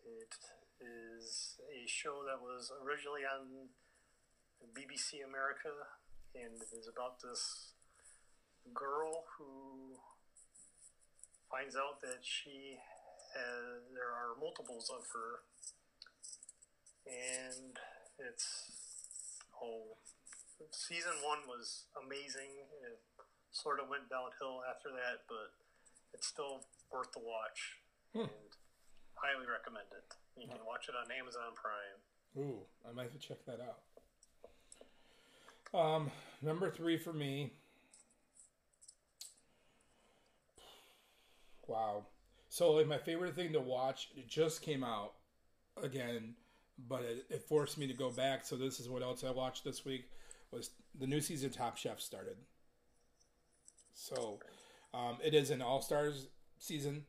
It 0.03 0.33
is 0.81 1.57
a 1.69 1.87
show 1.87 2.25
that 2.25 2.41
was 2.41 2.71
originally 2.83 3.21
on 3.21 3.69
BBC 4.73 5.25
America, 5.25 5.73
and 6.35 6.61
it 6.61 6.71
is 6.75 6.89
about 6.89 7.21
this 7.21 7.73
girl 8.73 9.25
who 9.37 9.97
finds 11.51 11.75
out 11.75 11.99
that 12.01 12.23
she 12.23 12.79
has, 13.35 13.83
there 13.93 14.07
are 14.11 14.39
multiples 14.39 14.89
of 14.89 15.03
her, 15.11 15.43
and 17.05 17.75
it's 18.23 18.47
oh, 19.61 19.99
season 20.71 21.13
one 21.23 21.43
was 21.47 21.85
amazing. 21.99 22.63
It 22.87 22.99
sort 23.51 23.79
of 23.83 23.89
went 23.91 24.07
downhill 24.09 24.63
after 24.71 24.89
that, 24.95 25.27
but 25.27 25.51
it's 26.15 26.27
still 26.27 26.63
worth 26.91 27.11
the 27.11 27.19
watch, 27.19 27.77
Hmm. 28.15 28.27
and 28.31 28.51
highly 29.15 29.47
recommend 29.47 29.87
it. 29.91 30.07
You 30.39 30.47
can 30.47 30.63
watch 30.65 30.87
it 30.89 30.95
on 30.95 31.11
Amazon 31.11 31.51
Prime. 31.55 31.99
Ooh, 32.39 32.63
I 32.87 32.91
might 32.93 33.11
have 33.11 33.13
to 33.13 33.19
check 33.19 33.43
that 33.45 33.59
out. 33.59 33.83
Um, 35.73 36.11
number 36.41 36.69
three 36.71 36.97
for 36.97 37.13
me. 37.13 37.53
Wow. 41.67 42.05
So, 42.49 42.71
like, 42.73 42.87
my 42.87 42.97
favorite 42.97 43.35
thing 43.35 43.53
to 43.53 43.59
watch, 43.59 44.09
it 44.15 44.27
just 44.27 44.61
came 44.61 44.83
out 44.83 45.13
again, 45.81 46.35
but 46.87 47.01
it, 47.03 47.25
it 47.29 47.43
forced 47.43 47.77
me 47.77 47.87
to 47.87 47.93
go 47.93 48.09
back. 48.09 48.45
So, 48.45 48.55
this 48.55 48.79
is 48.79 48.89
what 48.89 49.01
else 49.01 49.23
I 49.23 49.31
watched 49.31 49.63
this 49.63 49.85
week 49.85 50.09
was 50.51 50.71
the 50.99 51.07
new 51.07 51.21
season 51.21 51.49
of 51.49 51.55
Top 51.55 51.77
Chef 51.77 52.01
started. 52.01 52.35
So, 53.93 54.39
um, 54.93 55.17
it 55.23 55.33
is 55.33 55.49
an 55.49 55.61
All 55.61 55.81
Stars 55.81 56.27
season. 56.59 57.05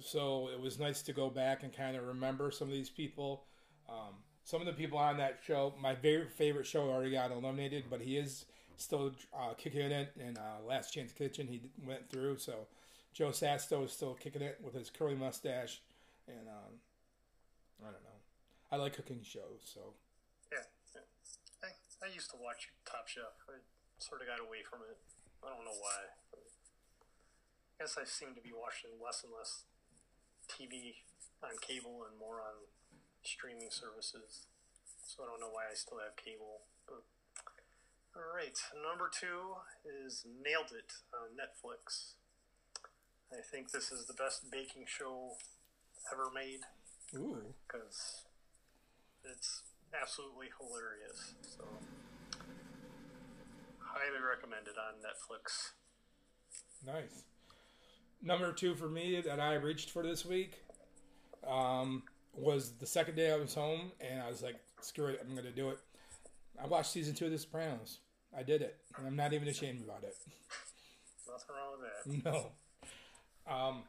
So, 0.00 0.50
it 0.52 0.60
was 0.60 0.78
nice 0.78 1.02
to 1.02 1.12
go 1.12 1.30
back 1.30 1.62
and 1.64 1.76
kind 1.76 1.96
of 1.96 2.06
remember 2.06 2.50
some 2.50 2.68
of 2.68 2.74
these 2.74 2.90
people. 2.90 3.44
Um, 3.88 4.14
some 4.44 4.60
of 4.60 4.66
the 4.66 4.72
people 4.72 4.98
on 4.98 5.16
that 5.16 5.40
show, 5.44 5.74
my 5.80 5.94
very 5.94 6.28
favorite 6.28 6.66
show 6.66 6.90
already 6.90 7.12
got 7.12 7.32
eliminated, 7.32 7.84
but 7.90 8.02
he 8.02 8.18
is 8.18 8.44
still 8.76 9.12
uh, 9.36 9.54
kicking 9.54 9.80
it. 9.80 10.12
in 10.20 10.36
uh, 10.36 10.64
Last 10.66 10.92
Chance 10.92 11.12
Kitchen, 11.12 11.46
he 11.46 11.62
went 11.86 12.08
through. 12.10 12.38
So 12.38 12.66
Joe 13.14 13.30
Sasto 13.30 13.84
is 13.84 13.92
still 13.92 14.14
kicking 14.14 14.42
it 14.42 14.58
with 14.60 14.74
his 14.74 14.90
curly 14.90 15.14
mustache. 15.14 15.80
And 16.26 16.50
um, 16.50 16.82
I 17.80 17.94
don't 17.94 18.02
know. 18.02 18.18
I 18.72 18.76
like 18.76 18.98
cooking 18.98 19.22
shows, 19.22 19.62
so 19.62 19.94
Yeah. 20.50 20.66
I, 21.62 21.70
I 22.02 22.10
used 22.10 22.30
to 22.34 22.36
watch 22.42 22.74
Top 22.84 23.06
Chef. 23.06 23.30
I 23.46 23.62
sort 24.02 24.20
of 24.20 24.26
got 24.26 24.42
away 24.42 24.66
from 24.66 24.80
it. 24.90 24.98
I 25.46 25.54
don't 25.54 25.64
know 25.64 25.78
why. 25.78 26.10
I 26.34 27.86
guess 27.86 27.94
I 27.94 28.02
seem 28.02 28.34
to 28.34 28.42
be 28.42 28.50
watching 28.50 28.90
less 28.98 29.22
and 29.22 29.30
less 29.30 29.62
TV 30.50 31.06
on 31.38 31.54
cable 31.62 32.02
and 32.08 32.18
more 32.18 32.42
on 32.42 32.66
streaming 33.22 33.70
services. 33.70 34.50
So 35.06 35.22
I 35.22 35.30
don't 35.30 35.38
know 35.38 35.52
why 35.54 35.70
I 35.70 35.76
still 35.78 36.02
have 36.02 36.16
cable. 36.18 36.66
But 36.88 37.06
all 38.16 38.26
right, 38.34 38.58
number 38.74 39.06
two 39.06 39.54
is 39.84 40.26
Nailed 40.26 40.74
It 40.74 40.98
on 41.14 41.36
Netflix. 41.38 42.18
I 43.36 43.42
think 43.42 43.70
this 43.72 43.90
is 43.90 44.06
the 44.06 44.14
best 44.14 44.50
baking 44.50 44.84
show 44.86 45.32
ever 46.12 46.30
made 46.32 46.60
Ooh. 47.16 47.54
because 47.66 48.22
it's 49.24 49.62
absolutely 50.00 50.46
hilarious. 50.60 51.34
So, 51.42 51.64
highly 53.80 54.22
recommended 54.22 54.74
on 54.78 55.00
Netflix. 55.02 55.72
Nice. 56.86 57.24
Number 58.22 58.52
two 58.52 58.74
for 58.74 58.88
me 58.88 59.20
that 59.20 59.40
I 59.40 59.54
reached 59.54 59.90
for 59.90 60.02
this 60.02 60.24
week 60.24 60.62
um, 61.46 62.04
was 62.32 62.72
the 62.78 62.86
second 62.86 63.16
day 63.16 63.32
I 63.32 63.36
was 63.36 63.54
home, 63.54 63.92
and 64.00 64.20
I 64.20 64.28
was 64.28 64.42
like, 64.42 64.56
"Screw 64.80 65.06
it, 65.06 65.20
I'm 65.22 65.34
going 65.34 65.44
to 65.46 65.52
do 65.52 65.70
it." 65.70 65.78
I 66.62 66.66
watched 66.66 66.92
season 66.92 67.14
two 67.14 67.26
of 67.26 67.32
The 67.32 67.38
Sopranos. 67.38 67.98
I 68.36 68.42
did 68.42 68.62
it, 68.62 68.76
and 68.96 69.06
I'm 69.06 69.16
not 69.16 69.32
even 69.32 69.48
ashamed 69.48 69.82
about 69.82 70.04
it. 70.04 70.14
Nothing 71.28 71.56
wrong 71.56 71.72
with 71.80 72.24
that. 72.24 72.32
No. 72.32 72.52
Um, 73.46 73.82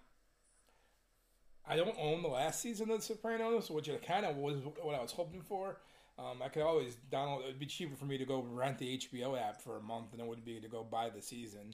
I 1.67 1.75
don't 1.75 1.95
own 1.99 2.21
the 2.21 2.27
last 2.27 2.61
season 2.61 2.91
of 2.91 2.99
The 2.99 3.03
Sopranos, 3.03 3.71
which 3.71 3.87
it 3.87 4.05
kind 4.05 4.25
of 4.25 4.35
was 4.37 4.57
what 4.81 4.95
I 4.95 5.01
was 5.01 5.11
hoping 5.11 5.41
for. 5.41 5.77
Um, 6.17 6.41
I 6.43 6.47
could 6.49 6.61
always 6.61 6.97
download. 7.11 7.43
It'd 7.43 7.59
be 7.59 7.65
cheaper 7.65 7.95
for 7.95 8.05
me 8.05 8.17
to 8.17 8.25
go 8.25 8.45
rent 8.51 8.77
the 8.77 8.97
HBO 8.97 9.39
app 9.39 9.61
for 9.61 9.77
a 9.77 9.81
month 9.81 10.11
than 10.11 10.19
it 10.21 10.27
would 10.27 10.45
be 10.45 10.59
to 10.59 10.67
go 10.67 10.83
buy 10.83 11.09
the 11.09 11.21
season. 11.21 11.73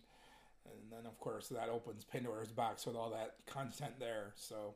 And 0.65 0.91
then, 0.91 1.05
of 1.05 1.19
course, 1.19 1.47
that 1.49 1.69
opens 1.69 2.03
Pandora's 2.05 2.51
box 2.51 2.85
with 2.85 2.95
all 2.95 3.09
that 3.11 3.35
content 3.45 3.99
there. 3.99 4.31
So, 4.35 4.75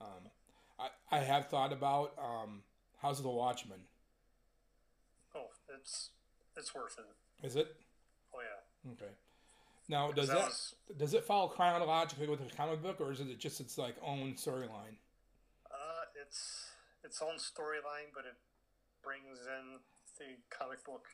um, 0.00 0.30
I 0.78 0.88
I 1.10 1.18
have 1.20 1.48
thought 1.48 1.72
about 1.72 2.12
um, 2.18 2.62
House 3.00 3.18
of 3.18 3.24
the 3.24 3.30
Watchmen. 3.30 3.80
Oh, 5.34 5.46
it's 5.78 6.10
it's 6.56 6.74
worth 6.74 6.98
it. 6.98 7.46
Is 7.46 7.56
it 7.56 7.74
Oh 8.34 8.38
yeah. 8.40 8.92
okay? 8.92 9.12
Now, 9.92 10.10
does 10.10 10.28
that 10.28 10.38
that 10.38 10.44
was- 10.46 10.74
does 10.96 11.12
it 11.12 11.22
follow 11.24 11.48
chronologically 11.48 12.26
with 12.26 12.40
the 12.40 12.54
comic 12.56 12.80
book, 12.80 12.98
or 12.98 13.12
is 13.12 13.20
it 13.20 13.38
just 13.38 13.60
its 13.60 13.76
like 13.76 13.94
own 14.02 14.34
storyline? 14.34 14.96
Uh, 15.70 16.04
it's 16.14 16.70
its 17.04 17.20
own 17.20 17.36
storyline, 17.36 18.08
but 18.14 18.24
it 18.24 18.36
brings 19.02 19.46
in 19.46 19.80
the 20.18 20.38
comic 20.48 20.82
book. 20.84 21.06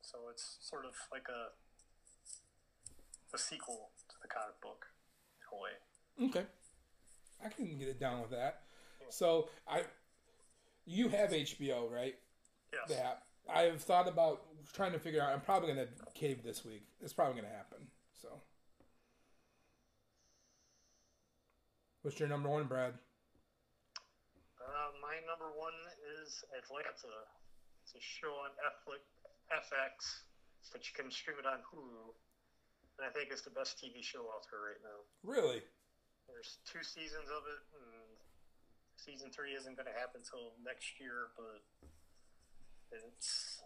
So 0.00 0.28
it's 0.30 0.58
sort 0.60 0.84
of 0.84 0.94
like 1.10 1.28
a 1.28 1.50
a 3.34 3.38
sequel 3.38 3.90
to 4.10 4.14
the 4.22 4.28
comic 4.28 4.60
book 4.60 4.86
in 5.40 5.58
a 5.58 5.60
way. 5.60 6.28
Okay, 6.28 6.46
I 7.44 7.48
can 7.48 7.76
get 7.78 7.88
it 7.88 7.98
down 7.98 8.20
with 8.22 8.30
that. 8.30 8.62
So 9.10 9.50
I, 9.66 9.84
you 10.84 11.08
have 11.08 11.30
HBO, 11.32 11.88
right? 11.90 12.16
Yes. 12.72 12.88
The 12.88 13.16
app. 13.48 13.56
I 13.56 13.62
have 13.62 13.82
thought 13.82 14.08
about 14.08 14.42
trying 14.72 14.92
to 14.92 14.98
figure 14.98 15.22
out. 15.22 15.32
I'm 15.32 15.40
probably 15.40 15.68
gonna 15.68 15.88
cave 16.14 16.42
this 16.42 16.64
week. 16.64 16.86
It's 17.00 17.12
probably 17.12 17.40
gonna 17.40 17.54
happen. 17.54 17.86
So, 18.20 18.28
what's 22.02 22.18
your 22.18 22.28
number 22.28 22.48
one, 22.48 22.64
Brad? 22.64 22.94
Uh, 24.60 24.90
my 25.00 25.16
number 25.26 25.54
one 25.54 25.76
is 26.20 26.44
Atlanta. 26.50 26.90
It's 27.82 27.94
a 27.94 28.02
show 28.02 28.34
on 28.42 28.50
FX, 29.54 30.26
but 30.72 30.82
you 30.82 30.92
can 30.96 31.10
stream 31.10 31.38
it 31.38 31.46
on 31.46 31.62
Hulu. 31.70 32.14
And 32.98 33.04
I 33.06 33.12
think 33.12 33.28
it's 33.30 33.44
the 33.44 33.54
best 33.54 33.76
TV 33.76 34.02
show 34.02 34.26
out 34.32 34.48
there 34.50 34.72
right 34.72 34.82
now. 34.82 35.04
Really? 35.22 35.60
There's 36.26 36.58
two 36.66 36.82
seasons 36.82 37.28
of 37.30 37.44
it, 37.46 37.62
and 37.78 38.10
season 38.96 39.30
three 39.30 39.54
isn't 39.54 39.76
going 39.76 39.86
to 39.86 39.94
happen 39.94 40.24
until 40.24 40.56
next 40.64 40.98
year. 40.98 41.30
But 41.36 41.62
it's 42.92 43.62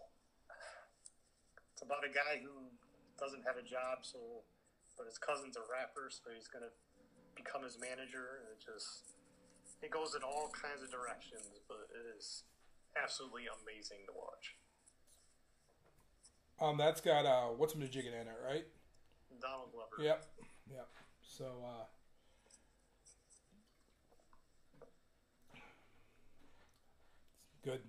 it's 1.73 1.81
about 1.81 2.05
a 2.05 2.11
guy 2.13 2.41
who 2.41 2.69
doesn't 3.19 3.43
have 3.45 3.57
a 3.57 3.65
job, 3.65 4.01
so 4.01 4.17
but 4.97 5.07
his 5.07 5.17
cousin's 5.17 5.57
a 5.57 5.65
rapper, 5.65 6.09
so 6.09 6.29
he's 6.33 6.47
going 6.47 6.65
to 6.65 6.73
become 7.35 7.63
his 7.63 7.79
manager, 7.79 8.41
and 8.41 8.53
it 8.53 8.61
just 8.61 9.17
it 9.81 9.89
goes 9.89 10.13
in 10.13 10.21
all 10.21 10.51
kinds 10.53 10.83
of 10.83 10.91
directions, 10.91 11.49
but 11.67 11.89
it 11.89 12.05
is 12.17 12.43
absolutely 12.93 13.49
amazing 13.49 14.05
to 14.05 14.13
watch. 14.13 14.57
Um, 16.61 16.77
that's 16.77 17.01
got 17.01 17.25
uh, 17.25 17.49
what's 17.57 17.73
Majiggan 17.73 18.13
in 18.13 18.29
it, 18.29 18.39
right? 18.45 18.65
Donald 19.41 19.71
Glover. 19.73 19.97
Yep. 19.97 20.25
Yep. 20.69 20.87
So, 21.23 21.45
uh, 21.65 21.85
good. 27.63 27.81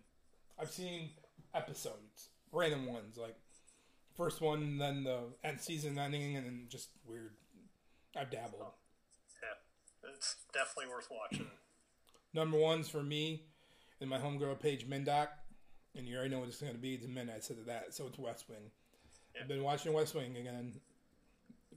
I've 0.59 0.71
seen 0.71 1.11
episodes, 1.55 2.29
random 2.51 2.87
ones, 2.87 3.17
like 3.17 3.37
first 4.17 4.41
one, 4.41 4.79
then 4.79 5.05
the 5.05 5.21
end 5.45 5.61
season 5.61 5.99
ending, 5.99 6.37
and 6.37 6.47
then 6.47 6.67
just 6.69 6.91
weird. 7.07 7.33
I've 8.17 8.31
dabbled. 8.31 8.63
Oh. 8.63 8.75
Yeah, 9.43 10.11
it's 10.15 10.37
definitely 10.53 10.93
worth 10.93 11.09
watching. 11.11 11.47
Number 12.35 12.59
one's 12.59 12.89
for 12.89 13.03
me 13.03 13.45
in 14.01 14.09
my 14.09 14.19
homegirl 14.19 14.61
page, 14.61 14.89
Mendoc, 14.89 15.29
and 15.97 16.07
you 16.07 16.17
already 16.17 16.31
know 16.31 16.41
what 16.41 16.49
it's 16.49 16.61
going 16.61 16.73
to 16.73 16.79
be. 16.79 16.95
It's 16.95 17.07
Min. 17.07 17.31
I 17.35 17.41
said 17.41 17.57
that, 17.67 17.95
so 17.95 18.07
it's 18.07 18.19
West 18.19 18.49
Wing. 18.49 18.71
I've 19.41 19.49
been 19.49 19.63
watching 19.63 19.93
West 19.93 20.15
Wing 20.15 20.37
again, 20.37 20.75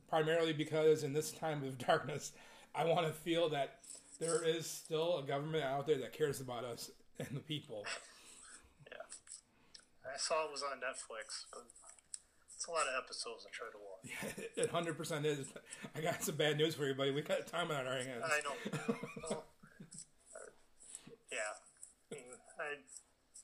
primarily 0.10 0.54
because 0.54 1.04
in 1.04 1.14
this 1.14 1.32
time 1.32 1.64
of 1.64 1.78
darkness, 1.86 2.34
I 2.74 2.86
want 2.86 3.08
to 3.08 3.14
feel 3.14 3.50
that 3.50 3.80
there 4.20 4.44
is 4.44 4.66
still 4.66 5.20
a 5.20 5.24
government 5.24 5.64
out 5.64 5.88
there 5.88 5.98
that 6.00 6.14
cares 6.14 6.42
about 6.42 6.64
us 6.64 6.92
and 7.20 7.30
the 7.32 7.42
people. 7.42 7.86
Saw 10.26 10.50
it 10.50 10.52
was 10.52 10.64
on 10.64 10.82
Netflix, 10.82 11.46
but 11.54 11.70
it's 12.56 12.66
a 12.66 12.72
lot 12.72 12.90
of 12.90 12.98
episodes 12.98 13.46
I 13.46 13.54
try 13.54 13.70
to 13.70 13.78
watch. 13.78 14.10
Yeah, 14.10 14.46
It 14.64 14.70
hundred 14.72 14.98
percent 14.98 15.24
is. 15.24 15.54
I 15.94 16.02
got 16.02 16.24
some 16.24 16.34
bad 16.36 16.58
news 16.58 16.74
for 16.74 16.88
you, 16.88 16.96
buddy. 16.96 17.12
We 17.12 17.22
got 17.22 17.46
time 17.46 17.70
on 17.70 17.86
our 17.86 18.02
hands. 18.02 18.26
I 18.26 18.42
know. 18.42 18.58
Well, 19.30 19.46
yeah, 21.32 22.18
I, 22.58 22.82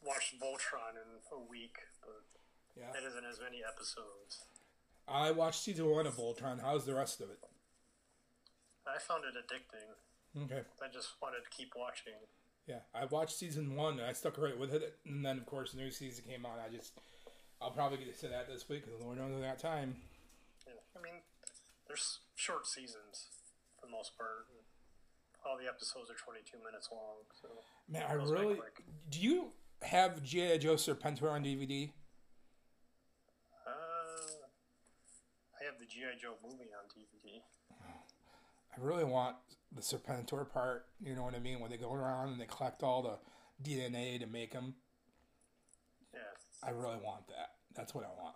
watched 0.01 0.41
Voltron 0.41 0.97
in 0.97 1.21
a 1.38 1.39
week, 1.51 1.77
but 2.01 2.25
Yeah, 2.75 2.89
it 2.97 3.05
isn't 3.05 3.25
as 3.29 3.38
many 3.38 3.61
episodes. 3.61 4.41
I 5.07 5.29
watched 5.29 5.61
season 5.61 5.86
one 5.86 6.07
of 6.07 6.17
Voltron. 6.17 6.59
How's 6.59 6.88
the 6.88 6.95
rest 6.95 7.21
of 7.21 7.29
it? 7.29 7.38
I 8.88 8.97
found 8.97 9.21
it 9.29 9.38
addicting. 9.38 10.45
Okay. 10.45 10.65
I 10.82 10.88
just 10.91 11.09
wanted 11.21 11.45
to 11.45 11.51
keep 11.55 11.73
watching. 11.77 12.17
Yeah, 12.72 12.80
I 12.95 13.03
watched 13.03 13.36
season 13.36 13.76
one 13.76 13.99
and 13.99 14.07
I 14.07 14.13
stuck 14.13 14.38
right 14.38 14.57
with 14.57 14.74
it, 14.74 14.95
and 15.05 15.26
then 15.26 15.38
of 15.38 15.45
course 15.45 15.74
the 15.74 15.82
new 15.82 15.91
season 15.91 16.24
came 16.26 16.45
out. 16.45 16.57
I 16.65 16.74
just, 16.74 16.93
I'll 17.61 17.72
probably 17.72 17.97
get 17.97 18.17
to 18.22 18.30
that 18.30 18.47
this 18.47 18.69
week 18.69 18.86
because 18.86 18.97
the 18.97 19.05
Lord 19.05 19.17
knows 19.17 19.43
I 19.43 19.45
got 19.45 19.59
time. 19.59 19.97
Yeah, 20.65 20.80
I 20.97 21.03
mean, 21.03 21.19
there's 21.86 22.19
short 22.38 22.65
seasons 22.65 23.28
for 23.78 23.88
the 23.88 23.91
most 23.91 24.17
part. 24.17 24.47
All 25.45 25.57
the 25.57 25.67
episodes 25.67 26.09
are 26.09 26.15
22 26.15 26.59
minutes 26.63 26.88
long. 26.93 27.28
So 27.41 27.49
Man, 27.89 28.05
I 28.07 28.13
really. 28.13 28.57
Do 29.09 29.19
you 29.19 29.51
have 29.82 30.24
GI 30.24 30.59
Joe 30.59 30.76
Serpentor 30.76 31.30
on 31.30 31.43
DVD? 31.43 31.91
Uh, 33.67 34.47
I 35.59 35.65
have 35.65 35.78
the 35.78 35.86
GI 35.86 36.22
Joe 36.22 36.36
movie 36.41 36.72
on 36.72 36.88
DVD. 36.88 37.41
I 37.74 38.80
really 38.80 39.03
want 39.03 39.36
the 39.74 39.82
Serpentor 39.82 40.49
part. 40.51 40.86
You 41.03 41.15
know 41.15 41.24
what 41.24 41.36
I 41.36 41.39
mean? 41.39 41.59
When 41.59 41.72
they 41.72 41.78
go 41.78 41.93
around 41.93 42.30
and 42.30 42.41
they 42.41 42.45
collect 42.45 42.84
all 42.84 43.01
the 43.01 43.17
DNA 43.69 44.19
to 44.19 44.28
make 44.28 44.53
them. 44.53 44.76
Yeah, 46.13 46.19
I 46.63 46.72
really 46.72 46.99
want 47.03 47.28
that. 47.28 47.51
That's 47.76 47.95
what 47.95 48.03
I 48.03 48.22
want. 48.22 48.36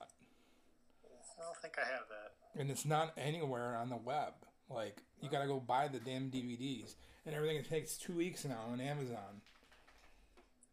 I 1.39 1.43
don't 1.43 1.57
think 1.61 1.75
I 1.77 1.81
have 1.81 2.07
that. 2.09 2.59
And 2.59 2.71
it's 2.71 2.85
not 2.85 3.13
anywhere 3.17 3.75
on 3.75 3.89
the 3.89 3.97
web. 3.97 4.33
Like 4.69 5.01
you 5.21 5.29
got 5.29 5.41
to 5.41 5.47
go 5.47 5.59
buy 5.59 5.87
the 5.87 5.99
damn 5.99 6.31
DVDs, 6.31 6.95
and 7.25 7.35
everything 7.35 7.57
It 7.57 7.69
takes 7.69 7.97
two 7.97 8.13
weeks 8.13 8.45
now 8.45 8.61
on 8.71 8.79
Amazon. 8.79 9.41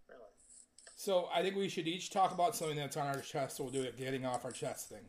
Really? 0.09 0.21
So 0.97 1.29
I 1.35 1.43
think 1.43 1.57
we 1.57 1.69
should 1.69 1.89
each 1.89 2.11
talk 2.11 2.33
about 2.33 2.57
something 2.57 2.77
that's 2.77 2.97
on 2.97 3.07
our 3.07 3.21
chest. 3.21 3.57
So 3.57 3.65
we'll 3.65 3.73
do 3.73 3.83
a 3.83 3.91
getting 3.91 4.25
off 4.25 4.45
our 4.45 4.53
chest 4.53 4.89
thing. 4.89 5.05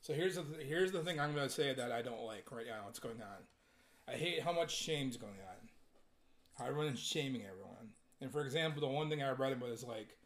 So 0.00 0.14
here's 0.14 0.36
the 0.36 0.44
here's 0.66 0.90
the 0.90 1.00
thing 1.00 1.20
I'm 1.20 1.34
going 1.34 1.46
to 1.46 1.52
say 1.52 1.74
that 1.74 1.92
I 1.92 2.02
don't 2.02 2.22
like 2.22 2.50
right 2.50 2.66
now. 2.66 2.86
What's 2.86 2.98
going 2.98 3.20
on? 3.20 3.44
I 4.08 4.16
hate 4.16 4.42
how 4.42 4.52
much 4.52 4.74
shame's 4.74 5.16
going 5.16 5.32
on. 5.32 5.68
How 6.58 6.66
everyone's 6.66 6.98
shaming 6.98 7.42
everyone. 7.42 7.90
And 8.20 8.32
for 8.32 8.42
example, 8.42 8.80
the 8.80 8.88
one 8.88 9.08
thing 9.08 9.22
I 9.22 9.30
read 9.30 9.52
about 9.52 9.68
is 9.70 9.84
like 9.84 10.16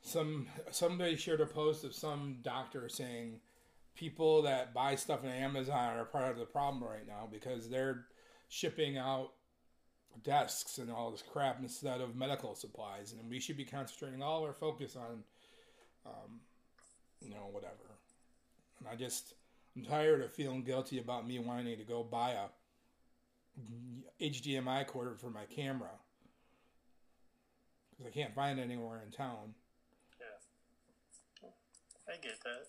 some 0.00 0.48
somebody 0.70 1.16
shared 1.16 1.40
a 1.40 1.46
post 1.46 1.84
of 1.84 1.94
some 1.94 2.38
doctor 2.42 2.88
saying 2.88 3.40
people 3.94 4.42
that 4.42 4.74
buy 4.74 4.94
stuff 4.96 5.24
on 5.24 5.30
Amazon 5.30 5.96
are 5.96 6.04
part 6.04 6.30
of 6.30 6.38
the 6.38 6.44
problem 6.44 6.82
right 6.82 7.06
now 7.06 7.28
because 7.30 7.68
they're 7.68 8.06
shipping 8.48 8.98
out 8.98 9.32
desks 10.22 10.78
and 10.78 10.90
all 10.90 11.10
this 11.10 11.22
crap 11.22 11.58
instead 11.60 12.00
of 12.00 12.16
medical 12.16 12.54
supplies, 12.54 13.12
and 13.12 13.30
we 13.30 13.40
should 13.40 13.56
be 13.56 13.64
concentrating 13.64 14.22
all 14.22 14.44
our 14.44 14.52
focus 14.52 14.96
on, 14.96 15.22
um, 16.06 16.40
you 17.20 17.30
know, 17.30 17.48
whatever. 17.50 17.98
And 18.78 18.88
I 18.88 18.96
just, 18.96 19.34
I'm 19.76 19.84
tired 19.84 20.22
of 20.22 20.32
feeling 20.34 20.62
guilty 20.62 20.98
about 20.98 21.26
me 21.26 21.38
wanting 21.38 21.78
to 21.78 21.84
go 21.84 22.02
buy 22.02 22.32
a 22.32 22.48
HDMI 24.22 24.86
cord 24.86 25.18
for 25.18 25.30
my 25.30 25.44
camera 25.44 25.90
because 27.90 28.06
I 28.06 28.10
can't 28.10 28.34
find 28.34 28.58
it 28.58 28.62
anywhere 28.62 29.02
in 29.04 29.10
town. 29.12 29.54
Yeah. 30.20 31.48
I 32.08 32.12
get 32.22 32.38
that. 32.44 32.66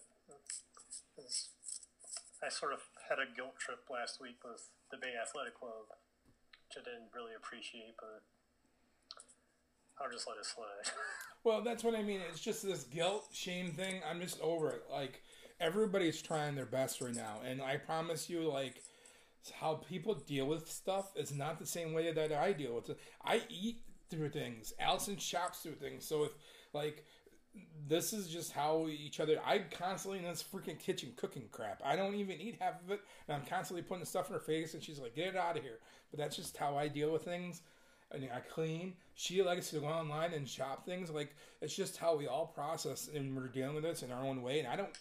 I 2.45 2.49
sort 2.49 2.73
of 2.73 2.79
had 3.09 3.19
a 3.19 3.35
guilt 3.35 3.55
trip 3.57 3.79
last 3.89 4.19
week 4.21 4.37
with 4.43 4.69
the 4.91 4.97
Bay 4.97 5.13
Athletic 5.21 5.57
Club, 5.57 5.87
which 6.67 6.77
I 6.77 6.83
didn't 6.83 7.09
really 7.15 7.31
appreciate, 7.35 7.95
but 7.99 8.23
I'll 9.99 10.11
just 10.11 10.27
let 10.27 10.37
it 10.37 10.45
slide. 10.45 10.91
Well, 11.45 11.61
that's 11.61 11.83
what 11.83 11.93
I 11.93 12.01
mean. 12.01 12.21
It's 12.29 12.39
just 12.39 12.63
this 12.65 12.85
guilt, 12.85 13.27
shame 13.33 13.71
thing. 13.73 14.01
I'm 14.09 14.21
just 14.21 14.39
over 14.39 14.69
it. 14.69 14.83
Like 14.89 15.21
everybody's 15.59 16.21
trying 16.21 16.55
their 16.55 16.65
best 16.65 17.01
right 17.01 17.15
now, 17.15 17.39
and 17.45 17.61
I 17.61 17.77
promise 17.77 18.29
you, 18.29 18.49
like 18.49 18.81
how 19.51 19.75
people 19.75 20.15
deal 20.15 20.45
with 20.45 20.69
stuff 20.69 21.11
is 21.15 21.33
not 21.33 21.59
the 21.59 21.65
same 21.65 21.93
way 21.93 22.11
that 22.11 22.31
I 22.31 22.53
deal 22.53 22.75
with 22.75 22.89
it. 22.89 22.99
I 23.23 23.41
eat 23.49 23.81
through 24.09 24.29
things. 24.29 24.73
Allison 24.79 25.17
shops 25.17 25.59
through 25.59 25.75
things. 25.75 26.05
So 26.05 26.23
if 26.23 26.31
like 26.73 27.03
this 27.87 28.13
is 28.13 28.29
just 28.29 28.51
how 28.51 28.87
each 28.87 29.19
other. 29.19 29.37
I 29.45 29.59
constantly 29.59 30.19
in 30.19 30.25
this 30.25 30.43
freaking 30.43 30.79
kitchen 30.79 31.13
cooking 31.15 31.49
crap. 31.51 31.81
I 31.85 31.95
don't 31.95 32.15
even 32.15 32.41
eat 32.41 32.57
half 32.59 32.81
of 32.83 32.91
it, 32.91 33.01
and 33.27 33.37
I'm 33.37 33.45
constantly 33.45 33.83
putting 33.83 34.05
stuff 34.05 34.27
in 34.27 34.33
her 34.33 34.39
face, 34.39 34.73
and 34.73 34.81
she's 34.81 34.99
like, 34.99 35.15
"Get 35.15 35.27
it 35.27 35.35
out 35.35 35.57
of 35.57 35.63
here." 35.63 35.79
But 36.09 36.19
that's 36.19 36.35
just 36.35 36.57
how 36.57 36.77
I 36.77 36.87
deal 36.87 37.11
with 37.11 37.23
things. 37.23 37.61
I 38.11 38.17
And 38.17 38.29
I 38.31 38.39
clean. 38.39 38.95
She 39.15 39.41
likes 39.41 39.69
to 39.71 39.79
go 39.79 39.87
online 39.87 40.33
and 40.33 40.47
shop 40.47 40.85
things. 40.85 41.09
Like 41.09 41.35
it's 41.61 41.75
just 41.75 41.97
how 41.97 42.15
we 42.15 42.27
all 42.27 42.47
process, 42.47 43.09
and 43.13 43.35
we're 43.35 43.47
dealing 43.47 43.75
with 43.75 43.83
this 43.83 44.03
in 44.03 44.11
our 44.11 44.25
own 44.25 44.41
way. 44.41 44.59
And 44.59 44.67
I 44.67 44.75
don't 44.75 44.97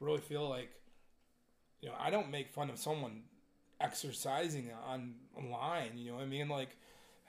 really 0.00 0.20
feel 0.20 0.48
like, 0.48 0.70
you 1.80 1.88
know, 1.88 1.94
I 1.98 2.10
don't 2.10 2.30
make 2.30 2.50
fun 2.50 2.70
of 2.70 2.78
someone 2.78 3.22
exercising 3.80 4.70
on 4.86 5.14
online. 5.36 5.96
You 5.96 6.10
know 6.10 6.16
what 6.16 6.24
I 6.24 6.28
mean? 6.28 6.48
Like 6.48 6.76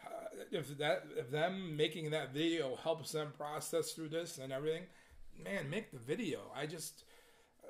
uh, 0.06 0.44
if 0.52 0.78
that 0.78 1.04
if 1.16 1.32
them 1.32 1.76
making 1.76 2.12
that 2.12 2.34
video 2.34 2.76
helps 2.76 3.12
them 3.12 3.34
process 3.38 3.92
through 3.92 4.10
this 4.10 4.38
and 4.38 4.52
everything, 4.52 4.84
man, 5.44 5.70
make 5.70 5.92
the 5.92 6.00
video. 6.00 6.40
I 6.56 6.66
just 6.66 7.04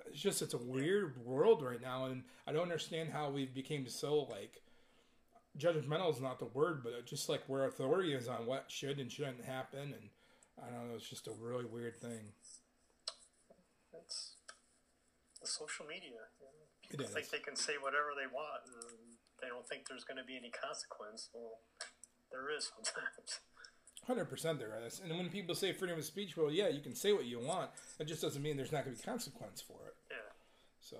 it's 0.09 0.21
just 0.21 0.41
it's 0.41 0.53
a 0.53 0.57
weird 0.57 1.23
world 1.25 1.63
right 1.63 1.81
now, 1.81 2.05
and 2.05 2.23
I 2.47 2.51
don't 2.51 2.63
understand 2.63 3.09
how 3.11 3.29
we 3.29 3.45
became 3.45 3.87
so 3.87 4.27
like 4.29 4.61
judgmental 5.57 6.13
is 6.13 6.21
not 6.21 6.39
the 6.39 6.45
word, 6.45 6.83
but 6.83 7.05
just 7.05 7.29
like 7.29 7.43
where 7.47 7.65
authority 7.65 8.13
is 8.13 8.27
on 8.27 8.45
what 8.45 8.65
should 8.67 8.99
and 8.99 9.11
shouldn't 9.11 9.43
happen, 9.43 9.93
and 9.93 10.09
I 10.61 10.69
don't 10.69 10.89
know, 10.89 10.95
it's 10.95 11.09
just 11.09 11.27
a 11.27 11.31
really 11.31 11.65
weird 11.65 11.99
thing. 11.99 12.31
Social 15.43 15.85
media. 15.85 16.17
Know, 16.41 16.47
It 16.83 16.89
People 16.91 17.05
is. 17.05 17.11
think 17.13 17.29
they 17.29 17.39
can 17.39 17.55
say 17.55 17.73
whatever 17.81 18.11
they 18.17 18.27
want, 18.27 18.63
and 18.65 19.17
they 19.41 19.47
don't 19.47 19.67
think 19.67 19.87
there's 19.87 20.03
going 20.03 20.17
to 20.17 20.23
be 20.25 20.35
any 20.37 20.49
consequence. 20.49 21.29
Well, 21.33 21.59
there 22.31 22.49
is 22.55 22.71
sometimes. 22.73 23.39
Hundred 24.05 24.25
percent, 24.25 24.59
there 24.59 24.73
is. 24.85 24.99
And 25.03 25.11
when 25.17 25.29
people 25.29 25.53
say 25.53 25.73
freedom 25.73 25.97
of 25.99 26.05
speech, 26.05 26.37
well, 26.37 26.49
yeah, 26.51 26.69
you 26.69 26.81
can 26.81 26.95
say 26.95 27.11
what 27.13 27.25
you 27.25 27.39
want. 27.39 27.69
That 27.97 28.07
just 28.07 28.21
doesn't 28.21 28.41
mean 28.41 28.55
there's 28.57 28.71
not 28.71 28.85
going 28.85 28.95
to 28.95 29.01
be 29.01 29.05
consequence 29.05 29.61
for 29.61 29.85
it. 29.87 29.95
Yeah. 30.09 30.31
So, 30.79 30.97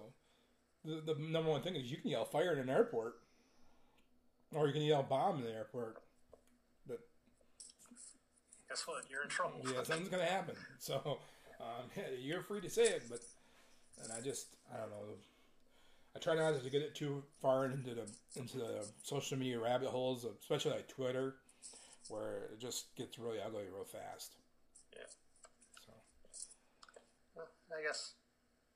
the, 0.84 1.14
the 1.14 1.20
number 1.20 1.50
one 1.50 1.62
thing 1.62 1.76
is 1.76 1.90
you 1.90 1.98
can 1.98 2.12
yell 2.12 2.26
fire 2.26 2.52
in 2.54 2.60
an 2.60 2.70
airport, 2.70 3.16
or 4.54 4.68
you 4.68 4.74
can 4.74 4.82
yell 4.82 5.04
bomb 5.04 5.38
in 5.40 5.46
the 5.46 5.52
airport. 5.54 5.98
But 6.86 7.00
Guess 8.70 8.84
what? 8.88 9.04
You're 9.10 9.24
in 9.24 9.30
trouble. 9.30 9.62
yeah, 9.64 9.84
something's 9.84 10.10
going 10.10 10.26
to 10.26 10.32
happen. 10.32 10.56
So, 10.80 11.20
um, 11.62 11.90
yeah, 11.96 12.04
you're 12.20 12.42
free 12.42 12.60
to 12.62 12.70
say 12.70 12.84
it, 12.84 13.04
but 13.10 13.20
and 14.04 14.12
I 14.12 14.22
just 14.22 14.56
I 14.74 14.78
don't 14.78 14.89
know. 14.89 15.16
I 16.16 16.20
try 16.20 16.36
not 16.36 16.62
to 16.64 16.70
get 16.70 16.82
it 16.82 16.95
too 16.95 17.24
far 17.41 17.66
into 17.66 17.93
the 17.93 18.08
into 18.36 18.58
the 18.58 18.86
social 19.04 19.38
media 19.38 19.60
rabbit 19.60 19.89
holes, 19.89 20.26
especially 20.26 20.72
like 20.72 20.88
Twitter, 20.88 21.36
where 22.10 22.50
it 22.54 22.60
just 22.60 22.95
gets 22.95 23.20
really 23.20 23.39
ugly 23.39 23.66
real 23.74 23.86
fast. 23.86 24.34
Yeah. 24.93 25.10
So. 25.86 25.93
Well, 27.36 27.48
I 27.78 27.86
guess 27.86 28.14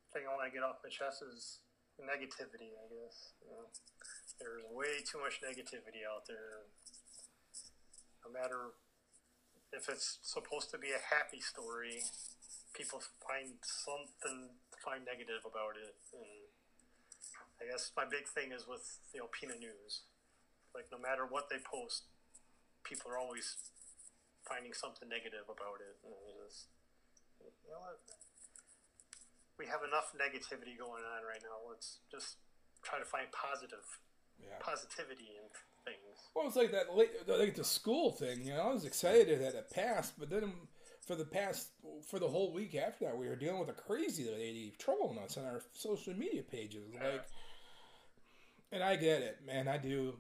the 0.06 0.20
thing 0.20 0.28
I 0.30 0.36
want 0.36 0.52
to 0.52 0.54
get 0.54 0.64
off 0.64 0.78
my 0.84 0.90
chest 0.90 1.24
is 1.24 1.60
negativity. 2.00 2.78
I 2.78 2.86
guess 2.90 3.34
you 3.42 3.50
know, 3.50 3.66
there's 4.40 4.64
way 4.70 5.02
too 5.06 5.20
much 5.20 5.42
negativity 5.42 6.06
out 6.06 6.26
there. 6.28 6.70
No 8.26 8.32
matter 8.32 8.78
if 9.74 9.90
it's 9.90 10.20
supposed 10.22 10.70
to 10.72 10.78
be 10.78 10.92
a 10.92 11.02
happy 11.16 11.40
story, 11.40 12.04
people 12.74 13.02
find 13.24 13.56
something 13.64 14.50
to 14.71 14.71
find 14.82 15.06
negative 15.06 15.46
about 15.46 15.78
it. 15.78 15.94
And 16.12 16.26
I 17.62 17.70
guess 17.70 17.94
my 17.96 18.04
big 18.10 18.26
thing 18.26 18.52
is 18.52 18.66
with 18.66 18.84
the 19.14 19.22
Alpena 19.22 19.56
News. 19.62 20.04
Like 20.74 20.90
no 20.92 20.98
matter 20.98 21.24
what 21.30 21.48
they 21.50 21.62
post, 21.62 22.10
people 22.84 23.12
are 23.14 23.20
always 23.22 23.56
finding 24.48 24.74
something 24.74 25.08
negative 25.08 25.46
about 25.46 25.80
it. 25.80 25.96
And 26.02 26.12
it 26.12 26.36
just, 26.50 26.68
you 27.40 27.70
know 27.70 27.80
what? 27.86 28.02
We 29.62 29.70
have 29.70 29.86
enough 29.86 30.10
negativity 30.18 30.74
going 30.74 31.06
on 31.06 31.22
right 31.22 31.44
now. 31.46 31.62
Let's 31.70 32.02
just 32.10 32.42
try 32.82 32.98
to 32.98 33.06
find 33.06 33.30
positive 33.32 33.86
Yeah. 34.42 34.58
positivity 34.60 35.38
in 35.38 35.46
things. 35.86 36.18
Well, 36.34 36.48
it's 36.48 36.56
like 36.56 36.72
that, 36.72 36.96
late, 36.96 37.28
like 37.28 37.54
the 37.54 37.64
school 37.64 38.12
thing. 38.12 38.44
You 38.44 38.54
know, 38.56 38.62
I 38.70 38.74
was 38.74 38.86
excited 38.86 39.40
that 39.42 39.54
it 39.54 39.70
passed, 39.70 40.18
but 40.18 40.30
then 40.32 40.68
for 41.06 41.16
the 41.16 41.26
past, 41.26 41.70
for 42.08 42.20
the 42.20 42.28
whole 42.28 42.54
week 42.54 42.76
after 42.76 43.06
that, 43.06 43.18
we 43.18 43.28
were 43.28 43.36
dealing 43.36 43.60
with 43.60 43.70
a 43.70 43.74
crazy 43.74 44.30
lady 44.30 44.74
troubling 44.80 45.20
us 45.20 45.38
on 45.38 45.46
our 45.46 45.62
social 45.74 46.14
media 46.14 46.44
pages. 46.44 46.94
Like, 46.94 47.26
and 48.72 48.84
I 48.84 48.96
get 48.96 49.22
it, 49.22 49.40
man. 49.46 49.68
I 49.68 49.78
do. 49.78 50.16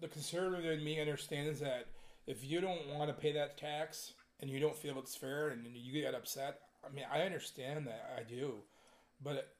The 0.00 0.08
conservative 0.08 0.78
in 0.78 0.84
me 0.84 1.00
understands 1.00 1.60
that 1.60 1.86
if 2.26 2.44
you 2.44 2.60
don't 2.60 2.88
want 2.88 3.08
to 3.08 3.14
pay 3.14 3.32
that 3.32 3.56
tax 3.56 4.12
and 4.40 4.50
you 4.50 4.60
don't 4.60 4.76
feel 4.76 4.98
it's 4.98 5.16
fair 5.16 5.48
and 5.48 5.66
you 5.74 6.02
get 6.02 6.14
upset, 6.14 6.60
I 6.84 6.94
mean, 6.94 7.06
I 7.10 7.22
understand 7.22 7.86
that. 7.86 8.14
I 8.18 8.22
do, 8.22 8.56
but 9.22 9.54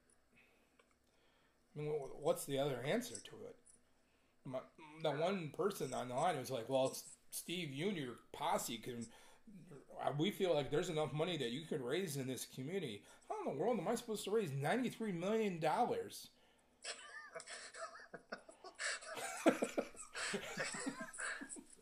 I 1.76 1.80
mean, 1.80 1.90
what's 2.20 2.44
the 2.44 2.58
other 2.58 2.82
answer 2.84 3.14
to 3.14 3.36
it? 3.46 3.56
my, 4.44 4.58
that 5.02 5.18
one 5.18 5.50
person 5.56 5.92
on 5.94 6.08
the 6.08 6.14
line 6.14 6.38
was 6.38 6.50
like, 6.50 6.68
"Well, 6.68 6.96
Steve, 7.30 7.72
you 7.72 7.88
and 7.88 7.96
your 7.96 8.14
posse 8.32 8.78
can. 8.78 9.06
Uh, 10.04 10.12
We 10.18 10.30
feel 10.30 10.54
like 10.54 10.70
there's 10.70 10.88
enough 10.88 11.12
money 11.12 11.36
that 11.38 11.50
you 11.50 11.62
could 11.66 11.82
raise 11.82 12.16
in 12.16 12.26
this 12.26 12.46
community. 12.46 13.02
How 13.28 13.36
in 13.40 13.56
the 13.56 13.60
world 13.60 13.78
am 13.78 13.88
I 13.88 13.94
supposed 13.94 14.24
to 14.24 14.30
raise 14.30 14.52
ninety 14.52 14.88
three 14.88 15.12
million 15.12 15.58
dollars? 15.58 16.28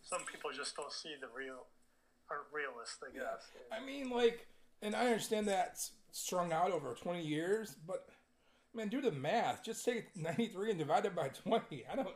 Some 0.03 0.23
people 0.31 0.51
just 0.55 0.77
don't 0.77 0.93
see 0.93 1.15
the 1.21 1.29
real, 1.37 1.67
aren't 2.31 2.45
realist. 2.53 3.03
I 3.03 3.13
guess. 3.17 3.49
I 3.73 3.85
mean, 3.85 4.11
like, 4.11 4.47
and 4.83 4.95
I 4.95 5.07
understand 5.07 5.49
that's 5.49 5.93
strung 6.11 6.53
out 6.53 6.71
over 6.71 6.95
twenty 6.95 7.23
years, 7.23 7.77
but 7.87 8.07
man, 8.75 8.89
do 8.89 9.01
the 9.01 9.13
math. 9.13 9.65
Just 9.65 9.85
take 9.85 10.15
ninety 10.17 10.49
three 10.49 10.71
and 10.71 10.79
divide 10.79 11.07
it 11.07 11.15
by 11.15 11.29
twenty. 11.29 11.85
I 11.91 11.97
don't. 11.97 12.09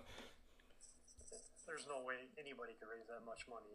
There's 1.67 1.87
no 1.89 2.07
way 2.07 2.15
anybody 2.39 2.73
could 2.79 2.89
raise 2.89 3.07
that 3.09 3.27
much 3.27 3.45
money. 3.51 3.75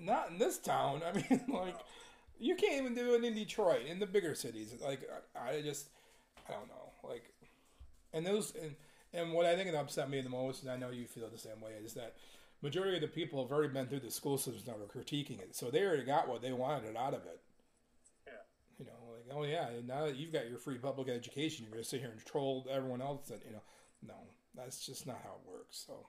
Not 0.00 0.30
in 0.30 0.38
this 0.38 0.58
town. 0.58 1.02
I 1.06 1.12
mean, 1.12 1.42
like, 1.48 1.76
you 2.38 2.56
can't 2.56 2.80
even 2.80 2.94
do 2.94 3.14
it 3.14 3.24
in 3.24 3.34
Detroit, 3.34 3.86
in 3.86 3.98
the 3.98 4.06
bigger 4.06 4.34
cities. 4.34 4.74
Like, 4.82 5.08
I, 5.36 5.56
I 5.56 5.62
just, 5.62 5.88
I 6.48 6.52
don't 6.52 6.68
know. 6.68 7.08
Like, 7.08 7.24
and 8.12 8.26
those, 8.26 8.52
and, 8.60 8.74
and 9.12 9.32
what 9.32 9.46
I 9.46 9.56
think 9.56 9.70
that 9.70 9.78
upset 9.78 10.10
me 10.10 10.20
the 10.20 10.28
most, 10.28 10.62
and 10.62 10.70
I 10.70 10.76
know 10.76 10.90
you 10.90 11.06
feel 11.06 11.28
the 11.28 11.38
same 11.38 11.60
way, 11.60 11.72
is 11.84 11.94
that 11.94 12.14
majority 12.62 12.96
of 12.96 13.02
the 13.02 13.08
people 13.08 13.42
have 13.42 13.52
already 13.52 13.72
been 13.72 13.86
through 13.86 14.00
the 14.00 14.10
school 14.10 14.38
system 14.38 14.74
and 14.74 14.82
are 14.82 14.86
critiquing 14.86 15.40
it, 15.40 15.54
so 15.54 15.70
they 15.70 15.82
already 15.82 16.04
got 16.04 16.28
what 16.28 16.42
they 16.42 16.52
wanted 16.52 16.96
out 16.96 17.14
of 17.14 17.24
it. 17.24 17.40
Yeah. 18.26 18.32
You 18.78 18.86
know, 18.86 18.92
like, 19.12 19.36
oh 19.36 19.44
yeah, 19.44 19.68
now 19.86 20.06
that 20.06 20.16
you've 20.16 20.32
got 20.32 20.48
your 20.48 20.58
free 20.58 20.78
public 20.78 21.08
education, 21.08 21.64
you're 21.64 21.74
gonna 21.74 21.84
sit 21.84 22.00
here 22.00 22.10
and 22.10 22.24
troll 22.24 22.66
everyone 22.70 23.02
else. 23.02 23.28
That 23.28 23.42
you 23.44 23.52
know, 23.52 23.62
no, 24.06 24.14
that's 24.54 24.84
just 24.86 25.06
not 25.06 25.20
how 25.22 25.36
it 25.44 25.50
works. 25.50 25.84
So, 25.86 26.06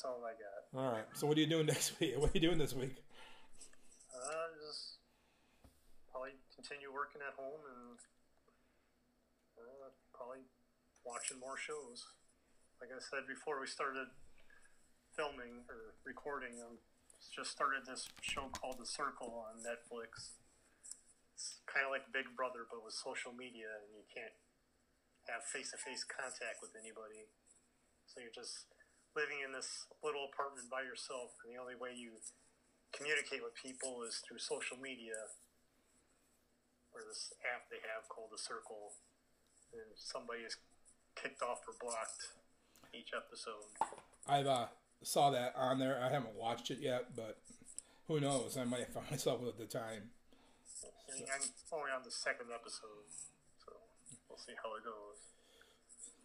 That's 0.00 0.16
all 0.16 0.24
I 0.24 0.32
got. 0.32 0.64
all 0.72 0.92
right. 0.96 1.04
So, 1.12 1.28
what 1.28 1.36
are 1.36 1.44
you 1.44 1.52
doing 1.52 1.68
next 1.68 1.92
week? 2.00 2.16
What 2.16 2.32
are 2.32 2.36
you 2.40 2.40
doing 2.40 2.56
this 2.56 2.72
week? 2.72 2.96
Uh, 4.08 4.48
just 4.56 4.96
probably 6.08 6.40
continue 6.56 6.88
working 6.88 7.20
at 7.20 7.36
home 7.36 7.60
and 7.60 8.00
uh, 9.60 9.92
probably 10.16 10.48
watching 11.04 11.36
more 11.36 11.60
shows. 11.60 12.08
Like 12.80 12.96
I 12.96 13.00
said 13.12 13.28
before, 13.28 13.60
we 13.60 13.68
started 13.68 14.08
filming 15.12 15.68
or 15.68 15.92
recording. 16.08 16.56
Um, 16.64 16.80
just 17.36 17.52
started 17.52 17.84
this 17.84 18.08
show 18.24 18.48
called 18.56 18.80
The 18.80 18.88
Circle 18.88 19.28
on 19.52 19.60
Netflix. 19.60 20.40
It's 21.36 21.60
kind 21.68 21.84
of 21.84 21.92
like 21.92 22.08
Big 22.08 22.24
Brother, 22.40 22.64
but 22.64 22.80
with 22.80 22.96
social 22.96 23.36
media, 23.36 23.68
and 23.84 24.00
you 24.00 24.08
can't 24.08 24.32
have 25.28 25.44
face-to-face 25.44 26.08
contact 26.08 26.64
with 26.64 26.72
anybody. 26.72 27.28
So 28.08 28.24
you're 28.24 28.32
just 28.32 28.64
living 29.16 29.42
in 29.42 29.50
this 29.50 29.86
little 30.02 30.30
apartment 30.30 30.70
by 30.70 30.82
yourself, 30.82 31.34
and 31.42 31.50
the 31.52 31.58
only 31.58 31.74
way 31.74 31.90
you 31.94 32.22
communicate 32.94 33.42
with 33.42 33.54
people 33.54 34.02
is 34.02 34.22
through 34.26 34.38
social 34.38 34.76
media 34.76 35.30
or 36.90 37.06
this 37.06 37.30
app 37.46 37.70
they 37.70 37.78
have 37.86 38.02
called 38.10 38.34
the 38.34 38.38
circle 38.38 38.98
and 39.70 39.86
somebody 39.94 40.42
is 40.42 40.58
kicked 41.14 41.38
off 41.38 41.62
or 41.70 41.74
blocked 41.78 42.34
each 42.90 43.14
episode 43.14 43.62
I've 44.26 44.46
uh, 44.46 44.66
saw 45.02 45.30
that 45.30 45.54
on 45.56 45.78
there. 45.78 46.00
I 46.02 46.10
haven't 46.12 46.34
watched 46.36 46.70
it 46.70 46.78
yet, 46.80 47.16
but 47.16 47.38
who 48.06 48.20
knows? 48.20 48.56
I 48.56 48.64
might 48.64 48.92
find 48.92 49.06
myself 49.10 49.40
at 49.46 49.58
the 49.58 49.66
time. 49.66 50.10
I'm 51.10 51.42
only 51.72 51.90
on 51.90 52.02
the 52.04 52.10
second 52.10 52.46
episode, 52.54 53.10
so 53.58 53.72
we'll 54.28 54.38
see 54.38 54.54
how 54.62 54.70
it 54.78 54.84
goes. 54.84 55.18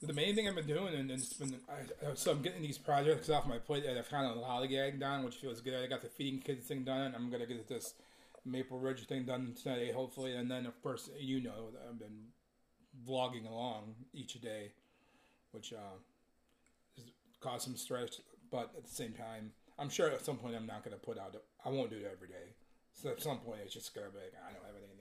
The 0.01 0.13
main 0.13 0.35
thing 0.35 0.47
I've 0.47 0.55
been 0.55 0.67
doing, 0.67 0.93
and 0.93 1.09
it's 1.09 1.33
been 1.33 1.55
I, 1.69 2.13
so 2.13 2.31
I'm 2.31 2.41
getting 2.41 2.61
these 2.61 2.77
projects 2.77 3.29
off 3.29 3.47
my 3.47 3.57
plate 3.57 3.85
that 3.85 3.97
I've 3.97 4.09
kind 4.09 4.29
of 4.29 4.37
lollygagged 4.37 5.03
on, 5.03 5.23
which 5.23 5.35
feels 5.35 5.61
good. 5.61 5.83
I 5.83 5.87
got 5.87 6.01
the 6.01 6.09
feeding 6.09 6.39
kids 6.39 6.67
thing 6.67 6.83
done. 6.83 7.13
I'm 7.15 7.31
gonna 7.31 7.45
get 7.45 7.67
this 7.67 7.93
Maple 8.45 8.77
Ridge 8.77 9.07
thing 9.07 9.23
done 9.23 9.55
today, 9.55 9.91
hopefully, 9.91 10.35
and 10.35 10.51
then 10.51 10.65
of 10.65 10.79
course 10.83 11.09
you 11.17 11.41
know 11.41 11.69
I've 11.89 11.97
been 11.97 12.27
vlogging 13.07 13.49
along 13.49 13.95
each 14.13 14.39
day, 14.41 14.73
which 15.51 15.73
uh, 15.73 17.01
caused 17.39 17.63
some 17.63 17.77
stress. 17.77 18.21
But 18.51 18.71
at 18.77 18.83
the 18.85 18.93
same 18.93 19.13
time, 19.13 19.51
I'm 19.79 19.89
sure 19.89 20.11
at 20.11 20.23
some 20.23 20.37
point 20.37 20.55
I'm 20.55 20.67
not 20.67 20.83
gonna 20.83 20.97
put 20.97 21.17
out. 21.17 21.35
I 21.65 21.69
won't 21.69 21.89
do 21.89 21.97
it 21.97 22.09
every 22.11 22.27
day. 22.27 22.53
So 22.93 23.09
at 23.09 23.21
some 23.21 23.39
point 23.39 23.59
it's 23.63 23.73
just 23.73 23.95
gonna 23.95 24.09
be 24.09 24.19
like 24.19 24.33
I 24.37 24.51
don't 24.53 24.65
have 24.65 24.75
anything 24.75 24.94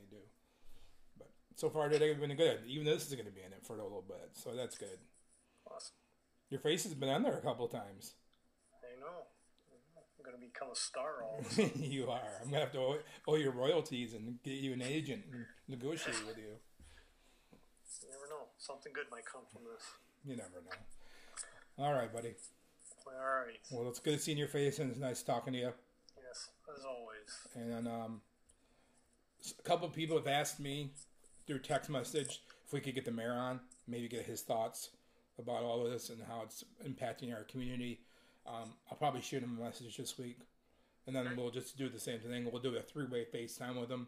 so 1.57 1.71
far 1.71 1.89
today 1.89 2.09
has 2.09 2.19
been 2.19 2.35
good. 2.37 2.61
Even 2.67 2.85
though 2.87 2.95
this 2.95 3.07
is 3.07 3.15
gonna 3.15 3.31
be 3.31 3.43
in 3.43 3.53
it 3.53 3.65
for 3.65 3.79
a 3.79 3.83
little 3.83 4.05
bit, 4.07 4.31
so 4.33 4.55
that's 4.55 4.77
good. 4.77 4.99
Awesome. 5.67 5.95
Your 6.51 6.61
face 6.61 6.85
has 6.85 6.95
been 6.95 7.09
on 7.09 7.23
there 7.23 7.37
a 7.37 7.41
couple 7.43 7.67
times. 7.69 8.15
I 8.83 9.01
know. 9.01 9.27
I'm 10.19 10.25
gonna 10.25 10.39
become 10.39 10.69
a 10.73 10.77
star 10.77 11.23
all 11.23 11.39
of 11.41 11.47
a 11.47 11.51
sudden. 11.51 11.83
you 11.83 12.11
are. 12.11 12.41
I'm 12.43 12.51
gonna 12.51 12.61
have 12.61 12.73
to 12.73 12.79
owe, 12.79 12.99
owe 13.29 13.37
your 13.37 13.53
royalties 13.53 14.15
and 14.15 14.43
get 14.43 14.55
you 14.55 14.73
an 14.73 14.83
agent 14.83 15.23
and 15.33 15.45
negotiate 15.69 16.17
with 16.27 16.37
you. 16.39 16.55
You 18.03 18.09
never 18.11 18.29
know. 18.29 18.47
Something 18.59 18.93
good 18.93 19.07
might 19.11 19.25
come 19.27 19.43
from 19.53 19.63
this. 19.65 19.83
You 20.25 20.37
never 20.37 20.63
know. 20.65 21.85
All 21.85 21.93
right, 21.93 22.13
buddy. 22.13 22.35
All 23.07 23.13
right. 23.15 23.59
Well, 23.71 23.89
it's 23.89 23.99
good 23.99 24.21
seeing 24.21 24.39
your 24.39 24.49
face, 24.49 24.79
and 24.79 24.91
it's 24.91 25.01
nice 25.01 25.23
talking 25.23 25.53
to 25.53 25.59
you. 25.59 25.73
Yes, 26.17 26.49
as 26.77 26.85
always. 26.85 27.75
And 27.77 27.87
um, 27.89 28.21
a 29.59 29.63
couple 29.63 29.87
of 29.87 29.93
people 29.93 30.17
have 30.17 30.27
asked 30.27 30.61
me 30.61 30.93
through 31.47 31.61
text 31.61 31.91
message 31.91 32.43
if 32.67 32.73
we 32.73 32.81
could 32.81 32.95
get 32.95 33.05
the 33.05 33.11
mayor 33.11 33.33
on, 33.35 33.61
maybe 33.87 34.09
get 34.09 34.25
his 34.25 34.43
thoughts 34.43 34.91
about 35.39 35.63
all 35.63 35.85
of 35.85 35.93
this 35.93 36.11
and 36.11 36.21
how 36.29 36.43
it's 36.43 36.65
impacting 36.87 37.35
our 37.35 37.43
community. 37.45 38.01
Um, 38.47 38.75
I'll 38.91 38.97
probably 38.97 39.21
shoot 39.21 39.43
him 39.43 39.59
a 39.61 39.65
message 39.65 39.97
this 39.97 40.19
week, 40.19 40.39
and 41.07 41.15
then 41.15 41.35
we'll 41.37 41.51
just 41.51 41.77
do 41.77 41.89
the 41.89 41.99
same 41.99 42.21
thing. 42.21 42.49
We'll 42.51 42.63
do 42.63 42.77
a 42.77 42.81
three-way 42.81 43.27
FaceTime 43.35 43.81
with 43.81 43.91
him, 43.91 44.07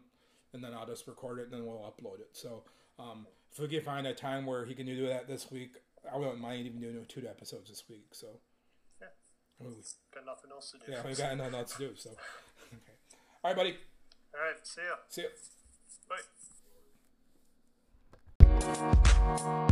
and 0.53 0.63
then 0.63 0.73
I'll 0.73 0.85
just 0.85 1.07
record 1.07 1.39
it 1.39 1.45
and 1.45 1.53
then 1.53 1.65
we'll 1.65 1.79
upload 1.79 2.19
it. 2.19 2.29
So 2.33 2.63
um, 2.99 3.27
if 3.51 3.59
we 3.59 3.67
can 3.67 3.81
find 3.81 4.07
a 4.07 4.13
time 4.13 4.45
where 4.45 4.65
he 4.65 4.73
can 4.73 4.85
do 4.85 5.07
that 5.07 5.27
this 5.27 5.51
week, 5.51 5.75
I 6.11 6.17
wouldn't 6.17 6.39
mind 6.39 6.65
even 6.67 6.79
doing 6.79 7.05
two 7.07 7.27
episodes 7.27 7.69
this 7.69 7.83
week. 7.89 8.07
So 8.11 8.27
Yeah. 9.01 9.07
Ooh, 9.65 9.75
Got 10.13 10.25
nothing 10.25 10.51
else 10.51 10.71
to 10.71 10.77
do. 10.77 10.91
yeah, 10.91 11.01
we 11.05 11.13
got 11.15 11.35
nothing 11.37 11.55
else 11.55 11.73
to 11.73 11.79
do. 11.89 11.95
So 11.95 12.09
okay, 12.73 12.93
all 13.43 13.51
right, 13.51 13.55
buddy. 13.57 13.75
All 14.33 14.41
right. 14.41 14.65
See 14.65 14.81
ya. 14.81 14.95
See 15.09 15.21
ya. 15.23 15.27
Bye. 16.07 16.36
Thank 19.27 19.41
you. 19.41 19.67